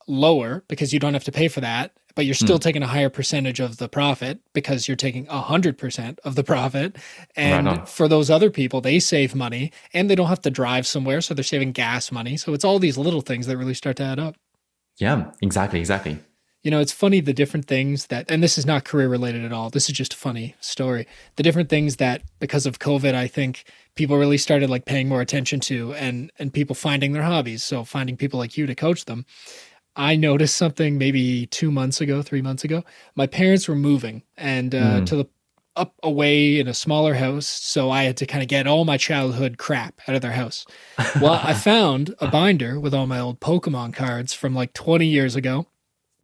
lower 0.07 0.65
because 0.69 0.93
you 0.93 1.01
don't 1.01 1.15
have 1.15 1.25
to 1.25 1.33
pay 1.33 1.49
for 1.49 1.61
that, 1.61 1.93
but 2.15 2.25
you're 2.25 2.35
still 2.35 2.59
taking 2.59 2.83
a 2.83 2.87
higher 2.87 3.11
percentage 3.11 3.61
of 3.61 3.77
the 3.77 3.89
profit 3.89 4.41
because 4.55 4.89
you're 4.89 4.97
taking 4.97 5.27
100% 5.27 6.19
of 6.21 6.35
the 6.37 6.45
profit. 6.45 6.97
And 7.35 7.69
on. 7.69 7.87
for 7.87 8.09
those 8.09 8.31
other 8.31 8.51
people, 8.51 8.81
they 8.81 9.01
save 9.01 9.35
money 9.35 9.73
and 9.93 10.09
they 10.09 10.15
don't 10.15 10.29
have 10.29 10.41
to 10.43 10.51
drive 10.51 10.87
somewhere. 10.87 11.21
So 11.21 11.35
they're 11.35 11.45
saving 11.45 11.73
gas 11.73 12.13
money. 12.13 12.37
So 12.37 12.55
it's 12.55 12.65
all 12.65 12.79
these 12.79 12.97
little 12.97 13.21
things 13.21 13.47
that 13.49 13.57
really 13.57 13.75
start 13.75 13.97
to 13.97 14.05
add 14.05 14.19
up. 14.19 14.37
Yeah, 14.97 15.33
exactly, 15.43 15.81
exactly. 15.81 16.19
You 16.67 16.73
know, 16.73 16.81
it's 16.81 16.91
funny 16.91 17.21
the 17.21 17.33
different 17.33 17.67
things 17.67 18.09
that, 18.09 18.29
and 18.29 18.43
this 18.43 18.59
is 18.59 18.67
not 18.67 18.85
career 18.85 19.09
related 19.09 19.45
at 19.45 19.53
all. 19.53 19.71
This 19.71 19.89
is 19.89 19.95
just 19.95 20.15
a 20.15 20.17
funny 20.17 20.57
story. 20.59 21.07
The 21.37 21.45
different 21.45 21.69
things 21.69 21.99
that, 21.99 22.23
because 22.41 22.67
of 22.67 22.81
COVID, 22.81 23.15
I 23.15 23.29
think 23.29 23.63
people 23.95 24.19
really 24.19 24.37
started 24.37 24.69
like 24.69 24.85
paying 24.85 25.09
more 25.09 25.21
attention 25.21 25.61
to, 25.61 25.95
and 25.95 26.33
and 26.41 26.53
people 26.53 26.75
finding 26.75 27.13
their 27.13 27.23
hobbies. 27.23 27.63
So 27.63 27.85
finding 27.85 28.17
people 28.17 28.41
like 28.41 28.59
you 28.59 28.67
to 28.67 28.75
coach 28.75 29.05
them. 29.05 29.27
I 29.95 30.17
noticed 30.17 30.57
something 30.57 30.99
maybe 30.99 31.47
two 31.47 31.71
months 31.71 32.01
ago, 32.01 32.21
three 32.21 32.43
months 32.43 32.65
ago. 32.65 32.83
My 33.15 33.29
parents 33.29 33.69
were 33.69 33.77
moving 33.77 34.25
and 34.37 34.75
uh, 34.75 35.05
to 35.05 35.17
the 35.19 35.29
up 35.77 35.95
away 36.03 36.59
in 36.59 36.67
a 36.67 36.75
smaller 36.75 37.15
house, 37.15 37.47
so 37.47 37.93
I 37.93 38.03
had 38.03 38.17
to 38.17 38.27
kind 38.27 38.43
of 38.43 38.49
get 38.49 38.67
all 38.67 38.85
my 38.85 38.97
childhood 38.97 39.57
crap 39.57 40.01
out 40.09 40.17
of 40.17 40.21
their 40.21 40.33
house. 40.33 40.67
Well, 41.21 41.41
I 41.45 41.55
found 41.55 42.13
a 42.19 42.29
binder 42.29 42.81
with 42.81 42.93
all 42.93 43.07
my 43.07 43.21
old 43.21 43.39
Pokemon 43.39 43.95
cards 43.95 44.35
from 44.35 44.53
like 44.53 44.73
20 44.73 45.07
years 45.07 45.37
ago. 45.37 45.67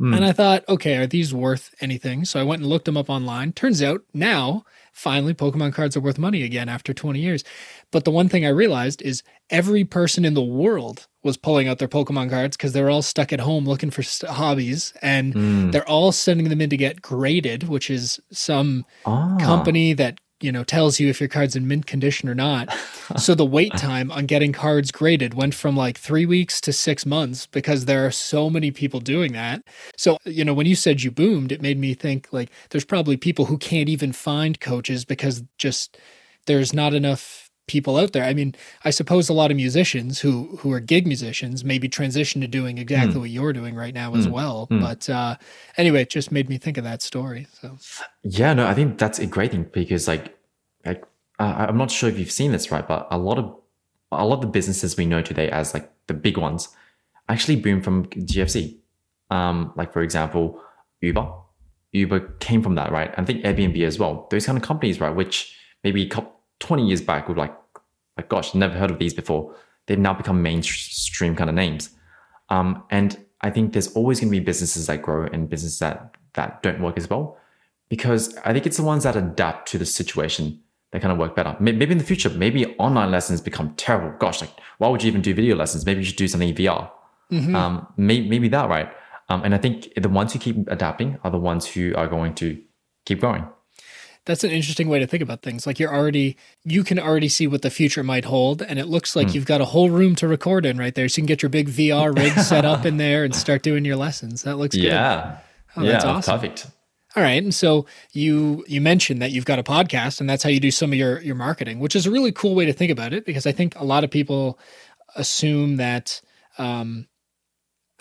And 0.02 0.24
I 0.24 0.32
thought, 0.32 0.64
okay, 0.68 0.96
are 0.96 1.06
these 1.06 1.32
worth 1.32 1.74
anything? 1.80 2.24
So 2.24 2.40
I 2.40 2.42
went 2.42 2.60
and 2.62 2.68
looked 2.68 2.86
them 2.86 2.96
up 2.96 3.08
online. 3.08 3.52
Turns 3.52 3.80
out 3.80 4.02
now, 4.12 4.64
finally, 4.92 5.32
Pokemon 5.32 5.72
cards 5.74 5.96
are 5.96 6.00
worth 6.00 6.18
money 6.18 6.42
again 6.42 6.68
after 6.68 6.92
20 6.92 7.20
years. 7.20 7.44
But 7.92 8.04
the 8.04 8.10
one 8.10 8.28
thing 8.28 8.44
I 8.44 8.48
realized 8.48 9.00
is 9.02 9.22
every 9.48 9.84
person 9.84 10.24
in 10.24 10.34
the 10.34 10.42
world 10.42 11.06
was 11.22 11.36
pulling 11.36 11.68
out 11.68 11.78
their 11.78 11.86
Pokemon 11.86 12.30
cards 12.30 12.56
because 12.56 12.72
they 12.72 12.82
were 12.82 12.90
all 12.90 13.02
stuck 13.02 13.32
at 13.32 13.38
home 13.38 13.64
looking 13.64 13.92
for 13.92 14.02
st- 14.02 14.32
hobbies 14.32 14.92
and 15.02 15.72
they're 15.72 15.88
all 15.88 16.10
sending 16.10 16.48
them 16.48 16.60
in 16.60 16.68
to 16.70 16.76
get 16.76 17.00
graded, 17.00 17.68
which 17.68 17.88
is 17.88 18.18
some 18.32 18.84
Ah. 19.06 19.36
company 19.38 19.92
that 19.92 20.18
you 20.42 20.52
know 20.52 20.64
tells 20.64 20.98
you 21.00 21.08
if 21.08 21.20
your 21.20 21.28
card's 21.28 21.56
in 21.56 21.66
mint 21.66 21.86
condition 21.86 22.28
or 22.28 22.34
not. 22.34 22.74
so 23.16 23.34
the 23.34 23.44
wait 23.44 23.72
time 23.76 24.10
on 24.10 24.26
getting 24.26 24.52
cards 24.52 24.90
graded 24.90 25.34
went 25.34 25.54
from 25.54 25.76
like 25.76 25.98
three 25.98 26.26
weeks 26.26 26.60
to 26.60 26.72
six 26.72 27.06
months 27.06 27.46
because 27.46 27.84
there 27.84 28.06
are 28.06 28.10
so 28.10 28.50
many 28.50 28.70
people 28.70 29.00
doing 29.00 29.32
that. 29.32 29.62
So 29.96 30.18
you 30.24 30.44
know 30.44 30.54
when 30.54 30.66
you 30.66 30.76
said 30.76 31.02
you 31.02 31.10
boomed, 31.10 31.52
it 31.52 31.62
made 31.62 31.78
me 31.78 31.94
think 31.94 32.28
like 32.32 32.50
there's 32.70 32.84
probably 32.84 33.16
people 33.16 33.46
who 33.46 33.58
can't 33.58 33.88
even 33.88 34.12
find 34.12 34.60
coaches 34.60 35.04
because 35.04 35.42
just 35.58 35.98
there's 36.46 36.72
not 36.72 36.94
enough 36.94 37.51
people 37.72 37.96
out 37.96 38.12
there. 38.12 38.24
I 38.24 38.34
mean, 38.34 38.54
I 38.84 38.90
suppose 38.90 39.28
a 39.28 39.32
lot 39.32 39.50
of 39.50 39.56
musicians 39.56 40.20
who 40.20 40.56
who 40.58 40.70
are 40.72 40.80
gig 40.80 41.06
musicians 41.06 41.64
maybe 41.64 41.88
transition 41.88 42.40
to 42.42 42.46
doing 42.46 42.78
exactly 42.78 43.18
what 43.18 43.30
you're 43.30 43.52
doing 43.52 43.74
right 43.74 43.94
now 43.94 44.14
as 44.14 44.28
well. 44.28 44.68
But 44.70 45.08
uh, 45.10 45.36
anyway, 45.76 46.02
it 46.02 46.10
just 46.10 46.30
made 46.30 46.48
me 46.48 46.58
think 46.58 46.76
of 46.76 46.84
that 46.84 47.02
story. 47.02 47.46
So. 47.60 47.78
Yeah, 48.22 48.52
no, 48.54 48.66
I 48.66 48.74
think 48.74 48.98
that's 48.98 49.18
a 49.18 49.26
great 49.26 49.50
thing 49.52 49.68
because 49.72 50.06
like, 50.06 50.36
like 50.84 51.04
uh, 51.38 51.66
I'm 51.68 51.78
not 51.78 51.90
sure 51.90 52.08
if 52.08 52.18
you've 52.18 52.30
seen 52.30 52.52
this 52.52 52.70
right, 52.70 52.86
but 52.86 53.08
a 53.10 53.18
lot 53.18 53.38
of 53.38 53.56
a 54.12 54.26
lot 54.26 54.36
of 54.36 54.40
the 54.42 54.46
businesses 54.48 54.96
we 54.96 55.06
know 55.06 55.22
today 55.22 55.50
as 55.50 55.74
like 55.74 55.90
the 56.06 56.14
big 56.14 56.36
ones 56.36 56.68
actually 57.28 57.56
boom 57.56 57.82
from 57.82 58.06
GFC. 58.06 58.78
Um, 59.30 59.72
like 59.76 59.92
for 59.92 60.02
example, 60.02 60.60
Uber. 61.00 61.32
Uber 61.92 62.20
came 62.40 62.62
from 62.62 62.74
that, 62.76 62.92
right? 62.92 63.12
I 63.16 63.24
think 63.24 63.42
Airbnb 63.44 63.82
as 63.86 63.98
well. 63.98 64.26
Those 64.30 64.46
kind 64.46 64.56
of 64.56 64.64
companies, 64.64 65.00
right? 65.00 65.14
Which 65.14 65.56
maybe 65.84 66.06
couple, 66.06 66.32
20 66.60 66.86
years 66.86 67.00
back 67.00 67.28
would 67.28 67.36
like, 67.36 67.54
like 68.16 68.28
gosh, 68.28 68.54
never 68.54 68.74
heard 68.74 68.90
of 68.90 68.98
these 68.98 69.14
before. 69.14 69.54
They've 69.86 69.98
now 69.98 70.14
become 70.14 70.42
mainstream 70.42 71.34
kind 71.34 71.50
of 71.50 71.56
names. 71.56 71.90
Um, 72.48 72.84
and 72.90 73.24
I 73.40 73.50
think 73.50 73.72
there's 73.72 73.92
always 73.94 74.20
going 74.20 74.32
to 74.32 74.38
be 74.38 74.44
businesses 74.44 74.86
that 74.86 75.02
grow 75.02 75.26
and 75.32 75.48
businesses 75.48 75.78
that 75.80 76.14
that 76.34 76.62
don't 76.62 76.80
work 76.80 76.96
as 76.96 77.10
well, 77.10 77.36
because 77.88 78.36
I 78.44 78.52
think 78.52 78.66
it's 78.66 78.76
the 78.78 78.82
ones 78.84 79.04
that 79.04 79.16
adapt 79.16 79.68
to 79.72 79.78
the 79.78 79.86
situation 79.86 80.60
that 80.92 81.00
kind 81.02 81.12
of 81.12 81.18
work 81.18 81.34
better. 81.34 81.56
Maybe 81.58 81.90
in 81.90 81.98
the 81.98 82.04
future, 82.04 82.28
maybe 82.30 82.66
online 82.76 83.10
lessons 83.10 83.40
become 83.40 83.74
terrible. 83.76 84.16
Gosh, 84.18 84.40
like 84.40 84.50
why 84.78 84.88
would 84.88 85.02
you 85.02 85.08
even 85.08 85.22
do 85.22 85.34
video 85.34 85.56
lessons? 85.56 85.84
Maybe 85.86 86.00
you 86.00 86.04
should 86.06 86.16
do 86.16 86.28
something 86.28 86.48
in 86.50 86.54
VR. 86.54 86.90
Um, 87.56 87.86
may- 87.96 88.26
maybe 88.28 88.48
that 88.48 88.68
right. 88.68 88.92
Um, 89.28 89.42
and 89.44 89.54
I 89.54 89.58
think 89.58 89.88
the 89.96 90.08
ones 90.10 90.32
who 90.34 90.38
keep 90.38 90.68
adapting 90.68 91.18
are 91.24 91.30
the 91.30 91.38
ones 91.38 91.66
who 91.66 91.94
are 91.96 92.06
going 92.06 92.34
to 92.36 92.60
keep 93.06 93.20
growing. 93.20 93.46
That's 94.24 94.44
an 94.44 94.50
interesting 94.50 94.88
way 94.88 95.00
to 95.00 95.06
think 95.06 95.22
about 95.22 95.42
things. 95.42 95.66
Like 95.66 95.80
you're 95.80 95.92
already, 95.92 96.36
you 96.64 96.84
can 96.84 96.98
already 96.98 97.28
see 97.28 97.46
what 97.46 97.62
the 97.62 97.70
future 97.70 98.04
might 98.04 98.24
hold, 98.24 98.62
and 98.62 98.78
it 98.78 98.86
looks 98.86 99.16
like 99.16 99.34
you've 99.34 99.46
got 99.46 99.60
a 99.60 99.64
whole 99.64 99.90
room 99.90 100.14
to 100.16 100.28
record 100.28 100.64
in 100.64 100.78
right 100.78 100.94
there. 100.94 101.08
So 101.08 101.18
you 101.18 101.22
can 101.22 101.26
get 101.26 101.42
your 101.42 101.48
big 101.50 101.68
VR 101.68 102.16
rig 102.16 102.32
set 102.38 102.64
up 102.64 102.86
in 102.86 102.98
there 102.98 103.24
and 103.24 103.34
start 103.34 103.62
doing 103.62 103.84
your 103.84 103.96
lessons. 103.96 104.42
That 104.42 104.56
looks 104.56 104.76
good. 104.76 104.84
Yeah. 104.84 105.38
Oh, 105.76 105.82
yeah, 105.82 105.92
that's 105.92 106.04
awesome. 106.04 106.38
perfect. 106.38 106.66
All 107.14 107.22
right, 107.22 107.42
and 107.42 107.54
so 107.54 107.86
you 108.12 108.64
you 108.66 108.80
mentioned 108.80 109.20
that 109.20 109.32
you've 109.32 109.44
got 109.44 109.58
a 109.58 109.62
podcast, 109.62 110.20
and 110.20 110.30
that's 110.30 110.42
how 110.42 110.48
you 110.48 110.60
do 110.60 110.70
some 110.70 110.92
of 110.92 110.98
your 110.98 111.20
your 111.20 111.34
marketing, 111.34 111.78
which 111.78 111.94
is 111.94 112.06
a 112.06 112.10
really 112.10 112.32
cool 112.32 112.54
way 112.54 112.64
to 112.64 112.72
think 112.72 112.90
about 112.90 113.12
it 113.12 113.26
because 113.26 113.46
I 113.46 113.52
think 113.52 113.78
a 113.78 113.84
lot 113.84 114.04
of 114.04 114.10
people 114.10 114.58
assume 115.16 115.76
that. 115.76 116.20
Um, 116.58 117.06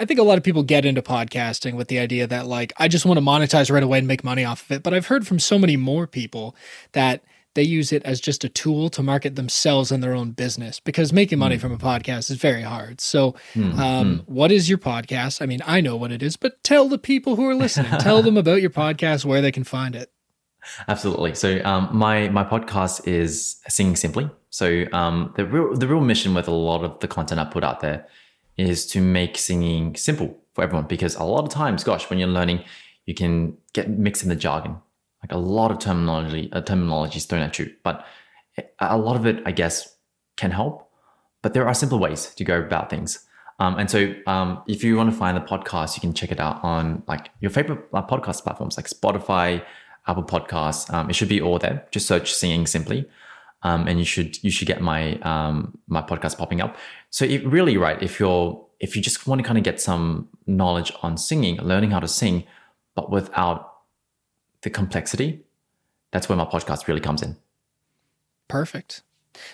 I 0.01 0.05
think 0.05 0.19
a 0.19 0.23
lot 0.23 0.39
of 0.39 0.43
people 0.43 0.63
get 0.63 0.83
into 0.83 1.03
podcasting 1.03 1.75
with 1.75 1.87
the 1.87 1.99
idea 1.99 2.25
that 2.25 2.47
like 2.47 2.73
I 2.77 2.87
just 2.87 3.05
want 3.05 3.19
to 3.19 3.23
monetize 3.23 3.71
right 3.71 3.83
away 3.83 3.99
and 3.99 4.07
make 4.07 4.23
money 4.23 4.43
off 4.43 4.63
of 4.63 4.71
it. 4.71 4.81
But 4.81 4.95
I've 4.95 5.05
heard 5.05 5.27
from 5.27 5.37
so 5.37 5.59
many 5.59 5.77
more 5.77 6.07
people 6.07 6.55
that 6.93 7.23
they 7.53 7.61
use 7.61 7.91
it 7.91 8.01
as 8.01 8.19
just 8.19 8.43
a 8.43 8.49
tool 8.49 8.89
to 8.89 9.03
market 9.03 9.35
themselves 9.35 9.91
and 9.91 10.01
their 10.03 10.15
own 10.15 10.31
business 10.31 10.79
because 10.79 11.13
making 11.13 11.37
money 11.37 11.59
from 11.59 11.71
a 11.71 11.77
podcast 11.77 12.31
is 12.31 12.37
very 12.37 12.63
hard. 12.63 12.99
So, 12.99 13.35
um, 13.77 14.23
what 14.25 14.51
is 14.51 14.69
your 14.69 14.79
podcast? 14.79 15.39
I 15.39 15.45
mean, 15.45 15.59
I 15.67 15.81
know 15.81 15.95
what 15.95 16.11
it 16.11 16.23
is, 16.23 16.35
but 16.35 16.63
tell 16.63 16.89
the 16.89 16.97
people 16.97 17.35
who 17.35 17.47
are 17.47 17.53
listening, 17.53 17.91
tell 17.99 18.23
them 18.23 18.37
about 18.37 18.61
your 18.61 18.71
podcast, 18.71 19.23
where 19.23 19.41
they 19.41 19.51
can 19.51 19.63
find 19.63 19.95
it. 19.95 20.11
Absolutely. 20.87 21.35
So 21.35 21.63
um, 21.63 21.89
my 21.91 22.27
my 22.29 22.43
podcast 22.43 23.07
is 23.07 23.61
Singing 23.67 23.95
Simply. 23.95 24.31
So 24.49 24.85
um, 24.93 25.31
the 25.35 25.45
real 25.45 25.75
the 25.75 25.87
real 25.87 26.01
mission 26.01 26.33
with 26.33 26.47
a 26.47 26.51
lot 26.51 26.83
of 26.83 26.99
the 27.01 27.07
content 27.07 27.39
I 27.39 27.45
put 27.45 27.63
out 27.63 27.81
there 27.81 28.07
is 28.61 28.85
to 28.87 29.01
make 29.01 29.37
singing 29.37 29.95
simple 29.95 30.37
for 30.53 30.63
everyone 30.63 30.87
because 30.87 31.15
a 31.15 31.23
lot 31.23 31.43
of 31.43 31.49
times, 31.49 31.83
gosh, 31.83 32.09
when 32.09 32.19
you're 32.19 32.27
learning, 32.27 32.63
you 33.05 33.13
can 33.13 33.57
get 33.73 33.89
mixed 33.89 34.23
in 34.23 34.29
the 34.29 34.35
jargon. 34.35 34.77
Like 35.23 35.31
a 35.31 35.37
lot 35.37 35.71
of 35.71 35.79
terminology, 35.79 36.49
uh, 36.51 36.61
terminology 36.61 37.17
is 37.17 37.25
thrown 37.25 37.43
at 37.43 37.57
you, 37.59 37.73
but 37.83 38.05
a 38.79 38.97
lot 38.97 39.15
of 39.15 39.25
it, 39.25 39.41
I 39.45 39.51
guess, 39.51 39.95
can 40.35 40.51
help. 40.51 40.89
But 41.41 41.53
there 41.53 41.67
are 41.67 41.73
simple 41.73 41.99
ways 41.99 42.33
to 42.35 42.43
go 42.43 42.59
about 42.59 42.89
things. 42.89 43.25
Um, 43.59 43.77
and 43.77 43.89
so, 43.89 44.15
um, 44.25 44.63
if 44.67 44.83
you 44.83 44.95
want 44.95 45.11
to 45.11 45.15
find 45.15 45.37
the 45.37 45.41
podcast, 45.41 45.95
you 45.95 46.01
can 46.01 46.13
check 46.13 46.31
it 46.31 46.39
out 46.39 46.63
on 46.63 47.03
like 47.07 47.29
your 47.41 47.51
favorite 47.51 47.85
uh, 47.93 48.01
podcast 48.01 48.43
platforms 48.43 48.75
like 48.75 48.87
Spotify, 48.87 49.63
Apple 50.07 50.23
Podcasts. 50.23 50.91
Um, 50.91 51.09
it 51.09 51.13
should 51.13 51.29
be 51.29 51.41
all 51.41 51.59
there. 51.59 51.87
Just 51.91 52.07
search 52.07 52.33
"Singing 52.33 52.65
Simply," 52.65 53.07
um, 53.61 53.87
and 53.87 53.99
you 53.99 54.05
should 54.05 54.43
you 54.43 54.49
should 54.49 54.67
get 54.67 54.81
my 54.81 55.19
um, 55.19 55.77
my 55.87 56.01
podcast 56.01 56.39
popping 56.39 56.59
up. 56.59 56.75
So, 57.11 57.25
it 57.25 57.45
really 57.45 57.77
right 57.77 58.01
if 58.01 58.19
you're 58.19 58.65
if 58.79 58.95
you 58.95 59.01
just 59.01 59.27
want 59.27 59.39
to 59.39 59.47
kind 59.47 59.59
of 59.59 59.63
get 59.63 59.79
some 59.79 60.27
knowledge 60.47 60.91
on 61.03 61.15
singing, 61.15 61.57
learning 61.57 61.91
how 61.91 61.99
to 61.99 62.07
sing, 62.07 62.43
but 62.95 63.11
without 63.11 63.71
the 64.63 64.71
complexity, 64.71 65.43
that's 66.11 66.27
where 66.27 66.35
my 66.35 66.45
podcast 66.45 66.87
really 66.87 66.99
comes 66.99 67.21
in. 67.21 67.37
Perfect. 68.47 69.03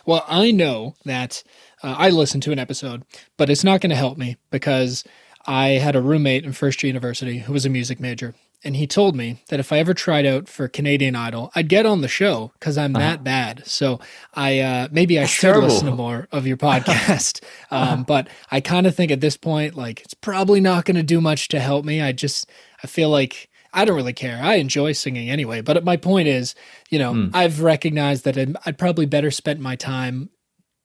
Well, 0.05 0.23
I 0.27 0.51
know 0.51 0.95
that 1.05 1.43
uh, 1.83 1.95
I 1.97 2.09
listened 2.09 2.43
to 2.43 2.51
an 2.51 2.59
episode, 2.59 3.03
but 3.35 3.49
it's 3.49 3.63
not 3.63 3.81
going 3.81 3.89
to 3.91 3.95
help 3.95 4.17
me 4.17 4.37
because 4.49 5.03
I 5.45 5.69
had 5.71 5.95
a 5.95 6.01
roommate 6.01 6.45
in 6.45 6.53
first 6.53 6.81
year 6.81 6.87
university 6.87 7.39
who 7.39 7.53
was 7.53 7.65
a 7.65 7.69
music 7.69 7.99
major. 7.99 8.33
And 8.63 8.75
he 8.75 8.87
told 8.87 9.15
me 9.15 9.43
that 9.49 9.59
if 9.59 9.71
I 9.71 9.77
ever 9.77 9.93
tried 9.93 10.25
out 10.25 10.47
for 10.47 10.67
Canadian 10.67 11.15
Idol, 11.15 11.51
I'd 11.55 11.69
get 11.69 11.85
on 11.85 12.01
the 12.01 12.07
show 12.07 12.51
because 12.59 12.77
I'm 12.77 12.95
uh-huh. 12.95 13.05
that 13.05 13.23
bad. 13.23 13.67
So 13.67 13.99
I 14.33 14.59
uh, 14.59 14.87
maybe 14.91 15.19
I 15.19 15.21
That's 15.21 15.31
should 15.31 15.41
terrible. 15.41 15.67
listen 15.67 15.85
to 15.85 15.95
more 15.95 16.27
of 16.31 16.47
your 16.47 16.57
podcast. 16.57 17.43
um, 17.71 18.03
but 18.03 18.27
I 18.49 18.59
kind 18.59 18.87
of 18.87 18.95
think 18.95 19.11
at 19.11 19.21
this 19.21 19.37
point, 19.37 19.75
like 19.75 20.01
it's 20.01 20.15
probably 20.15 20.59
not 20.59 20.85
going 20.85 20.95
to 20.95 21.03
do 21.03 21.21
much 21.21 21.49
to 21.49 21.59
help 21.59 21.85
me. 21.85 22.01
I 22.01 22.11
just 22.13 22.49
I 22.83 22.87
feel 22.87 23.09
like 23.09 23.49
I 23.73 23.85
don't 23.85 23.95
really 23.95 24.13
care. 24.13 24.39
I 24.41 24.55
enjoy 24.55 24.93
singing 24.93 25.29
anyway. 25.29 25.61
But 25.61 25.83
my 25.83 25.97
point 25.97 26.27
is, 26.27 26.55
you 26.89 26.97
know, 26.97 27.13
mm. 27.13 27.31
I've 27.33 27.61
recognized 27.61 28.23
that 28.23 28.37
I'd 28.65 28.77
probably 28.79 29.05
better 29.05 29.29
spend 29.29 29.59
my 29.59 29.75
time 29.75 30.29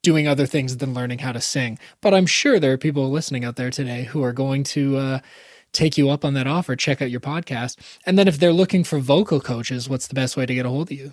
doing 0.02 0.26
other 0.26 0.46
things 0.46 0.76
than 0.76 0.94
learning 0.94 1.20
how 1.20 1.32
to 1.32 1.40
sing. 1.40 1.78
But 2.00 2.12
I'm 2.12 2.26
sure 2.26 2.58
there 2.58 2.72
are 2.72 2.78
people 2.78 3.10
listening 3.10 3.44
out 3.44 3.56
there 3.56 3.70
today 3.70 4.04
who 4.04 4.22
are 4.22 4.32
going 4.32 4.64
to 4.64 4.96
uh, 4.96 5.18
take 5.72 5.98
you 5.98 6.10
up 6.10 6.24
on 6.24 6.34
that 6.34 6.46
offer, 6.46 6.76
check 6.76 7.02
out 7.02 7.10
your 7.10 7.20
podcast. 7.20 7.76
And 8.06 8.18
then 8.18 8.28
if 8.28 8.38
they're 8.38 8.52
looking 8.52 8.84
for 8.84 8.98
vocal 8.98 9.40
coaches, 9.40 9.88
what's 9.88 10.06
the 10.06 10.14
best 10.14 10.36
way 10.36 10.46
to 10.46 10.54
get 10.54 10.66
a 10.66 10.68
hold 10.68 10.90
of 10.90 10.98
you? 10.98 11.12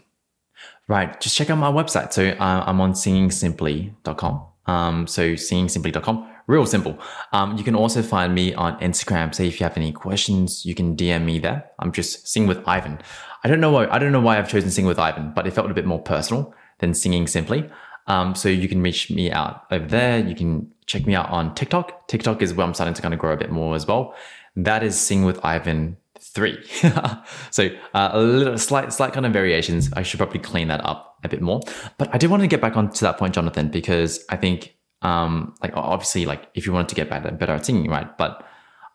Right. 0.87 1.19
Just 1.21 1.37
check 1.37 1.49
out 1.49 1.57
my 1.57 1.71
website. 1.71 2.13
So 2.13 2.29
uh, 2.29 2.63
I'm 2.65 2.81
on 2.81 2.93
singingsimply.com. 2.93 4.45
Um, 4.65 5.07
so 5.07 5.33
singingsimply.com 5.33 6.29
real 6.49 6.65
simple. 6.65 6.97
Um, 7.31 7.55
you 7.57 7.63
can 7.63 7.75
also 7.75 8.01
find 8.01 8.33
me 8.33 8.55
on 8.55 8.77
Instagram. 8.79 9.33
So 9.33 9.43
if 9.43 9.59
you 9.59 9.63
have 9.65 9.77
any 9.77 9.91
questions, 9.91 10.65
you 10.65 10.73
can 10.73 10.95
DM 10.95 11.23
me 11.23 11.37
there. 11.37 11.63
I'm 11.77 11.91
just 11.91 12.27
sing 12.27 12.47
with 12.47 12.67
Ivan. 12.67 12.99
I 13.43 13.47
don't 13.47 13.61
know 13.61 13.71
why 13.71 13.87
I 13.87 13.99
don't 13.99 14.11
know 14.11 14.19
why 14.19 14.37
I've 14.37 14.49
chosen 14.49 14.71
sing 14.71 14.85
with 14.85 14.99
Ivan, 14.99 15.31
but 15.33 15.47
it 15.47 15.53
felt 15.53 15.69
a 15.71 15.73
bit 15.73 15.85
more 15.85 16.01
personal 16.01 16.53
than 16.79 16.93
singing 16.93 17.27
simply. 17.27 17.69
Um, 18.07 18.33
so 18.33 18.49
you 18.49 18.67
can 18.67 18.81
reach 18.81 19.11
me 19.11 19.31
out 19.31 19.65
over 19.69 19.85
there. 19.85 20.19
You 20.19 20.35
can 20.35 20.71
check 20.87 21.05
me 21.05 21.13
out 21.13 21.29
on 21.29 21.53
TikTok. 21.53 22.07
TikTok 22.07 22.41
is 22.41 22.55
where 22.55 22.65
I'm 22.65 22.73
starting 22.73 22.95
to 22.95 23.01
kind 23.01 23.13
of 23.13 23.19
grow 23.19 23.33
a 23.33 23.37
bit 23.37 23.51
more 23.51 23.75
as 23.75 23.85
well. 23.85 24.15
That 24.55 24.83
is 24.83 24.99
sing 24.99 25.25
with 25.25 25.43
Ivan 25.43 25.97
three. 26.19 26.63
so 27.51 27.69
uh, 27.93 28.09
a 28.13 28.21
little 28.21 28.57
slight 28.57 28.91
slight 28.93 29.13
kind 29.13 29.25
of 29.25 29.33
variations. 29.33 29.91
I 29.93 30.03
should 30.03 30.17
probably 30.17 30.39
clean 30.39 30.67
that 30.67 30.83
up 30.85 31.17
a 31.23 31.29
bit 31.29 31.41
more. 31.41 31.61
But 31.97 32.13
I 32.13 32.17
did 32.17 32.29
want 32.29 32.41
to 32.41 32.47
get 32.47 32.61
back 32.61 32.77
onto 32.77 33.05
that 33.05 33.17
point, 33.17 33.35
Jonathan, 33.35 33.69
because 33.69 34.25
I 34.29 34.35
think 34.35 34.75
um, 35.01 35.55
like 35.61 35.71
obviously 35.75 36.25
like 36.25 36.49
if 36.53 36.65
you 36.65 36.73
wanted 36.73 36.89
to 36.89 36.95
get 36.95 37.09
better, 37.09 37.31
better 37.31 37.53
at 37.53 37.65
singing, 37.65 37.89
right? 37.89 38.17
But 38.17 38.45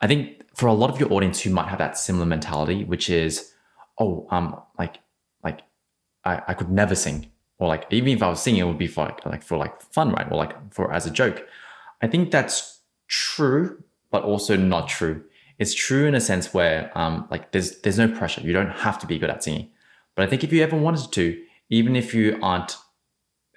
I 0.01 0.07
think 0.07 0.43
for 0.55 0.67
a 0.67 0.73
lot 0.73 0.91
of 0.91 1.01
your 1.01 1.13
audience 1.13 1.41
who 1.41 1.51
might 1.51 1.69
have 1.69 1.79
that 1.79 1.99
similar 1.99 2.27
mentality, 2.27 2.85
which 2.85 3.11
is, 3.11 3.53
oh, 3.99 4.27
um, 4.31 4.61
like, 4.79 4.99
like 5.43 5.63
I, 6.25 6.43
I 6.49 6.55
could 6.55 6.71
never 6.71 6.95
sing, 6.95 7.31
or 7.59 7.69
like 7.69 7.87
even 7.91 8.11
if 8.11 8.23
I 8.23 8.29
was 8.29 8.41
singing, 8.41 8.61
it 8.61 8.65
would 8.65 8.79
be 8.79 8.87
for 8.87 9.07
like, 9.07 9.25
like 9.27 9.43
for 9.43 9.57
like 9.57 9.81
fun, 9.81 10.13
right? 10.13 10.31
Or 10.31 10.37
like 10.37 10.73
for 10.73 10.93
as 10.93 11.07
a 11.07 11.11
joke. 11.11 11.47
I 12.03 12.07
think 12.07 12.31
that's 12.31 12.81
true, 13.09 13.83
but 14.11 14.25
also 14.25 14.57
not 14.57 14.89
true. 14.89 15.25
It's 15.65 15.73
true 15.73 16.05
in 16.07 16.15
a 16.15 16.21
sense 16.21 16.53
where 16.53 16.91
um, 16.95 17.27
like 17.31 17.53
there's 17.53 17.81
there's 17.81 17.99
no 17.99 18.07
pressure. 18.07 18.43
You 18.43 18.53
don't 18.53 18.69
have 18.87 18.99
to 18.99 19.07
be 19.07 19.19
good 19.19 19.31
at 19.31 19.43
singing. 19.43 19.71
But 20.15 20.25
I 20.25 20.29
think 20.29 20.45
if 20.45 20.53
you 20.53 20.63
ever 20.63 20.77
wanted 20.77 21.11
to, 21.13 21.43
even 21.71 21.97
if 21.97 22.13
you 22.15 22.39
aren't 22.43 22.77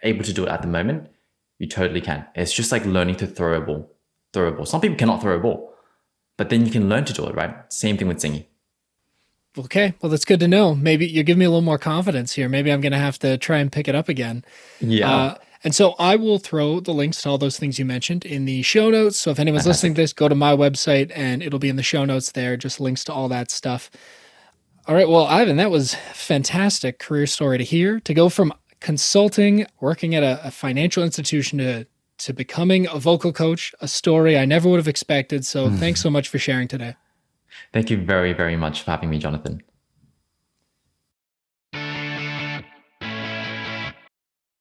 able 0.04 0.24
to 0.24 0.32
do 0.32 0.46
it 0.46 0.50
at 0.50 0.62
the 0.62 0.70
moment, 0.70 1.10
you 1.60 1.68
totally 1.68 2.00
can. 2.00 2.26
It's 2.34 2.54
just 2.54 2.72
like 2.72 2.86
learning 2.86 3.18
to 3.18 3.28
throw 3.28 3.58
a 3.58 3.60
ball. 3.62 3.92
Throw 4.32 4.48
a 4.48 4.52
ball. 4.54 4.66
Some 4.66 4.80
people 4.80 4.96
cannot 4.96 5.22
throw 5.22 5.36
a 5.36 5.40
ball, 5.40 5.74
but 6.38 6.50
then 6.50 6.66
you 6.66 6.72
can 6.72 6.88
learn 6.88 7.04
to 7.04 7.14
do 7.14 7.28
it, 7.28 7.36
right? 7.36 7.54
Same 7.74 7.98
thing 7.98 8.08
with 8.08 8.22
singing. 8.22 8.46
Okay, 9.58 9.96
well 10.02 10.10
that's 10.10 10.24
good 10.24 10.40
to 10.40 10.48
know. 10.48 10.74
Maybe 10.76 11.06
you 11.08 11.24
give 11.24 11.38
me 11.38 11.44
a 11.44 11.50
little 11.50 11.62
more 11.62 11.80
confidence 11.80 12.32
here. 12.32 12.48
Maybe 12.48 12.72
I'm 12.72 12.80
going 12.80 12.94
to 12.94 12.98
have 12.98 13.20
to 13.20 13.38
try 13.38 13.58
and 13.58 13.70
pick 13.70 13.90
it 13.90 13.96
up 13.96 14.08
again. 14.08 14.46
Yeah. 14.80 15.12
Uh, 15.12 15.36
and 15.64 15.74
so 15.74 15.96
I 16.00 16.16
will 16.16 16.40
throw 16.40 16.80
the 16.80 16.94
links 16.94 17.22
to 17.22 17.30
all 17.30 17.38
those 17.38 17.58
things 17.58 17.80
you 17.80 17.86
mentioned 17.86 18.26
in 18.26 18.46
the 18.46 18.62
show 18.62 18.90
notes. 18.90 19.18
So 19.18 19.32
if 19.32 19.40
anyone's 19.40 19.66
listening 19.66 19.96
to 19.96 20.02
this, 20.02 20.14
go 20.14 20.28
to 20.28 20.36
my 20.36 20.56
website 20.56 21.12
and 21.16 21.42
it'll 21.42 21.60
be 21.60 21.70
in 21.70 21.76
the 21.76 21.84
show 21.84 22.06
notes 22.06 22.32
there. 22.32 22.58
Just 22.58 22.80
links 22.80 23.04
to 23.06 23.14
all 23.14 23.28
that 23.30 23.52
stuff. 23.52 23.90
All 24.88 24.96
right. 24.96 25.10
Well, 25.10 25.26
Ivan, 25.26 25.58
that 25.58 25.72
was 25.72 25.96
fantastic 26.14 27.00
career 27.00 27.28
story 27.28 27.58
to 27.58 27.64
hear. 27.64 28.00
To 28.02 28.14
go 28.14 28.30
from 28.30 28.54
consulting, 28.80 29.66
working 29.82 30.16
at 30.16 30.24
a, 30.24 30.48
a 30.48 30.52
financial 30.52 31.04
institution 31.04 31.58
to 31.60 31.88
to 32.20 32.34
becoming 32.34 32.88
a 32.88 32.98
vocal 32.98 33.32
coach, 33.32 33.74
a 33.80 33.88
story 33.88 34.38
I 34.38 34.46
never 34.46 34.68
would 34.70 34.78
have 34.78 34.88
expected. 34.88 35.46
So 35.46 35.70
mm. 35.70 35.78
thanks 35.78 36.02
so 36.02 36.10
much 36.10 36.30
for 36.30 36.40
sharing 36.40 36.68
today. 36.68 36.96
Thank 37.74 37.92
you 37.92 37.98
very, 37.98 38.34
very 38.34 38.56
much 38.56 38.82
for 38.82 38.92
having 38.92 39.10
me, 39.10 39.20
Jonathan. 39.20 39.62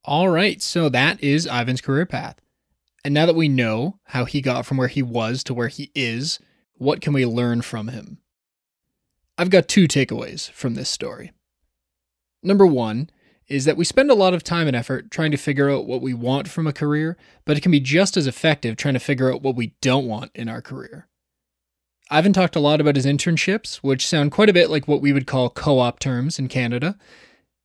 All 0.07 0.29
right, 0.29 0.63
so 0.63 0.89
that 0.89 1.21
is 1.21 1.47
Ivan's 1.47 1.81
career 1.81 2.07
path. 2.07 2.37
And 3.05 3.13
now 3.13 3.27
that 3.27 3.35
we 3.35 3.49
know 3.49 3.99
how 4.05 4.25
he 4.25 4.41
got 4.41 4.65
from 4.65 4.77
where 4.77 4.87
he 4.87 5.03
was 5.03 5.43
to 5.45 5.55
where 5.55 5.67
he 5.67 5.91
is, 5.97 6.39
what 6.75 7.01
can 7.01 7.13
we 7.13 7.27
learn 7.27 7.61
from 7.63 7.89
him? 7.89 8.19
I've 9.37 9.51
got 9.51 9.67
two 9.67 9.89
takeaways 9.89 10.49
from 10.51 10.75
this 10.75 10.89
story. 10.89 11.33
Number 12.41 12.67
one 12.67 13.11
is 13.49 13.65
that 13.65 13.77
we 13.77 13.85
spend 13.85 14.11
a 14.11 14.15
lot 14.15 14.33
of 14.33 14.45
time 14.45 14.69
and 14.69 14.77
effort 14.77 15.11
trying 15.11 15.33
to 15.33 15.37
figure 15.37 15.71
out 15.71 15.87
what 15.87 16.01
we 16.01 16.15
want 16.15 16.49
from 16.49 16.69
a 16.69 16.73
career, 16.73 17.17
but 17.45 17.57
it 17.57 17.61
can 17.61 17.73
be 17.73 17.81
just 17.81 18.17
as 18.17 18.29
effective 18.29 18.77
trying 18.77 18.95
to 18.95 19.01
figure 19.01 19.33
out 19.33 19.43
what 19.43 19.57
we 19.57 19.75
don't 19.81 20.07
want 20.07 20.31
in 20.35 20.49
our 20.49 20.63
career. 20.63 21.09
Ivan 22.11 22.33
talked 22.33 22.55
a 22.55 22.61
lot 22.61 22.81
about 22.81 22.95
his 22.95 23.07
internships, 23.07 23.77
which 23.79 24.07
sound 24.07 24.31
quite 24.31 24.49
a 24.49 24.53
bit 24.53 24.71
like 24.71 24.87
what 24.87 25.01
we 25.01 25.13
would 25.13 25.27
call 25.27 25.51
co 25.51 25.81
op 25.81 25.99
terms 25.99 26.39
in 26.39 26.47
Canada. 26.47 26.97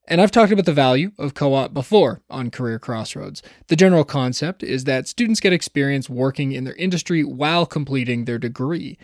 And 0.07 0.19
I've 0.19 0.31
talked 0.31 0.51
about 0.51 0.65
the 0.65 0.73
value 0.73 1.11
of 1.17 1.33
co 1.33 1.53
op 1.53 1.73
before 1.73 2.21
on 2.29 2.49
Career 2.49 2.79
Crossroads. 2.79 3.41
The 3.67 3.75
general 3.75 4.03
concept 4.03 4.63
is 4.63 4.83
that 4.85 5.07
students 5.07 5.39
get 5.39 5.53
experience 5.53 6.09
working 6.09 6.51
in 6.51 6.63
their 6.63 6.75
industry 6.75 7.23
while 7.23 7.65
completing 7.65 8.25
their 8.25 8.39
degree. 8.39 8.97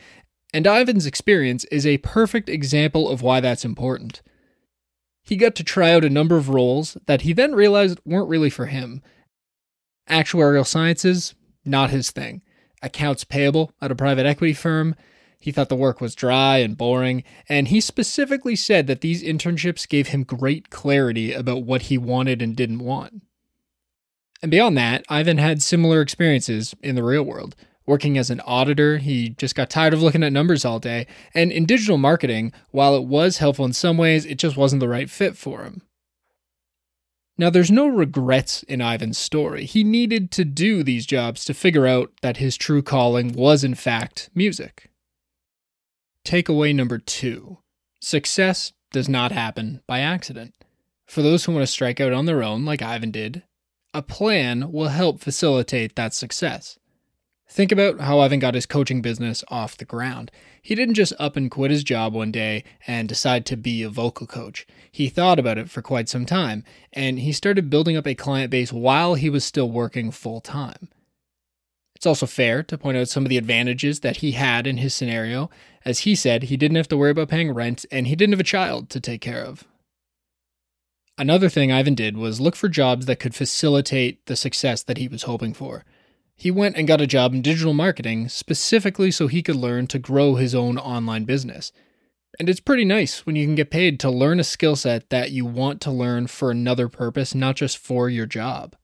And 0.54 0.66
Ivan's 0.66 1.06
experience 1.06 1.66
is 1.66 1.86
a 1.86 2.00
perfect 2.00 2.50
example 2.50 3.10
of 3.10 3.22
why 3.22 3.40
that's 3.40 3.66
important. 3.66 4.22
He 5.24 5.36
got 5.36 5.56
to 5.56 5.64
try 5.64 5.92
out 5.92 6.06
a 6.06 6.10
number 6.10 6.38
of 6.38 6.50
roles 6.50 6.98
that 7.06 7.22
he 7.22 7.34
then 7.34 7.54
realized 7.54 8.00
weren't 8.06 8.30
really 8.30 8.50
for 8.50 8.68
him. 8.68 9.02
Actuarial 10.10 10.66
sciences, 10.66 11.36
not 11.66 11.90
his 11.90 12.12
thing. 12.12 12.42
Accounts 12.82 13.24
payable 13.24 13.74
at 13.82 13.92
a 13.92 13.96
private 13.96 14.26
equity 14.26 14.54
firm, 14.54 14.96
he 15.40 15.52
thought 15.52 15.70
the 15.70 15.76
work 15.76 16.02
was 16.02 16.16
dry 16.16 16.58
and 16.58 16.78
boring, 16.78 17.24
and 17.48 17.68
he 17.68 17.80
specifically 17.80 18.56
said 18.56 18.88
that 18.88 19.02
these 19.02 19.24
internships 19.24 19.88
gave 19.88 20.08
him 20.08 20.24
great 20.24 20.70
clarity 20.70 21.34
about 21.34 21.64
what 21.64 21.84
he 21.84 21.98
wanted 21.98 22.42
and 22.42 22.56
didn't 22.56 22.80
want. 22.80 23.22
And 24.42 24.52
beyond 24.52 24.78
that, 24.78 25.06
Ivan 25.10 25.38
had 25.38 25.62
similar 25.62 26.02
experiences 26.02 26.76
in 26.82 26.96
the 26.96 27.04
real 27.04 27.24
world. 27.24 27.56
Working 27.86 28.18
as 28.18 28.30
an 28.30 28.42
auditor, 28.42 28.98
he 28.98 29.30
just 29.30 29.56
got 29.56 29.70
tired 29.70 29.94
of 29.94 30.02
looking 30.02 30.24
at 30.24 30.34
numbers 30.34 30.66
all 30.66 30.80
day. 30.80 31.08
And 31.34 31.52
in 31.52 31.66
digital 31.66 31.98
marketing, 31.98 32.52
while 32.72 32.96
it 32.96 33.06
was 33.06 33.38
helpful 33.38 33.66
in 33.66 33.74
some 33.74 33.98
ways, 33.98 34.26
it 34.26 34.38
just 34.38 34.58
wasn't 34.58 34.82
the 34.82 34.90
right 34.90 35.10
fit 35.10 35.38
for 35.38 35.64
him. 35.64 35.82
Now, 37.38 37.50
there's 37.50 37.72
no 37.72 37.88
regrets 37.88 38.64
in 38.64 38.82
Ivan's 38.82 39.18
story. 39.18 39.66
He 39.66 39.84
needed 39.84 40.32
to 40.32 40.44
do 40.44 40.84
these 40.84 41.06
jobs 41.06 41.46
to 41.46 41.54
figure 41.54 41.88
out 41.88 42.12
that 42.22 42.38
his 42.38 42.58
true 42.58 42.82
calling 42.82 43.32
was, 43.32 43.64
in 43.64 43.76
fact, 43.76 44.30
music. 44.36 44.90
Takeaway 46.28 46.76
number 46.76 46.98
two 46.98 47.60
success 48.02 48.74
does 48.92 49.08
not 49.08 49.32
happen 49.32 49.80
by 49.88 50.02
accident. 50.02 50.54
For 51.06 51.22
those 51.22 51.46
who 51.46 51.54
want 51.54 51.64
to 51.64 51.72
strike 51.72 52.02
out 52.02 52.12
on 52.12 52.26
their 52.26 52.44
own, 52.44 52.66
like 52.66 52.82
Ivan 52.82 53.12
did, 53.12 53.44
a 53.94 54.02
plan 54.02 54.74
will 54.74 54.90
help 54.90 55.22
facilitate 55.22 55.96
that 55.96 56.14
success. 56.14 56.78
Think 57.50 57.72
about 57.72 58.02
how 58.02 58.20
Ivan 58.20 58.40
got 58.40 58.56
his 58.56 58.66
coaching 58.66 59.02
business 59.02 59.42
off 59.48 59.78
the 59.78 59.86
ground. 59.86 60.30
He 60.62 60.76
didn't 60.76 60.96
just 60.96 61.14
up 61.18 61.38
and 61.38 61.50
quit 61.50 61.72
his 61.72 61.86
job 61.86 62.14
one 62.14 62.34
day 62.34 62.66
and 62.86 63.08
decide 63.08 63.46
to 63.46 63.56
be 63.56 63.82
a 63.82 63.90
vocal 63.90 64.28
coach. 64.28 64.68
He 64.92 65.08
thought 65.08 65.40
about 65.40 65.58
it 65.58 65.70
for 65.70 65.82
quite 65.82 66.10
some 66.10 66.26
time, 66.26 66.66
and 66.92 67.20
he 67.20 67.32
started 67.32 67.70
building 67.70 67.96
up 67.96 68.06
a 68.06 68.16
client 68.16 68.52
base 68.52 68.74
while 68.74 69.16
he 69.16 69.30
was 69.30 69.46
still 69.46 69.72
working 69.72 70.12
full 70.12 70.42
time. 70.42 70.90
It's 71.98 72.06
also 72.06 72.28
fair 72.28 72.62
to 72.62 72.78
point 72.78 72.96
out 72.96 73.10
some 73.10 73.26
of 73.26 73.30
the 73.30 73.40
advantages 73.40 74.02
that 74.02 74.18
he 74.18 74.34
had 74.34 74.68
in 74.68 74.78
his 74.78 74.94
scenario. 74.94 75.50
As 75.84 76.02
he 76.02 76.14
said, 76.14 76.44
he 76.44 76.56
didn't 76.56 76.78
have 76.78 76.88
to 76.90 76.98
worry 76.98 77.10
about 77.10 77.30
paying 77.30 77.52
rent 77.52 77.88
and 77.92 78.06
he 78.06 78.16
didn't 78.16 78.34
have 78.34 78.40
a 78.40 78.44
child 78.44 78.92
to 78.92 79.00
take 79.00 79.20
care 79.20 79.44
of. 79.44 79.64
Another 81.18 81.50
thing 81.50 81.72
Ivan 81.72 81.96
did 81.96 82.16
was 82.16 82.40
look 82.40 82.56
for 82.56 82.70
jobs 82.70 83.08
that 83.08 83.20
could 83.20 83.34
facilitate 83.34 84.24
the 84.28 84.36
success 84.36 84.84
that 84.84 85.00
he 85.00 85.08
was 85.08 85.24
hoping 85.24 85.56
for. 85.56 85.86
He 86.36 86.52
went 86.52 86.78
and 86.78 86.88
got 86.88 87.02
a 87.02 87.08
job 87.08 87.34
in 87.34 87.42
digital 87.42 87.74
marketing 87.74 88.30
specifically 88.30 89.10
so 89.10 89.26
he 89.26 89.42
could 89.42 89.56
learn 89.56 89.88
to 89.88 89.98
grow 89.98 90.36
his 90.36 90.54
own 90.54 90.78
online 90.78 91.26
business. 91.26 91.72
And 92.40 92.48
it's 92.48 92.60
pretty 92.60 92.86
nice 92.86 93.26
when 93.26 93.36
you 93.36 93.48
can 93.48 93.56
get 93.56 93.72
paid 93.72 94.00
to 94.02 94.12
learn 94.12 94.40
a 94.40 94.44
skill 94.44 94.76
set 94.76 95.10
that 95.10 95.32
you 95.32 95.48
want 95.48 95.82
to 95.82 95.92
learn 95.92 96.28
for 96.28 96.52
another 96.52 96.90
purpose, 96.90 97.34
not 97.34 97.56
just 97.56 97.80
for 97.80 98.08
your 98.08 98.28
job. 98.28 98.76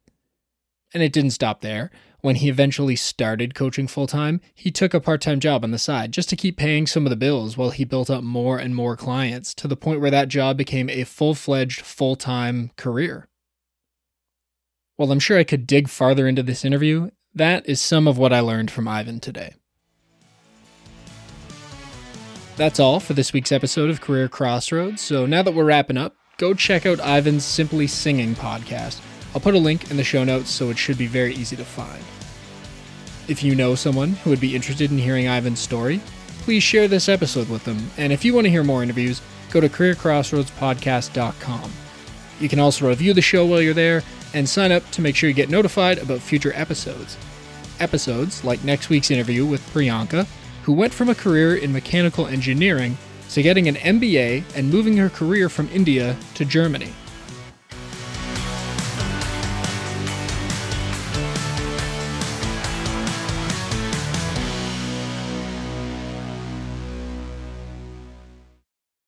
And 0.95 1.03
it 1.03 1.13
didn't 1.13 1.31
stop 1.31 1.61
there. 1.61 1.91
When 2.23 2.37
he 2.37 2.47
eventually 2.47 2.95
started 2.95 3.53
coaching 3.53 3.85
full 3.85 4.07
time, 4.07 4.39
he 4.55 4.71
took 4.71 4.93
a 4.93 5.01
part 5.01 5.19
time 5.19 5.41
job 5.41 5.65
on 5.65 5.71
the 5.71 5.77
side 5.77 6.13
just 6.13 6.29
to 6.29 6.37
keep 6.37 6.55
paying 6.55 6.87
some 6.87 7.05
of 7.05 7.09
the 7.09 7.17
bills 7.17 7.57
while 7.57 7.71
he 7.71 7.83
built 7.83 8.09
up 8.09 8.23
more 8.23 8.57
and 8.57 8.73
more 8.73 8.95
clients 8.95 9.53
to 9.55 9.67
the 9.67 9.75
point 9.75 9.99
where 9.99 10.09
that 10.09 10.29
job 10.29 10.55
became 10.55 10.89
a 10.89 11.03
full 11.03 11.35
fledged, 11.35 11.81
full 11.81 12.15
time 12.15 12.71
career. 12.77 13.27
While 14.95 15.11
I'm 15.11 15.19
sure 15.19 15.37
I 15.37 15.43
could 15.43 15.67
dig 15.67 15.89
farther 15.89 16.25
into 16.25 16.41
this 16.41 16.63
interview, 16.63 17.09
that 17.35 17.67
is 17.67 17.81
some 17.81 18.07
of 18.07 18.17
what 18.17 18.31
I 18.31 18.39
learned 18.39 18.71
from 18.71 18.87
Ivan 18.87 19.19
today. 19.19 19.55
That's 22.55 22.79
all 22.79 23.01
for 23.01 23.11
this 23.11 23.33
week's 23.33 23.51
episode 23.51 23.89
of 23.89 23.99
Career 23.99 24.29
Crossroads. 24.29 25.01
So 25.01 25.25
now 25.25 25.43
that 25.43 25.53
we're 25.53 25.65
wrapping 25.65 25.97
up, 25.97 26.15
go 26.37 26.53
check 26.53 26.85
out 26.85 27.01
Ivan's 27.01 27.43
Simply 27.43 27.85
Singing 27.85 28.33
podcast. 28.33 29.01
I'll 29.35 29.41
put 29.41 29.55
a 29.55 29.59
link 29.59 29.91
in 29.91 29.97
the 29.97 30.05
show 30.05 30.23
notes 30.23 30.51
so 30.51 30.69
it 30.69 30.77
should 30.77 30.97
be 30.97 31.07
very 31.07 31.33
easy 31.33 31.57
to 31.57 31.65
find. 31.65 32.01
If 33.27 33.41
you 33.41 33.55
know 33.55 33.75
someone 33.75 34.09
who 34.09 34.31
would 34.31 34.41
be 34.41 34.53
interested 34.53 34.91
in 34.91 34.97
hearing 34.97 35.27
Ivan's 35.27 35.59
story, 35.59 36.01
please 36.41 36.61
share 36.61 36.89
this 36.89 37.07
episode 37.07 37.49
with 37.49 37.63
them. 37.63 37.77
And 37.97 38.11
if 38.11 38.25
you 38.25 38.33
want 38.33 38.45
to 38.45 38.51
hear 38.51 38.63
more 38.63 38.83
interviews, 38.83 39.21
go 39.49 39.61
to 39.61 39.69
careercrossroadspodcast.com. 39.69 41.71
You 42.41 42.49
can 42.49 42.59
also 42.59 42.89
review 42.89 43.13
the 43.13 43.21
show 43.21 43.45
while 43.45 43.61
you're 43.61 43.73
there 43.73 44.03
and 44.33 44.49
sign 44.49 44.73
up 44.73 44.89
to 44.91 45.01
make 45.01 45.15
sure 45.15 45.29
you 45.29 45.35
get 45.35 45.49
notified 45.49 45.99
about 45.99 46.19
future 46.19 46.51
episodes. 46.53 47.17
Episodes 47.79 48.43
like 48.43 48.65
next 48.65 48.89
week's 48.89 49.11
interview 49.11 49.45
with 49.45 49.61
Priyanka, 49.73 50.27
who 50.63 50.73
went 50.73 50.93
from 50.93 51.07
a 51.07 51.15
career 51.15 51.55
in 51.55 51.71
mechanical 51.71 52.27
engineering 52.27 52.97
to 53.29 53.41
getting 53.41 53.69
an 53.69 53.75
MBA 53.75 54.43
and 54.55 54.69
moving 54.69 54.97
her 54.97 55.09
career 55.09 55.47
from 55.47 55.69
India 55.69 56.17
to 56.33 56.43
Germany. 56.43 56.91